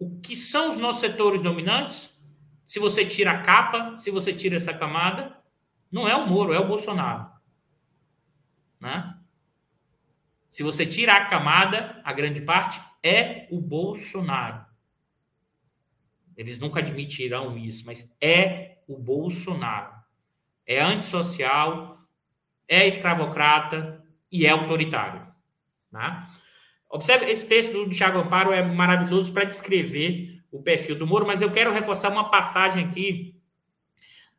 [0.00, 2.18] O que são os nossos setores dominantes,
[2.64, 5.36] se você tira a capa, se você tira essa camada,
[5.92, 7.30] não é o Moro, é o Bolsonaro.
[8.80, 9.14] Né?
[10.48, 14.64] Se você tira a camada, a grande parte é o Bolsonaro.
[16.34, 19.92] Eles nunca admitirão isso, mas é o Bolsonaro.
[20.64, 22.08] É antissocial,
[22.66, 24.02] é escravocrata
[24.32, 25.30] e é autoritário.
[25.90, 26.30] Tá?
[26.90, 31.40] Observe, esse texto do Thiago Amparo é maravilhoso para descrever o perfil do Moro, mas
[31.40, 33.36] eu quero reforçar uma passagem aqui.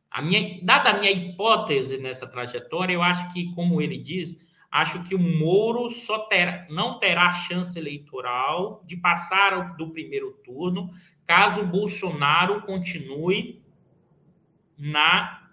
[0.10, 4.36] A minha, dada a minha hipótese nessa trajetória, eu acho que, como ele diz,
[4.70, 10.90] acho que o Moro só terá, não terá chance eleitoral de passar do primeiro turno
[11.26, 13.64] caso o Bolsonaro continue
[14.78, 15.50] na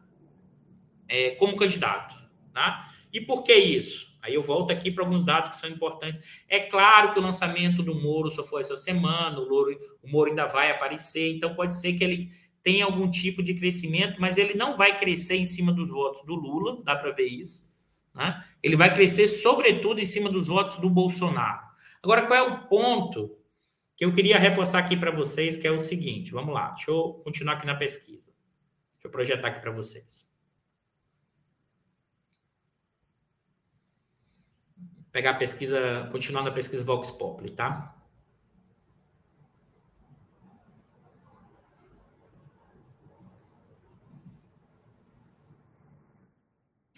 [1.07, 2.17] é, como candidato.
[2.53, 2.91] Tá?
[3.13, 4.08] E por que isso?
[4.21, 6.23] Aí eu volto aqui para alguns dados que são importantes.
[6.49, 10.31] É claro que o lançamento do Moro só foi essa semana, o Moro, o Moro
[10.31, 12.31] ainda vai aparecer, então pode ser que ele
[12.63, 16.35] tenha algum tipo de crescimento, mas ele não vai crescer em cima dos votos do
[16.35, 17.69] Lula, dá para ver isso.
[18.15, 18.45] Né?
[18.63, 21.61] Ele vai crescer, sobretudo, em cima dos votos do Bolsonaro.
[22.03, 23.39] Agora, qual é o ponto
[23.99, 27.21] que eu queria reforçar aqui para vocês, que é o seguinte: vamos lá, deixa eu
[27.25, 28.33] continuar aqui na pesquisa.
[28.95, 30.28] Deixa eu projetar aqui para vocês.
[35.13, 37.95] Pegar a pesquisa, continuando a pesquisa Vox Populi, tá?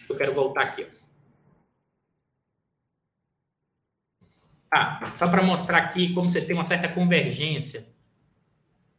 [0.09, 0.85] Eu quero voltar aqui.
[4.69, 7.87] Ah, só para mostrar aqui como você tem uma certa convergência.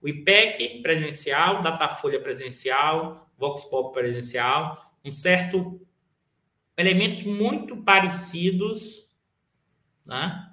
[0.01, 5.81] O IPEC presencial, Datafolha presencial, Vox Pop presencial, um certo
[6.77, 9.02] elementos muito parecidos
[10.05, 10.51] né,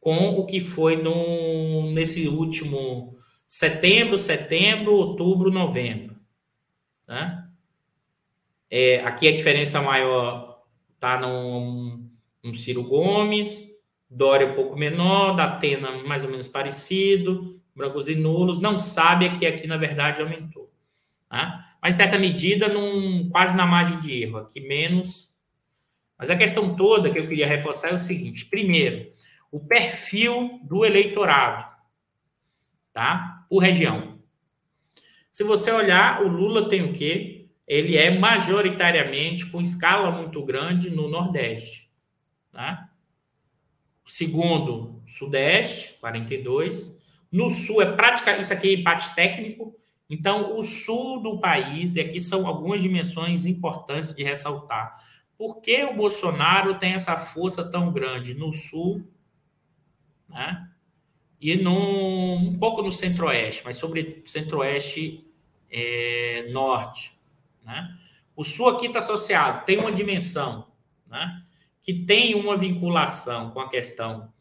[0.00, 3.16] com o que foi no, nesse último
[3.46, 6.16] setembro, setembro, outubro, novembro.
[7.06, 7.46] Né?
[8.70, 10.62] É, aqui a diferença maior
[10.94, 12.00] está no,
[12.54, 13.70] Ciro Gomes,
[14.10, 19.46] Dória um pouco menor, Datena mais ou menos parecido, brancos e nulos, não sabe que
[19.46, 20.70] aqui na verdade aumentou.
[21.28, 21.76] Tá?
[21.80, 25.31] Mas em certa medida, num, quase na margem de erro, aqui menos
[26.22, 29.10] mas a questão toda que eu queria reforçar é o seguinte: primeiro,
[29.50, 31.66] o perfil do eleitorado,
[32.92, 33.44] tá?
[33.48, 34.20] Por região.
[35.32, 37.48] Se você olhar, o Lula tem o quê?
[37.66, 41.90] Ele é majoritariamente com escala muito grande no Nordeste,
[42.52, 42.88] tá?
[44.06, 46.96] Segundo, Sudeste, 42.
[47.32, 49.74] No Sul é prática, isso aqui é empate técnico.
[50.08, 55.02] Então, o sul do país, e aqui são algumas dimensões importantes de ressaltar
[55.36, 59.06] por que o Bolsonaro tem essa força tão grande no Sul
[60.28, 60.68] né?
[61.40, 65.26] e no, um pouco no Centro-Oeste, mas sobre Centro-Oeste
[65.70, 67.18] é, Norte.
[67.64, 67.98] Né?
[68.36, 70.68] O Sul aqui está associado, tem uma dimensão
[71.06, 71.42] né?
[71.80, 74.32] que tem uma vinculação com a questão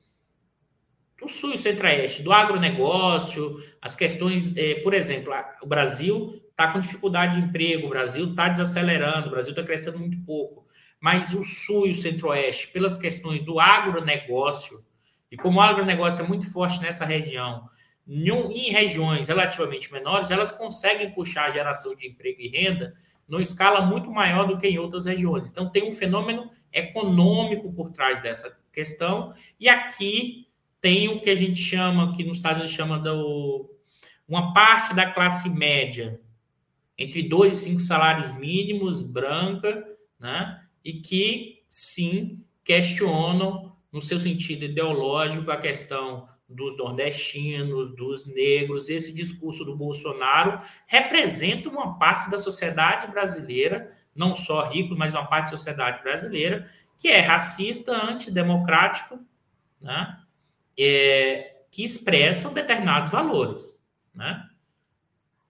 [1.19, 6.79] do Sul e Centro-Oeste, do agronegócio, as questões, é, por exemplo, o Brasil está com
[6.79, 10.61] dificuldade de emprego, o Brasil está desacelerando, o Brasil está crescendo muito pouco
[11.01, 14.85] mas o Sul e o Centro-Oeste, pelas questões do agronegócio,
[15.31, 17.67] e como o agronegócio é muito forte nessa região,
[18.07, 22.93] em regiões relativamente menores, elas conseguem puxar a geração de emprego e renda
[23.27, 25.49] numa escala muito maior do que em outras regiões.
[25.49, 30.47] Então, tem um fenômeno econômico por trás dessa questão, e aqui
[30.79, 33.69] tem o que a gente chama, que nos Estados Unidos chama do,
[34.27, 36.19] uma parte da classe média,
[36.97, 39.83] entre dois e cinco salários mínimos, branca,
[40.19, 40.60] né?
[40.83, 48.89] E que, sim, questionam, no seu sentido ideológico, a questão dos nordestinos, dos negros.
[48.89, 55.25] Esse discurso do Bolsonaro representa uma parte da sociedade brasileira, não só rico, mas uma
[55.25, 59.19] parte da sociedade brasileira, que é racista, antidemocrático,
[59.79, 60.17] né?
[60.77, 63.81] É, que expressam determinados valores.
[64.13, 64.47] Né?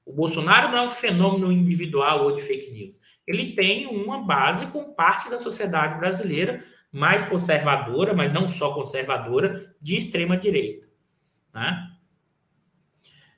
[0.06, 2.99] O Bolsonaro não é um fenômeno individual ou de fake news
[3.32, 9.74] ele tem uma base com parte da sociedade brasileira mais conservadora, mas não só conservadora,
[9.82, 10.88] de extrema direita.
[11.53, 11.90] Né?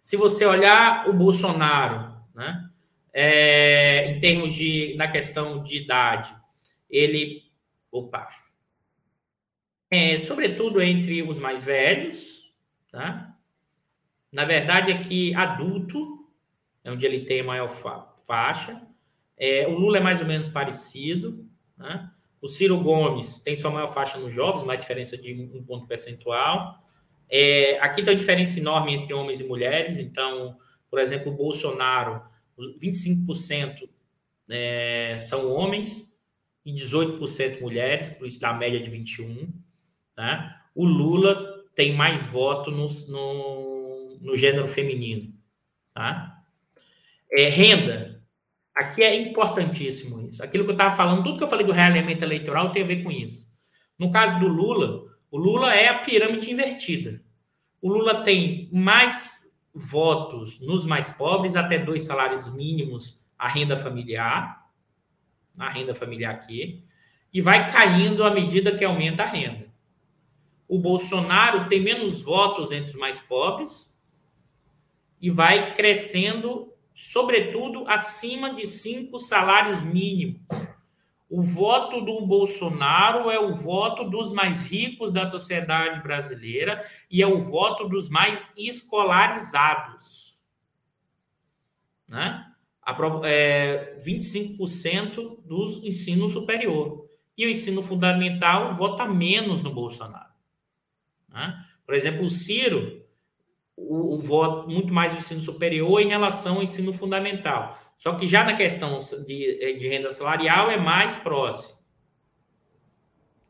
[0.02, 2.70] Se você olhar o Bolsonaro, né,
[3.14, 6.36] é, em termos de na questão de idade,
[6.90, 7.44] ele,
[7.92, 8.28] opa,
[9.90, 12.52] é, sobretudo entre os mais velhos,
[12.92, 13.38] tá?
[14.32, 16.28] Na verdade, é que adulto
[16.84, 18.82] é onde ele tem maior fa faixa
[19.46, 21.46] é, o Lula é mais ou menos parecido.
[21.78, 22.10] Né?
[22.42, 26.82] O Ciro Gomes tem sua maior faixa nos jovens, uma diferença de um ponto percentual.
[27.30, 29.98] É, aqui tem uma diferença enorme entre homens e mulheres.
[29.98, 30.58] Então,
[30.90, 32.22] por exemplo, o Bolsonaro,
[32.58, 33.90] 25%
[34.50, 36.10] é, são homens
[36.66, 39.50] e 18% mulheres, por isso dá média de 21%.
[40.18, 40.56] Né?
[40.74, 45.34] O Lula tem mais voto no, no, no gênero feminino.
[45.94, 46.42] Tá?
[47.30, 48.13] É, renda,
[48.76, 50.44] Aqui é importantíssimo isso.
[50.44, 53.04] Aquilo que eu estava falando, tudo que eu falei do realimento eleitoral tem a ver
[53.04, 53.48] com isso.
[54.00, 57.22] No caso do Lula, o Lula é a pirâmide invertida.
[57.82, 59.44] O Lula tem mais
[59.74, 64.64] votos nos mais pobres, até dois salários mínimos, a renda familiar,
[65.58, 66.84] a renda familiar aqui,
[67.32, 69.72] e vai caindo à medida que aumenta a renda.
[70.68, 73.94] O Bolsonaro tem menos votos entre os mais pobres
[75.22, 80.42] e vai crescendo, sobretudo, acima de cinco salários mínimos.
[81.30, 87.28] O voto do Bolsonaro é o voto dos mais ricos da sociedade brasileira e é
[87.28, 90.40] o voto dos mais escolarizados.
[92.08, 92.46] Né?
[93.24, 97.10] É, 25% do ensino superior.
[97.36, 100.34] E o ensino fundamental vota menos no Bolsonaro.
[101.30, 101.66] Né?
[101.84, 103.03] Por exemplo, o Ciro,
[103.76, 107.80] o, o voto muito mais do ensino superior em relação ao ensino fundamental.
[107.98, 111.78] Só que já na questão de, eh, de renda salarial é mais próximo.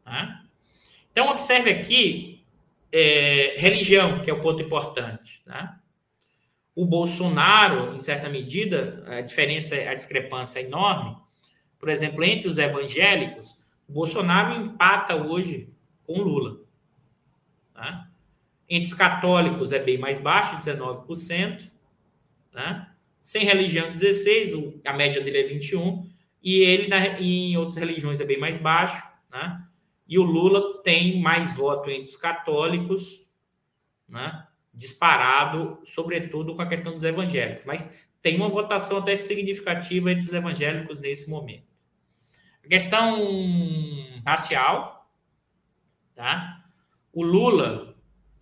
[0.04, 0.44] Tá?
[1.12, 2.44] Então, observe aqui
[2.92, 5.42] é, religião, que é o ponto importante.
[5.46, 5.80] Tá?
[6.76, 11.18] O Bolsonaro, em certa medida, a diferença, a discrepância é enorme.
[11.80, 13.56] Por exemplo, entre os evangélicos,
[13.88, 15.70] o Bolsonaro empata hoje
[16.06, 16.60] com o Lula.
[17.74, 18.08] Tá?
[18.74, 21.70] Entre os católicos é bem mais baixo, 19%.
[22.52, 22.92] Tá?
[23.22, 26.10] Sem religião, 16, a média dele é 21,
[26.42, 29.64] e ele na, em outras religiões é bem mais baixo, né?
[30.08, 33.24] E o Lula tem mais voto entre os católicos,
[34.10, 34.48] né?
[34.74, 40.34] Disparado, sobretudo com a questão dos evangélicos, mas tem uma votação até significativa entre os
[40.34, 41.68] evangélicos nesse momento.
[42.66, 43.22] A questão
[44.26, 45.08] racial,
[46.16, 46.66] tá?
[47.14, 47.93] O Lula,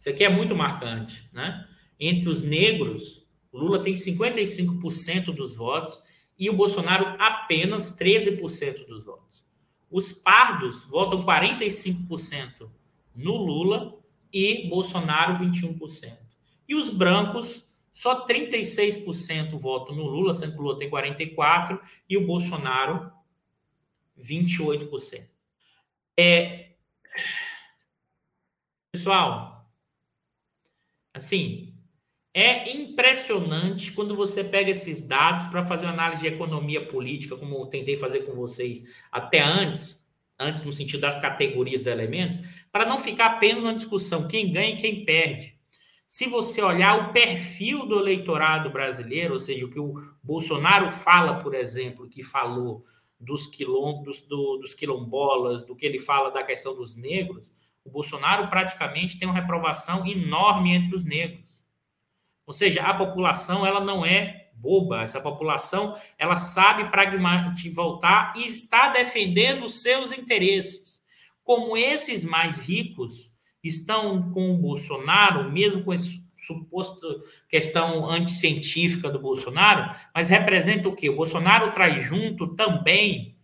[0.02, 1.64] isso aqui é muito marcante, né?
[2.00, 3.24] Entre os negros,
[3.54, 6.02] Lula tem 55% dos votos
[6.40, 9.46] e o Bolsonaro apenas 13% dos votos.
[9.92, 12.68] Os pardos votam 45%
[13.16, 13.96] no Lula
[14.34, 16.18] e Bolsonaro 21%.
[16.68, 17.64] E os brancos,
[17.94, 21.80] só 36% votam no Lula, sendo que o Lula tem 44%
[22.10, 23.12] e o Bolsonaro
[24.18, 25.28] 28%.
[26.18, 26.72] É...
[28.92, 29.51] Pessoal,
[31.14, 31.74] assim,
[32.34, 37.58] é impressionante quando você pega esses dados para fazer uma análise de economia política, como
[37.58, 40.10] eu tentei fazer com vocês até antes,
[40.40, 42.40] antes no sentido das categorias dos elementos,
[42.72, 45.60] para não ficar apenas na discussão quem ganha e quem perde.
[46.08, 51.40] Se você olhar o perfil do eleitorado brasileiro, ou seja, o que o Bolsonaro fala,
[51.40, 52.86] por exemplo, que falou
[53.20, 57.52] dos, quilom, dos, do, dos quilombolas, do que ele fala da questão dos negros,
[57.84, 61.64] o Bolsonaro praticamente tem uma reprovação enorme entre os negros.
[62.46, 68.46] Ou seja, a população ela não é boba, essa população ela sabe pragmaticamente voltar e
[68.46, 71.02] está defendendo os seus interesses.
[71.44, 73.32] Como esses mais ricos
[73.64, 77.08] estão com o Bolsonaro, mesmo com esse suposto
[77.48, 81.10] questão anticientífica do Bolsonaro, mas representa o quê?
[81.10, 83.38] O Bolsonaro traz junto também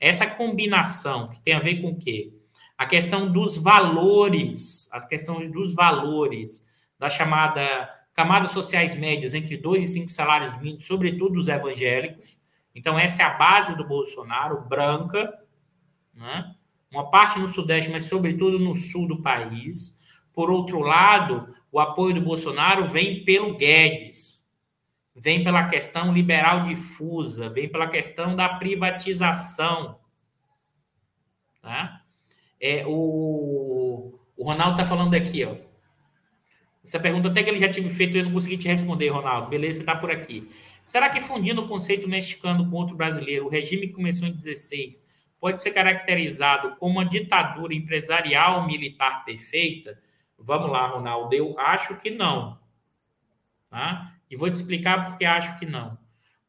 [0.00, 2.32] essa combinação que tem a ver com o quê?
[2.78, 6.64] A questão dos valores, as questões dos valores
[6.98, 12.36] da chamada camadas sociais médias entre 2 e 5 salários mínimos, sobretudo os evangélicos.
[12.74, 15.32] Então, essa é a base do Bolsonaro, branca,
[16.12, 16.52] né?
[16.90, 19.96] uma parte no Sudeste, mas sobretudo no sul do país.
[20.32, 24.44] Por outro lado, o apoio do Bolsonaro vem pelo Guedes,
[25.14, 29.98] vem pela questão liberal difusa, vem pela questão da privatização.
[31.60, 31.97] Tá?
[32.60, 35.54] É, o, o Ronaldo está falando aqui, ó.
[36.84, 39.48] Essa pergunta até que ele já tinha feito eu não consegui te responder, Ronaldo.
[39.48, 40.48] Beleza, está por aqui.
[40.84, 45.06] Será que fundindo o conceito mexicano com outro brasileiro, o regime que começou em 16
[45.38, 49.98] pode ser caracterizado como uma ditadura empresarial militar perfeita?
[50.38, 51.34] Vamos lá, Ronaldo.
[51.34, 52.58] Eu acho que não.
[53.68, 54.14] Tá?
[54.30, 55.98] E vou te explicar por que acho que não.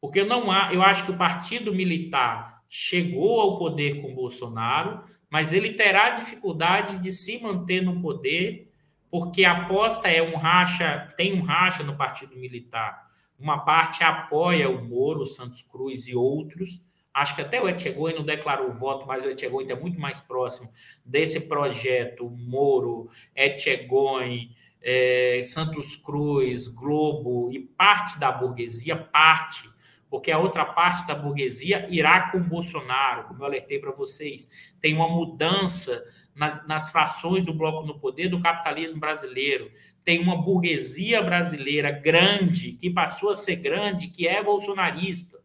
[0.00, 5.52] Porque não há, eu acho que o partido militar chegou ao poder com Bolsonaro, mas
[5.52, 8.70] ele terá dificuldade de se manter no poder
[9.10, 13.10] porque a aposta é um racha, tem um racha no Partido Militar.
[13.38, 16.80] Uma parte apoia o Moro, o Santos Cruz e outros.
[17.12, 20.70] Acho que até o Etchegoi não declarou voto, mas o Etchegoi está muito mais próximo
[21.04, 24.50] desse projeto Moro, Etchegoi,
[24.80, 29.68] é, Santos Cruz, Globo e parte da burguesia, parte,
[30.10, 34.50] porque a outra parte da burguesia irá com Bolsonaro, como eu alertei para vocês.
[34.80, 36.04] Tem uma mudança
[36.34, 39.70] nas, nas frações do bloco no poder do capitalismo brasileiro.
[40.02, 45.38] Tem uma burguesia brasileira grande, que passou a ser grande, que é bolsonarista.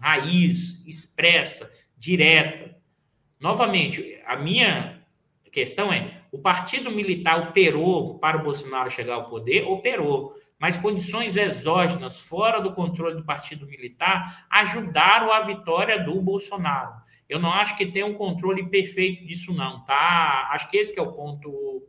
[0.00, 2.74] Raiz, expressa, direta.
[3.38, 5.02] Novamente, a minha
[5.52, 9.64] questão é: o partido militar operou para o Bolsonaro chegar ao poder?
[9.64, 10.34] Operou.
[10.58, 16.94] Mas condições exógenas, fora do controle do partido militar, ajudaram a vitória do Bolsonaro.
[17.28, 20.48] Eu não acho que tem um controle perfeito disso, não, tá?
[20.52, 21.82] Acho que esse que é o ponto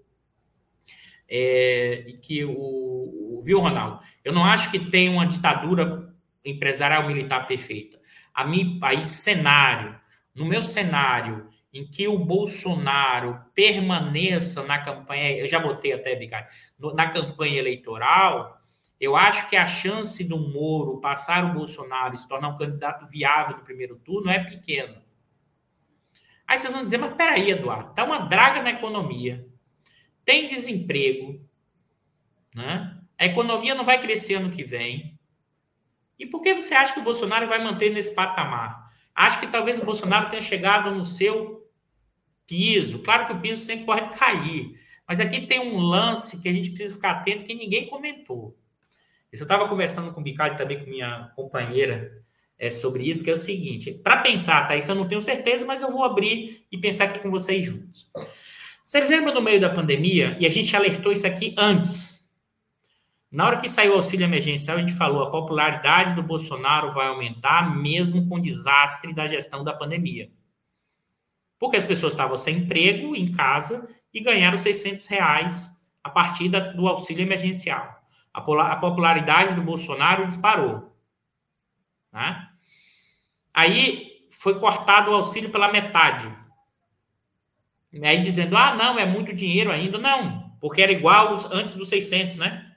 [1.29, 3.99] é, que o, viu, Ronaldo?
[4.23, 6.13] Eu não acho que tem uma ditadura
[6.43, 7.99] empresarial militar perfeita.
[8.33, 9.99] A mim, aí cenário,
[10.33, 16.47] no meu cenário em que o Bolsonaro permaneça na campanha, eu já botei até, Bicari,
[16.95, 18.56] na campanha eleitoral,
[18.99, 23.05] eu acho que a chance do Moro passar o Bolsonaro e se tornar um candidato
[23.05, 24.95] viável no primeiro turno é pequena.
[26.47, 29.45] Aí vocês vão dizer, mas peraí, Eduardo, tá uma draga na economia,
[30.23, 31.39] tem desemprego,
[32.55, 32.97] né?
[33.17, 35.17] a economia não vai crescer ano que vem.
[36.19, 38.91] E por que você acha que o Bolsonaro vai manter nesse patamar?
[39.13, 41.67] Acho que talvez o Bolsonaro tenha chegado no seu
[42.45, 42.99] piso.
[42.99, 44.79] Claro que o piso sempre pode cair.
[45.07, 48.55] Mas aqui tem um lance que a gente precisa ficar atento que ninguém comentou.
[49.31, 52.23] Eu estava conversando com o Bicalho também com minha companheira
[52.57, 54.75] é, sobre isso, que é o seguinte: para pensar, tá?
[54.75, 58.09] Isso eu não tenho certeza, mas eu vou abrir e pensar aqui com vocês juntos.
[58.81, 62.25] Vocês lembram no meio da pandemia, e a gente alertou isso aqui antes.
[63.29, 67.07] Na hora que saiu o auxílio emergencial, a gente falou a popularidade do Bolsonaro vai
[67.07, 70.31] aumentar, mesmo com o desastre da gestão da pandemia.
[71.59, 75.69] Porque as pessoas estavam sem emprego, em casa, e ganharam 600 reais
[76.01, 77.96] a partir do auxílio emergencial
[78.37, 80.95] a popularidade do Bolsonaro disparou.
[82.13, 82.49] Né?
[83.53, 86.31] Aí foi cortado o auxílio pela metade.
[88.03, 89.97] Aí dizendo, ah, não, é muito dinheiro ainda.
[89.97, 92.75] Não, porque era igual antes dos 600, né?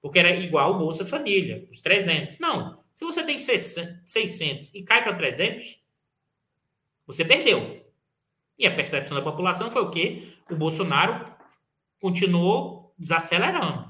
[0.00, 2.38] Porque era igual o Bolsa Família, os 300.
[2.38, 5.80] Não, se você tem 600 e cai para 300,
[7.06, 7.84] você perdeu.
[8.56, 10.34] E a percepção da população foi o quê?
[10.48, 11.26] O Bolsonaro
[11.98, 13.89] continuou desacelerando.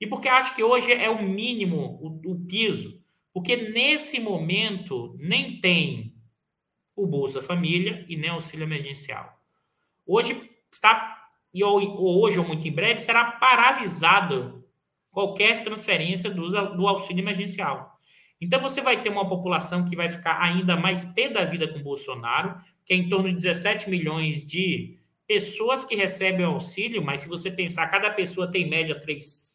[0.00, 3.02] E porque acho que hoje é o mínimo, o, o piso.
[3.32, 6.14] Porque nesse momento nem tem
[6.94, 9.40] o Bolsa Família e nem auxílio emergencial.
[10.06, 14.64] Hoje está, e hoje ou muito em breve, será paralisado
[15.10, 17.96] qualquer transferência do, do auxílio emergencial.
[18.40, 21.82] Então você vai ter uma população que vai ficar ainda mais pé da vida com
[21.82, 24.96] Bolsonaro, que é em torno de 17 milhões de
[25.26, 29.47] pessoas que recebem auxílio, mas se você pensar, cada pessoa tem em média três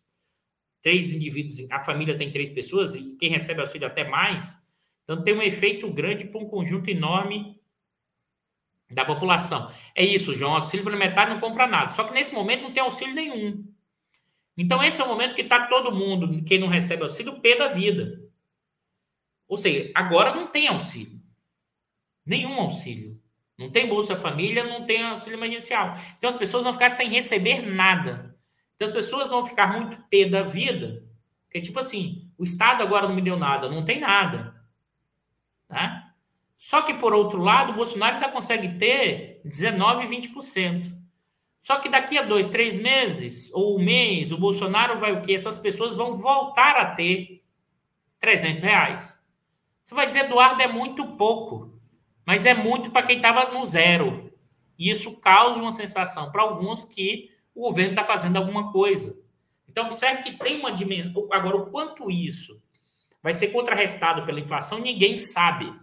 [0.83, 4.61] três indivíduos, a família tem três pessoas e quem recebe auxílio até mais.
[5.03, 7.59] Então tem um efeito grande para um conjunto enorme
[8.91, 9.71] da população.
[9.95, 10.53] É isso, João.
[10.53, 11.89] Auxílio suplementar não compra nada.
[11.89, 13.65] Só que nesse momento não tem auxílio nenhum.
[14.57, 17.69] Então esse é o momento que está todo mundo, quem não recebe auxílio, pé da
[17.69, 18.21] vida.
[19.47, 21.19] Ou seja, agora não tem auxílio.
[22.25, 23.19] Nenhum auxílio.
[23.57, 25.93] Não tem Bolsa Família, não tem auxílio emergencial.
[26.17, 28.32] Então as pessoas vão ficar sem receber nada.
[28.75, 31.03] Então as pessoas vão ficar muito pé da vida,
[31.49, 34.55] que é tipo assim, o Estado agora não me deu nada, não tem nada.
[35.67, 36.13] Tá?
[36.55, 40.95] Só que, por outro lado, o Bolsonaro ainda consegue ter 19, 20%.
[41.59, 45.33] Só que daqui a dois, três meses, ou um mês, o Bolsonaro vai o quê?
[45.33, 47.43] Essas pessoas vão voltar a ter
[48.19, 49.21] 300 reais.
[49.83, 51.77] Você vai dizer, Eduardo, é muito pouco.
[52.25, 54.31] Mas é muito para quem estava no zero.
[54.79, 59.17] E isso causa uma sensação para alguns que o governo está fazendo alguma coisa.
[59.67, 61.27] Então, observe que tem uma dimensão.
[61.31, 62.61] Agora, o quanto isso
[63.21, 65.73] vai ser contrarrestado pela inflação, ninguém sabe.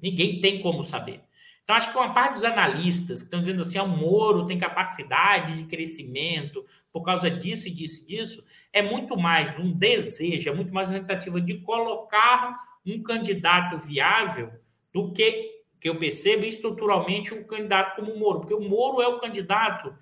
[0.00, 1.22] Ninguém tem como saber.
[1.66, 4.56] Então, acho que uma parte dos analistas que estão dizendo assim, ah, o Moro tem
[4.56, 10.48] capacidade de crescimento por causa disso e disso e disso, é muito mais um desejo,
[10.48, 12.56] é muito mais uma tentativa de colocar
[12.86, 14.52] um candidato viável
[14.92, 18.40] do que, que eu percebo, estruturalmente, um candidato como o Moro.
[18.40, 19.92] Porque o Moro é o candidato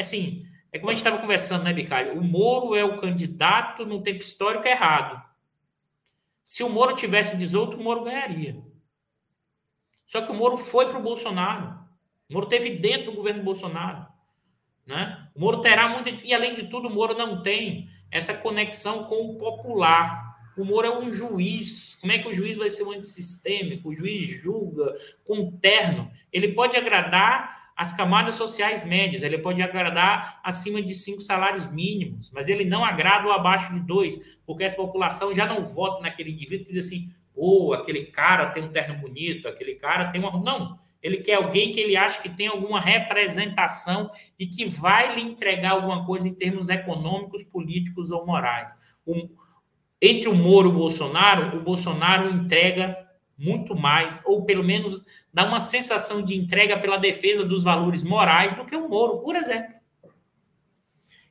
[0.00, 2.18] assim, é como a gente estava conversando, né, Bicalho?
[2.18, 5.22] O Moro é o candidato no tempo histórico errado.
[6.44, 8.56] Se o Moro tivesse 18, o Moro ganharia.
[10.06, 11.78] Só que o Moro foi para o Bolsonaro.
[12.28, 14.06] O Moro teve dentro do governo Bolsonaro.
[14.86, 15.28] Né?
[15.34, 16.24] O Moro terá muito.
[16.24, 20.32] E, além de tudo, o Moro não tem essa conexão com o popular.
[20.56, 21.96] O Moro é um juiz.
[22.00, 23.90] Como é que o juiz vai ser um antissistêmico?
[23.90, 26.10] O juiz julga com terno.
[26.32, 32.30] Ele pode agradar as camadas sociais médias, ele pode agradar acima de cinco salários mínimos,
[32.30, 36.30] mas ele não agrada o abaixo de dois, porque essa população já não vota naquele
[36.30, 40.32] indivíduo que diz assim, pô, aquele cara tem um terno bonito, aquele cara tem uma.
[40.42, 45.22] Não, ele quer alguém que ele acha que tem alguma representação e que vai lhe
[45.22, 48.72] entregar alguma coisa em termos econômicos, políticos ou morais.
[49.04, 49.28] O,
[50.00, 52.96] entre o Moro e o Bolsonaro, o Bolsonaro entrega
[53.38, 58.54] muito mais, ou pelo menos dá uma sensação de entrega pela defesa dos valores morais
[58.54, 59.74] do que o Moro, por exemplo.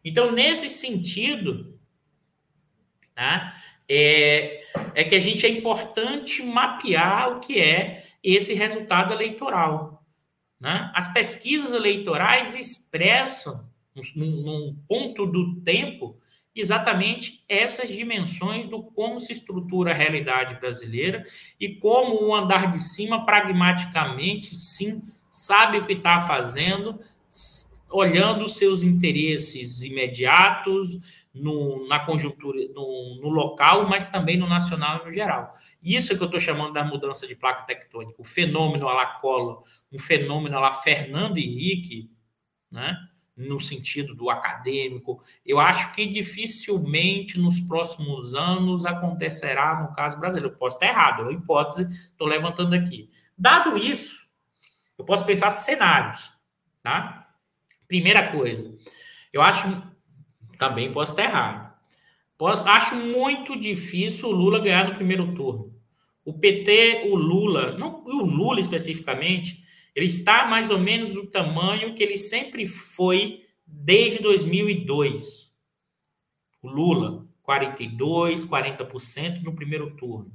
[0.03, 1.80] Então, nesse sentido,
[3.14, 3.56] tá,
[3.88, 4.64] é,
[4.95, 10.03] é que a gente é importante mapear o que é esse resultado eleitoral.
[10.60, 10.91] Né?
[10.94, 13.69] As pesquisas eleitorais expressam,
[14.15, 16.20] num, num ponto do tempo,
[16.56, 21.26] exatamente essas dimensões do como se estrutura a realidade brasileira
[21.60, 25.02] e como o andar de cima, pragmaticamente, sim,
[25.32, 26.99] sabe o que está fazendo,
[27.90, 30.99] olhando os seus interesses imediatos
[31.34, 35.56] no, na conjuntura, no, no, local, mas também no nacional e no geral.
[35.82, 39.06] Isso é que eu estou chamando da mudança de placa tectônica, o fenômeno a la
[39.06, 42.11] Collor, um fenômeno a la Fernando Henrique,
[42.69, 42.98] né?
[43.35, 50.53] No sentido do acadêmico, eu acho que dificilmente nos próximos anos acontecerá no caso brasileiro.
[50.53, 53.09] Eu posso estar errado, é uma hipótese, estou levantando aqui.
[53.37, 54.27] Dado isso,
[54.97, 56.31] eu posso pensar cenários.
[56.83, 57.27] Tá?
[57.87, 58.75] Primeira coisa,
[59.31, 59.65] eu acho,
[60.57, 61.73] também posso estar errado,
[62.37, 65.71] posso, acho muito difícil o Lula ganhar no primeiro turno.
[66.23, 69.60] O PT, o Lula, não o Lula especificamente,
[69.95, 75.51] ele está mais ou menos do tamanho que ele sempre foi desde 2002.
[76.61, 80.31] O Lula, 42, 40% no primeiro turno.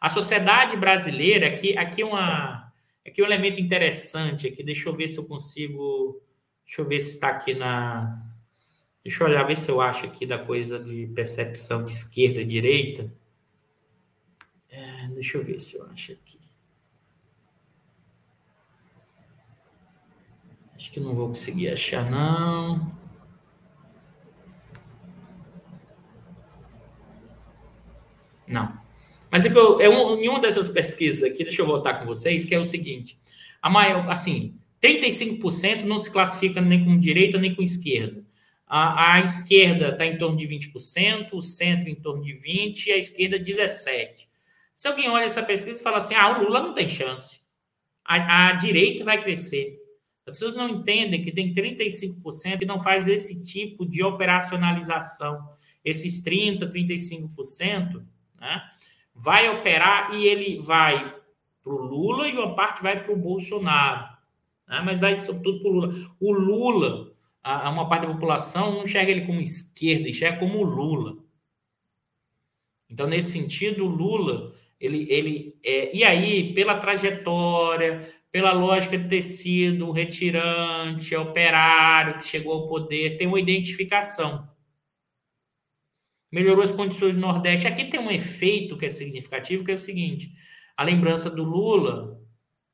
[0.00, 2.72] A sociedade brasileira, aqui, aqui, uma,
[3.06, 6.22] aqui um elemento interessante, aqui, deixa eu ver se eu consigo,
[6.64, 8.22] deixa eu ver se está aqui na,
[9.02, 12.44] deixa eu olhar, ver se eu acho aqui da coisa de percepção de esquerda e
[12.44, 13.12] direita.
[14.68, 16.45] É, deixa eu ver se eu acho aqui.
[20.76, 22.92] Acho que não vou conseguir achar, não.
[28.46, 28.78] Não.
[29.30, 32.06] Mas é, que eu, é um, em uma dessas pesquisas aqui, deixa eu voltar com
[32.06, 33.18] vocês, que é o seguinte:
[33.60, 38.24] a maior, assim, 35% não se classifica nem com direita nem com esquerda.
[38.66, 42.92] A, a esquerda está em torno de 20%, o centro em torno de 20% e
[42.92, 44.26] a esquerda 17%.
[44.74, 47.40] Se alguém olha essa pesquisa e fala assim: ah, o Lula não tem chance,
[48.04, 49.85] a, a direita vai crescer.
[50.26, 55.48] As pessoas não entendem que tem 35% que não faz esse tipo de operacionalização.
[55.84, 58.02] Esses 30%, 35%,
[58.40, 58.62] né,
[59.14, 61.14] vai operar e ele vai
[61.62, 64.16] para o Lula e uma parte vai para o Bolsonaro.
[64.66, 65.94] Né, mas vai sobretudo para o Lula.
[66.20, 71.18] O Lula, a, uma parte da população não enxerga ele como esquerda, enxerga como Lula.
[72.90, 79.08] Então, nesse sentido, o Lula, ele, ele é, e aí, pela trajetória, pela lógica de
[79.08, 84.48] ter sido um retirante, operário que chegou ao poder, tem uma identificação.
[86.30, 87.66] Melhorou as condições do Nordeste.
[87.66, 90.30] Aqui tem um efeito que é significativo, que é o seguinte:
[90.76, 92.20] a lembrança do Lula.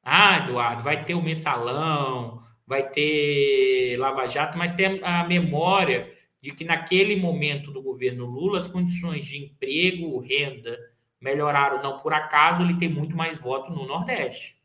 [0.02, 6.52] Ah, Eduardo, vai ter o mensalão, vai ter Lava Jato, mas tem a memória de
[6.52, 10.76] que naquele momento do governo Lula as condições de emprego, renda
[11.20, 11.80] melhoraram.
[11.80, 14.60] Não por acaso ele tem muito mais voto no Nordeste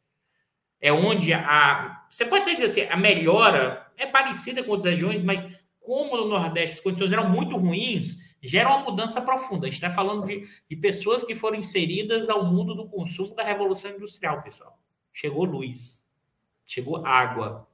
[0.80, 2.06] é onde a.
[2.10, 5.46] Você pode até dizer assim, a melhora é parecida com outras regiões, mas
[5.80, 9.66] como no Nordeste as condições eram muito ruins, gera uma mudança profunda.
[9.66, 13.44] A gente está falando de, de pessoas que foram inseridas ao mundo do consumo da
[13.44, 14.78] Revolução Industrial, pessoal.
[15.14, 16.04] Chegou luz,
[16.66, 17.68] chegou água.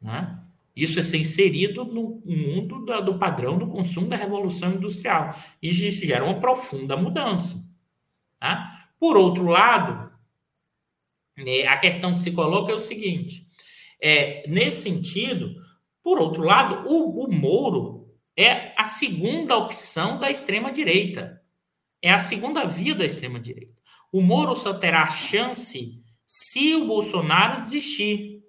[0.00, 0.38] Né?
[0.76, 5.34] Isso é ser inserido no mundo da, do padrão do consumo da Revolução Industrial.
[5.60, 7.68] Isso gera uma profunda mudança.
[8.38, 8.88] Tá?
[8.98, 10.09] Por outro lado,
[11.68, 13.46] a questão que se coloca é o seguinte:
[14.00, 15.54] é, nesse sentido,
[16.02, 21.40] por outro lado, o, o Moro é a segunda opção da extrema-direita.
[22.02, 23.80] É a segunda via da extrema-direita.
[24.10, 28.42] O Moro só terá chance se o Bolsonaro desistir.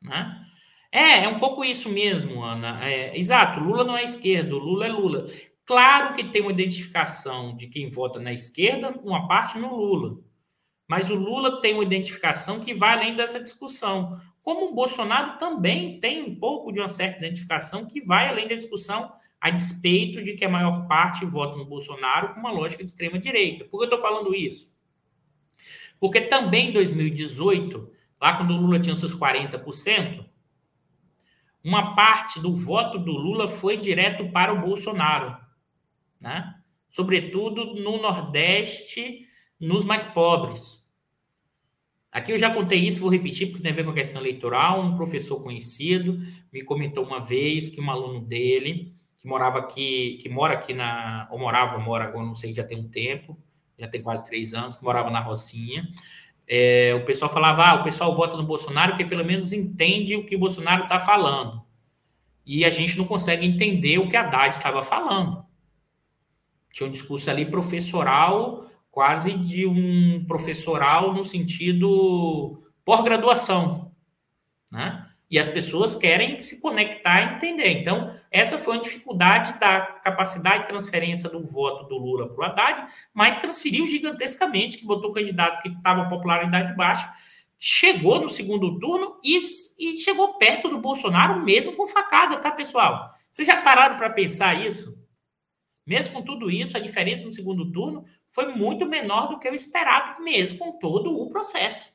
[0.00, 0.46] Né?
[0.90, 2.82] É, é um pouco isso mesmo, Ana.
[2.88, 5.28] É, exato, Lula não é esquerdo, Lula é Lula.
[5.66, 10.18] Claro que tem uma identificação de quem vota na esquerda, uma parte no Lula.
[10.88, 14.20] Mas o Lula tem uma identificação que vai além dessa discussão.
[14.40, 18.54] Como o Bolsonaro também tem um pouco de uma certa identificação que vai além da
[18.54, 22.90] discussão, a despeito de que a maior parte vota no Bolsonaro com uma lógica de
[22.90, 23.64] extrema-direita.
[23.64, 24.72] Por que eu estou falando isso?
[25.98, 30.24] Porque também em 2018, lá quando o Lula tinha seus 40%,
[31.64, 35.36] uma parte do voto do Lula foi direto para o Bolsonaro.
[36.20, 36.54] Né?
[36.88, 39.26] Sobretudo no Nordeste
[39.60, 40.84] nos mais pobres.
[42.10, 44.80] Aqui eu já contei isso, vou repetir porque tem a ver com a questão eleitoral.
[44.80, 46.18] Um professor conhecido
[46.52, 51.28] me comentou uma vez que um aluno dele, que morava aqui, que mora aqui na,
[51.30, 53.38] ou morava, mora agora, não sei, já tem um tempo,
[53.78, 55.86] já tem quase três anos, que morava na Rocinha.
[56.48, 60.24] É, o pessoal falava, ah, o pessoal vota no Bolsonaro porque pelo menos entende o
[60.24, 61.62] que o Bolsonaro está falando.
[62.46, 65.44] E a gente não consegue entender o que a Haddad estava falando.
[66.72, 68.65] Tinha um discurso ali professoral,
[68.96, 73.92] quase de um professoral no sentido pós-graduação.
[74.72, 75.06] Né?
[75.30, 77.78] E as pessoas querem se conectar e entender.
[77.78, 82.42] Então, essa foi uma dificuldade da capacidade de transferência do voto do Lula para o
[82.42, 87.12] Haddad, mas transferiu gigantescamente, que botou o candidato que estava popularidade baixa,
[87.58, 89.38] chegou no segundo turno e,
[89.78, 93.10] e chegou perto do Bolsonaro, mesmo com facada, tá, pessoal?
[93.30, 95.05] Vocês já pararam para pensar isso?
[95.86, 99.54] Mesmo com tudo isso, a diferença no segundo turno foi muito menor do que o
[99.54, 101.94] esperado, mesmo com todo o processo.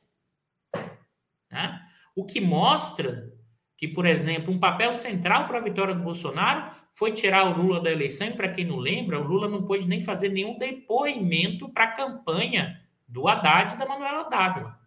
[1.50, 1.86] Né?
[2.16, 3.30] O que mostra
[3.76, 7.80] que, por exemplo, um papel central para a vitória do Bolsonaro foi tirar o Lula
[7.80, 8.28] da eleição.
[8.28, 11.92] E, para quem não lembra, o Lula não pôde nem fazer nenhum depoimento para a
[11.92, 14.78] campanha do Haddad e da Manuela Dávila.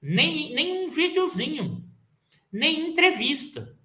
[0.00, 1.84] Nem, nem um videozinho,
[2.52, 3.76] nem entrevista.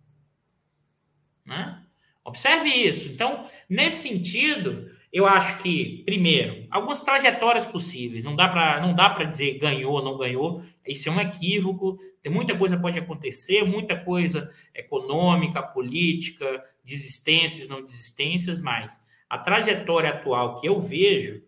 [1.46, 1.85] Né?
[2.26, 3.08] Observe isso.
[3.08, 8.26] Então, nesse sentido, eu acho que, primeiro, algumas trajetórias possíveis.
[8.26, 10.64] Não dá para dizer ganhou ou não ganhou.
[10.86, 12.00] Isso é um equívoco.
[12.24, 19.00] Tem muita coisa pode acontecer, muita coisa econômica, política, desistências, não desistências, mas
[19.30, 21.44] a trajetória atual que eu vejo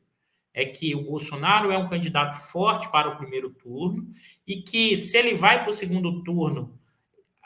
[0.54, 4.08] é que o Bolsonaro é um candidato forte para o primeiro turno
[4.45, 6.77] e que se ele vai para o segundo turno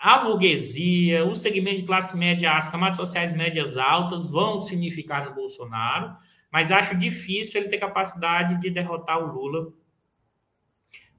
[0.02, 5.36] a burguesia, o segmento de classe média, as camadas sociais médias altas vão significar no
[5.36, 6.16] Bolsonaro,
[6.52, 9.72] mas acho difícil ele ter capacidade de derrotar o Lula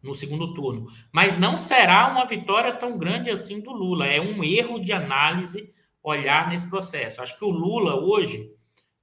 [0.03, 0.89] no segundo turno.
[1.13, 4.05] Mas não será uma vitória tão grande assim do Lula.
[4.05, 5.73] É um erro de análise
[6.03, 7.23] olhar nesse processo.
[7.23, 8.51] Acho que o Lula hoje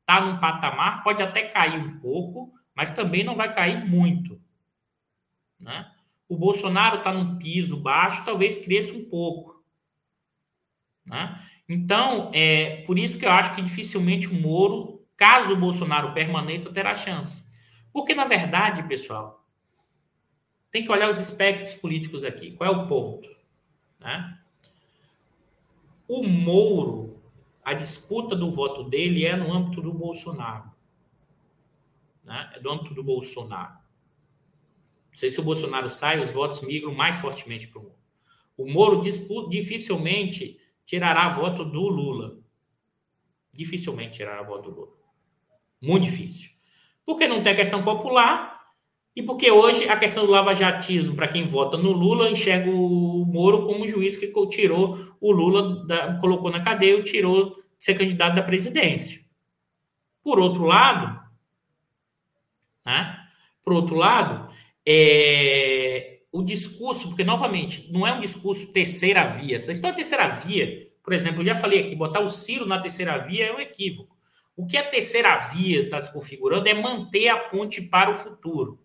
[0.01, 4.37] está num patamar, pode até cair um pouco, mas também não vai cair muito.
[5.57, 5.89] Né?
[6.27, 9.58] O Bolsonaro está num piso baixo, talvez cresça um pouco.
[11.09, 11.43] Né?
[11.67, 16.71] Então, é por isso que eu acho que dificilmente o Moro, caso o Bolsonaro permaneça,
[16.71, 17.43] terá chance.
[17.91, 19.45] Porque, na verdade, pessoal,
[20.71, 22.51] tem que olhar os espectros políticos aqui.
[22.51, 23.27] Qual é o ponto?
[23.99, 24.39] Né?
[26.07, 27.19] O Moro,
[27.63, 30.71] a disputa do voto dele é no âmbito do Bolsonaro.
[32.23, 32.51] Né?
[32.55, 33.73] É do âmbito do Bolsonaro.
[35.09, 37.99] Não sei se o Bolsonaro sai, os votos migram mais fortemente para o Moro.
[38.57, 39.01] O Moro
[39.49, 40.58] dificilmente
[40.89, 42.39] tirará voto do Lula.
[43.53, 44.97] Dificilmente tirará voto do Lula.
[45.79, 46.49] Muito difícil.
[47.05, 48.59] Porque não tem a questão popular
[49.15, 53.67] e porque hoje a questão do lavajatismo, para quem vota no Lula, enxerga o Moro
[53.67, 58.35] como juiz que tirou o Lula, da, colocou na cadeia e tirou de ser candidato
[58.35, 59.21] da presidência.
[60.23, 61.21] Por outro lado,
[62.83, 63.27] né?
[63.63, 64.51] Por outro lado,
[64.83, 69.55] é, o discurso, porque, novamente, não é um discurso terceira via.
[69.55, 73.17] Essa história terceira via, por exemplo, eu já falei aqui, botar o Ciro na terceira
[73.17, 74.15] via é um equívoco.
[74.55, 78.79] O que a terceira via está se configurando é manter a ponte para o futuro.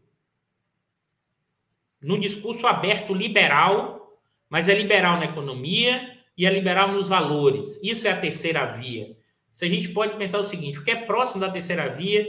[2.01, 7.81] Num discurso aberto liberal, mas é liberal na economia e é liberal nos valores.
[7.83, 9.17] Isso é a terceira via.
[9.53, 12.27] Se a gente pode pensar o seguinte: o que é próximo da terceira via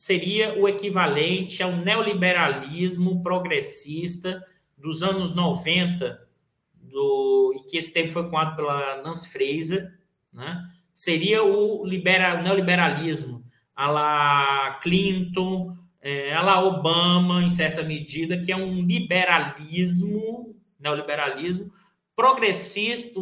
[0.00, 4.42] seria o equivalente ao neoliberalismo progressista
[4.74, 6.26] dos anos 90,
[6.74, 9.92] do, e que esse tempo foi cunhado pela Nancy Fraser,
[10.32, 10.64] né?
[10.90, 13.44] seria o, liberal, neoliberalismo
[13.76, 21.70] a la Clinton, é, a la Obama, em certa medida, que é um liberalismo, neoliberalismo
[22.16, 23.20] progressista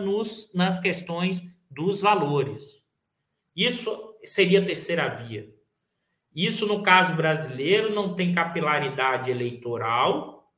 [0.00, 2.82] nos, nas questões dos valores.
[3.54, 5.57] Isso seria a terceira via.
[6.38, 10.48] Isso, no caso brasileiro, não tem capilaridade eleitoral,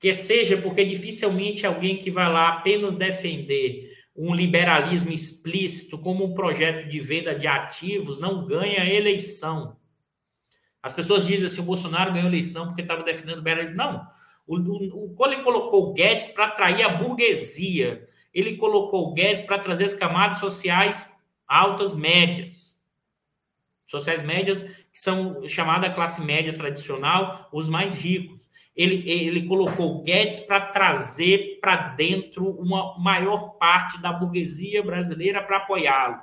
[0.00, 6.32] que seja porque dificilmente alguém que vai lá apenas defender um liberalismo explícito como um
[6.32, 9.76] projeto de venda de ativos não ganha eleição.
[10.82, 13.76] As pessoas dizem assim: o Bolsonaro ganhou eleição porque estava defendendo o liberalismo.
[13.76, 14.06] Não.
[14.46, 18.08] O, o, o, ele colocou o Guedes para atrair a burguesia.
[18.32, 21.06] Ele colocou o Guedes para trazer as camadas sociais
[21.46, 22.77] altas, médias
[23.90, 28.48] sociais médias, que são chamada classe média tradicional, os mais ricos.
[28.76, 35.56] Ele, ele colocou Guedes para trazer para dentro uma maior parte da burguesia brasileira para
[35.56, 36.20] apoiá-lo.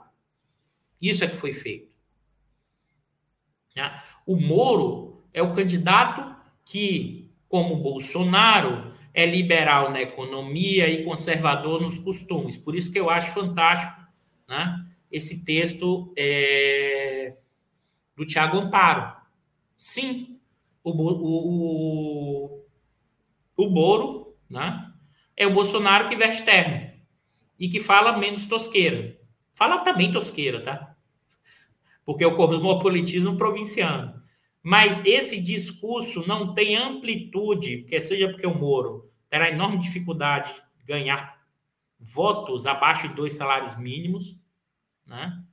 [1.01, 1.91] Isso é que foi feito.
[3.75, 4.01] Né?
[4.25, 11.97] O Moro é o candidato que, como Bolsonaro, é liberal na economia e conservador nos
[11.97, 12.57] costumes.
[12.57, 13.93] Por isso que eu acho fantástico
[14.47, 17.04] né, esse texto é,
[18.15, 19.15] do Tiago Amparo.
[19.75, 20.39] Sim,
[20.83, 22.65] o, o, o,
[23.57, 24.91] o Moro né,
[25.35, 26.91] é o Bolsonaro que veste terno
[27.59, 29.19] e que fala menos tosqueira.
[29.53, 30.95] Fala também tosqueira, tá?
[32.03, 34.21] Porque é o cosmopolitismo provinciano.
[34.61, 40.85] Mas esse discurso não tem amplitude, porque seja porque o Moro terá enorme dificuldade de
[40.85, 41.39] ganhar
[41.99, 44.37] votos abaixo de dois salários mínimos,
[45.05, 45.43] né?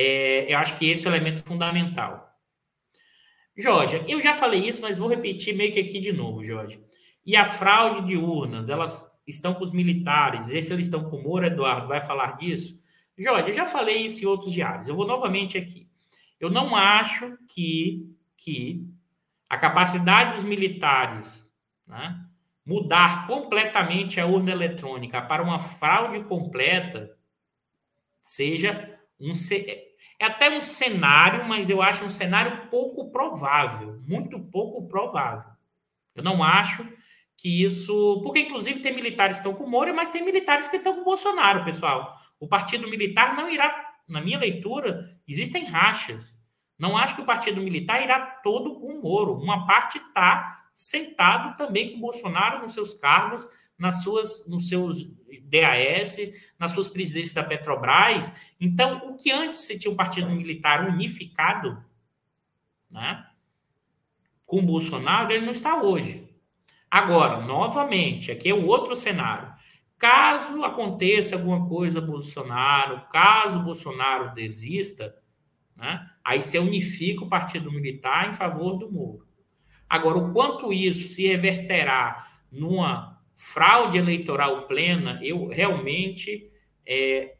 [0.00, 2.32] É, eu acho que esse é o elemento fundamental.
[3.56, 6.80] Jorge, eu já falei isso, mas vou repetir meio que aqui de novo, Jorge.
[7.26, 11.22] E a fraude de urnas, elas estão com os militares, esse eles estão com o
[11.24, 12.80] Moro, Eduardo vai falar disso.
[13.18, 15.90] Jorge, eu já falei isso em outros diários, eu vou novamente aqui.
[16.38, 18.86] Eu não acho que, que
[19.50, 21.52] a capacidade dos militares
[21.88, 22.24] né,
[22.64, 27.18] mudar completamente a urna eletrônica para uma fraude completa
[28.22, 29.34] seja um
[30.18, 35.50] é até um cenário, mas eu acho um cenário pouco provável, muito pouco provável.
[36.14, 36.86] Eu não acho
[37.36, 40.76] que isso, porque inclusive tem militares que estão com o Moura, mas tem militares que
[40.76, 42.18] estão com o Bolsonaro, pessoal.
[42.40, 46.36] O partido militar não irá, na minha leitura, existem rachas.
[46.76, 49.34] Não acho que o partido militar irá todo com o Moro.
[49.34, 53.46] Uma parte está sentado também com o Bolsonaro nos seus cargos,
[53.78, 55.04] nas suas, nos seus
[55.42, 56.16] DAS,
[56.58, 58.34] nas suas presidências da Petrobras.
[58.60, 61.82] Então, o que antes você tinha um partido militar unificado,
[62.90, 63.24] né,
[64.46, 66.28] com Bolsonaro, ele não está hoje.
[66.90, 69.52] Agora, novamente, aqui é o outro cenário.
[69.98, 75.14] Caso aconteça alguma coisa Bolsonaro, caso Bolsonaro desista,
[75.76, 79.26] né, aí você unifica o partido militar em favor do Moro.
[79.88, 86.50] Agora, o quanto isso se reverterá numa fraude eleitoral plena, eu realmente
[86.84, 87.36] é,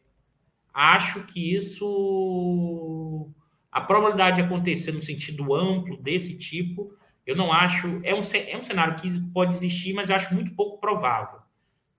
[0.73, 3.29] acho que isso.
[3.71, 6.95] A probabilidade de acontecer no sentido amplo desse tipo,
[7.27, 8.01] eu não acho.
[8.05, 11.41] É um, é um cenário que pode existir, mas eu acho muito pouco provável.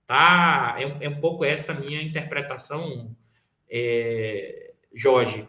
[0.08, 0.78] Tá?
[0.80, 3.14] É, é um pouco essa minha interpretação,
[3.70, 5.48] é, Jorge.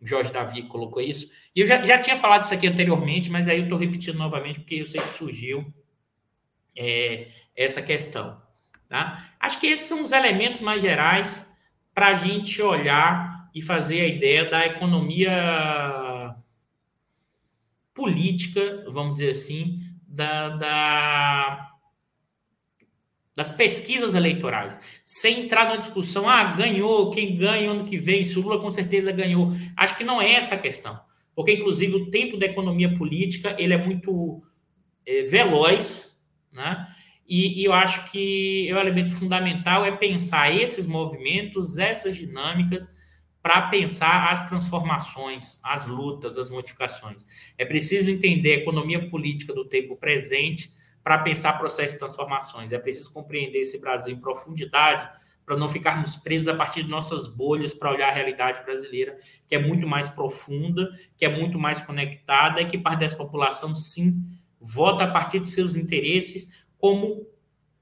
[0.00, 1.30] Jorge Davi colocou isso.
[1.54, 4.60] E eu já, já tinha falado isso aqui anteriormente, mas aí eu estou repetindo novamente,
[4.60, 5.72] porque eu sei que surgiu
[6.76, 8.40] é, essa questão.
[8.88, 9.26] Tá?
[9.40, 11.50] Acho que esses são os elementos mais gerais
[11.94, 16.34] para a gente olhar e fazer a ideia da economia
[17.94, 21.70] política, vamos dizer assim, da, da,
[23.34, 28.38] das pesquisas eleitorais, sem entrar na discussão, ah, ganhou, quem ganha ano que vem, se
[28.38, 29.52] Lula com certeza ganhou.
[29.76, 30.98] Acho que não é essa a questão,
[31.34, 34.42] porque inclusive o tempo da economia política ele é muito
[35.06, 36.18] é, veloz,
[36.52, 36.86] né?
[37.26, 42.90] E, e, eu acho que o elemento fundamental é pensar esses movimentos, essas dinâmicas,
[43.42, 47.26] para pensar as transformações, as lutas, as modificações.
[47.58, 50.72] É preciso entender a economia política do tempo presente
[51.02, 52.72] para pensar processo de transformações.
[52.72, 55.08] É preciso compreender esse Brasil em profundidade
[55.44, 59.18] para não ficarmos presos a partir de nossas bolhas para olhar a realidade brasileira,
[59.48, 63.74] que é muito mais profunda, que é muito mais conectada e que parte dessa população,
[63.74, 64.22] sim,
[64.60, 67.24] vota a partir de seus interesses, como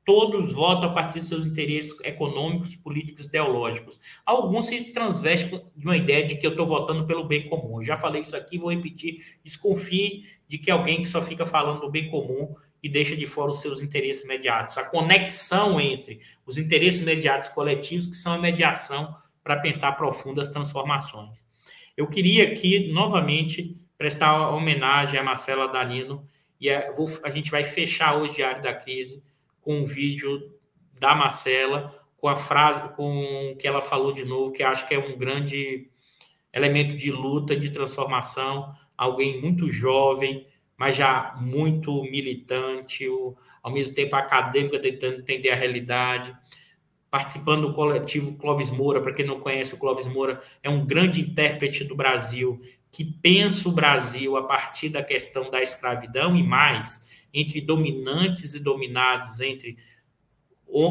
[0.04, 3.98] todos votam a partir de seus interesses econômicos, políticos, ideológicos.
[4.26, 7.78] Alguns se transvestem de uma ideia de que eu estou votando pelo bem comum.
[7.78, 9.38] Eu já falei isso aqui, vou repetir.
[9.42, 13.52] Desconfie de que alguém que só fica falando do bem comum e deixa de fora
[13.52, 14.76] os seus interesses imediatos.
[14.76, 21.46] A conexão entre os interesses imediatos coletivos, que são a mediação para pensar profundas transformações.
[21.96, 26.28] Eu queria aqui, novamente, prestar homenagem a Marcela Danino,
[26.60, 29.24] e a, vou, a gente vai fechar hoje Diário da Crise
[29.60, 30.52] com um vídeo
[30.98, 34.98] da Marcela, com a frase, com que ela falou de novo, que acho que é
[34.98, 35.88] um grande
[36.52, 40.46] elemento de luta, de transformação, alguém muito jovem,
[40.76, 43.06] mas já muito militante,
[43.62, 46.36] ao mesmo tempo acadêmica, tentando entender a realidade,
[47.10, 51.20] participando do coletivo Clóvis Moura, para quem não conhece, o Clóvis Moura é um grande
[51.20, 52.60] intérprete do Brasil,
[52.92, 58.60] que pensa o Brasil a partir da questão da escravidão e mais, entre dominantes e
[58.60, 59.76] dominados, entre,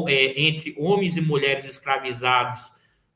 [0.08, 2.72] é, entre homens e mulheres escravizados,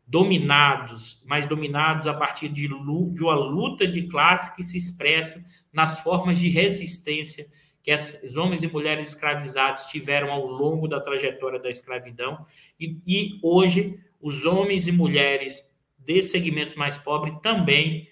[0.06, 5.42] dominados, mas dominados a partir de, de uma luta de classe que se expressa
[5.72, 7.48] nas formas de resistência
[7.84, 12.46] que esses homens e mulheres escravizados tiveram ao longo da trajetória da escravidão.
[12.80, 18.08] E, e hoje, os homens e mulheres de segmentos mais pobres também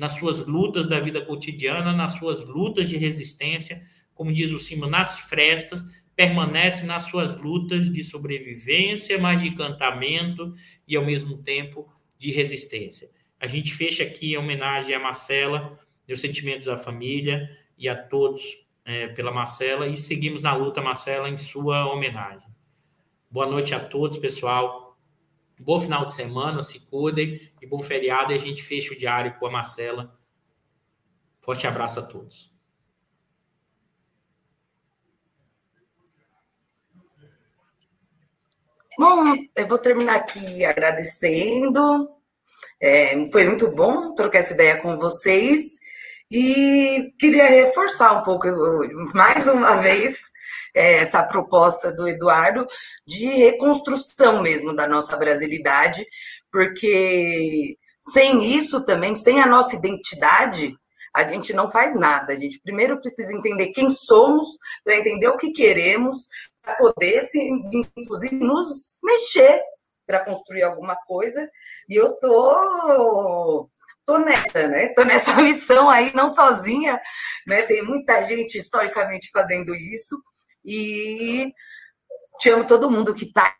[0.00, 3.82] nas suas lutas da vida cotidiana, nas suas lutas de resistência,
[4.14, 5.84] como diz o Cimo, nas frestas,
[6.16, 10.54] permanece nas suas lutas de sobrevivência, mas de encantamento
[10.88, 11.86] e, ao mesmo tempo,
[12.16, 13.10] de resistência.
[13.38, 15.78] A gente fecha aqui em homenagem à Marcela,
[16.08, 18.40] meus sentimentos à família e a todos
[18.86, 22.48] é, pela Marcela e seguimos na luta, Marcela, em sua homenagem.
[23.30, 24.79] Boa noite a todos, pessoal.
[25.62, 28.32] Bom final de semana, se cuidem e bom feriado.
[28.32, 30.18] E a gente fecha o diário com a Marcela.
[31.42, 32.50] Forte abraço a todos.
[38.98, 42.10] Bom, eu vou terminar aqui agradecendo.
[42.80, 45.78] É, foi muito bom trocar essa ideia com vocês.
[46.30, 48.46] E queria reforçar um pouco,
[49.14, 50.32] mais uma vez,
[50.74, 52.66] é, essa proposta do Eduardo
[53.06, 56.04] de reconstrução mesmo da nossa brasilidade,
[56.50, 60.74] porque sem isso também, sem a nossa identidade,
[61.14, 62.32] a gente não faz nada.
[62.32, 64.48] A gente primeiro precisa entender quem somos,
[64.84, 66.26] para entender o que queremos,
[66.62, 67.38] para poder, se,
[67.96, 69.62] inclusive, nos mexer
[70.06, 71.48] para construir alguma coisa.
[71.88, 73.68] E eu tô
[74.04, 74.88] tô nessa, né?
[74.94, 77.00] Tô nessa missão aí, não sozinha,
[77.46, 77.62] né?
[77.62, 80.20] Tem muita gente historicamente fazendo isso
[80.64, 81.52] e
[82.40, 83.54] chamo todo mundo que está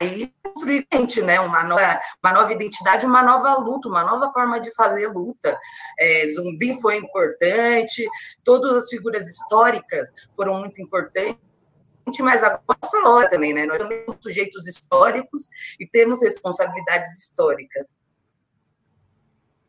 [0.00, 0.86] aí construir
[1.24, 1.40] né?
[1.40, 5.58] Uma nova, uma nova identidade, uma nova luta, uma nova forma de fazer luta.
[5.98, 8.06] É, zumbi foi importante,
[8.44, 11.48] todas as figuras históricas foram muito importantes
[12.22, 13.66] mas é nossa hora também, né?
[13.66, 18.06] Nós somos sujeitos históricos e temos responsabilidades históricas.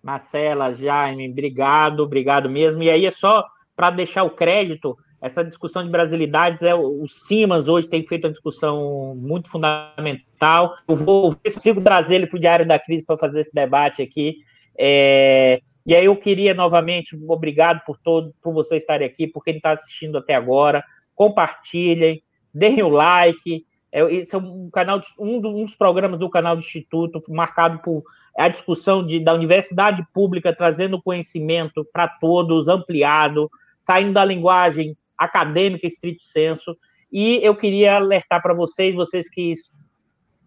[0.02, 2.82] Marcela, Jaime, obrigado, obrigado mesmo.
[2.82, 3.46] E aí é só
[3.76, 8.32] para deixar o crédito, essa discussão de brasilidades é o Simas hoje tem feito uma
[8.32, 10.76] discussão muito fundamental.
[10.88, 13.54] Eu vou ver se consigo trazer ele para o Diário da Crise para fazer esse
[13.54, 14.38] debate aqui.
[14.78, 19.58] É, e aí eu queria novamente, obrigado por todo, por você estar aqui, por quem
[19.58, 20.84] está assistindo até agora.
[21.14, 22.24] Compartilhem,
[22.54, 27.22] deem o like, é, esse é um canal, um dos programas do canal do Instituto,
[27.28, 28.04] marcado por
[28.38, 33.52] a discussão de, da universidade pública, trazendo conhecimento para todos, ampliado,
[33.82, 36.76] saindo da linguagem acadêmica estrito senso.
[37.12, 39.54] E eu queria alertar para vocês, vocês que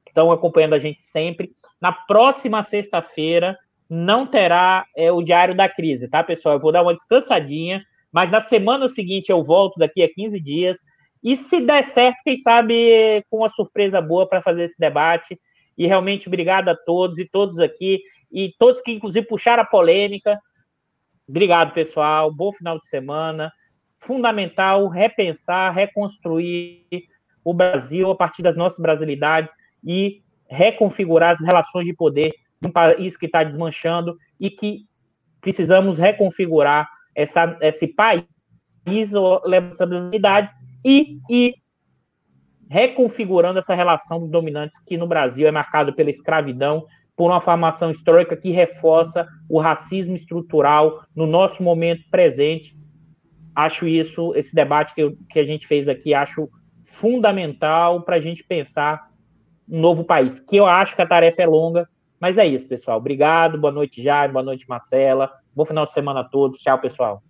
[0.07, 3.57] estão acompanhando a gente sempre, na próxima sexta-feira
[3.89, 6.55] não terá é, o Diário da Crise, tá, pessoal?
[6.55, 10.78] Eu vou dar uma descansadinha, mas na semana seguinte eu volto daqui a 15 dias
[11.23, 15.39] e se der certo, quem sabe com uma surpresa boa para fazer esse debate.
[15.78, 20.39] E realmente obrigado a todos e todos aqui, e todos que inclusive puxaram a polêmica.
[21.28, 22.32] Obrigado, pessoal.
[22.32, 23.53] Bom final de semana.
[24.02, 26.86] Fundamental repensar, reconstruir
[27.44, 29.52] o Brasil a partir das nossas brasilidades
[29.84, 32.30] e reconfigurar as relações de poder
[32.60, 34.86] de um país que está desmanchando e que
[35.40, 38.24] precisamos reconfigurar essa, esse país,
[39.44, 40.54] levando essas brasilidades
[40.84, 41.54] e, e
[42.68, 47.90] reconfigurando essa relação dos dominantes que no Brasil é marcado pela escravidão, por uma formação
[47.90, 52.74] histórica que reforça o racismo estrutural no nosso momento presente.
[53.54, 56.48] Acho isso, esse debate que, eu, que a gente fez aqui, acho
[56.84, 59.10] fundamental para a gente pensar
[59.68, 61.88] um novo país, que eu acho que a tarefa é longa,
[62.20, 62.98] mas é isso, pessoal.
[62.98, 65.30] Obrigado, boa noite, Jair, boa noite, Marcela.
[65.54, 66.58] Bom final de semana a todos.
[66.58, 67.22] Tchau, pessoal.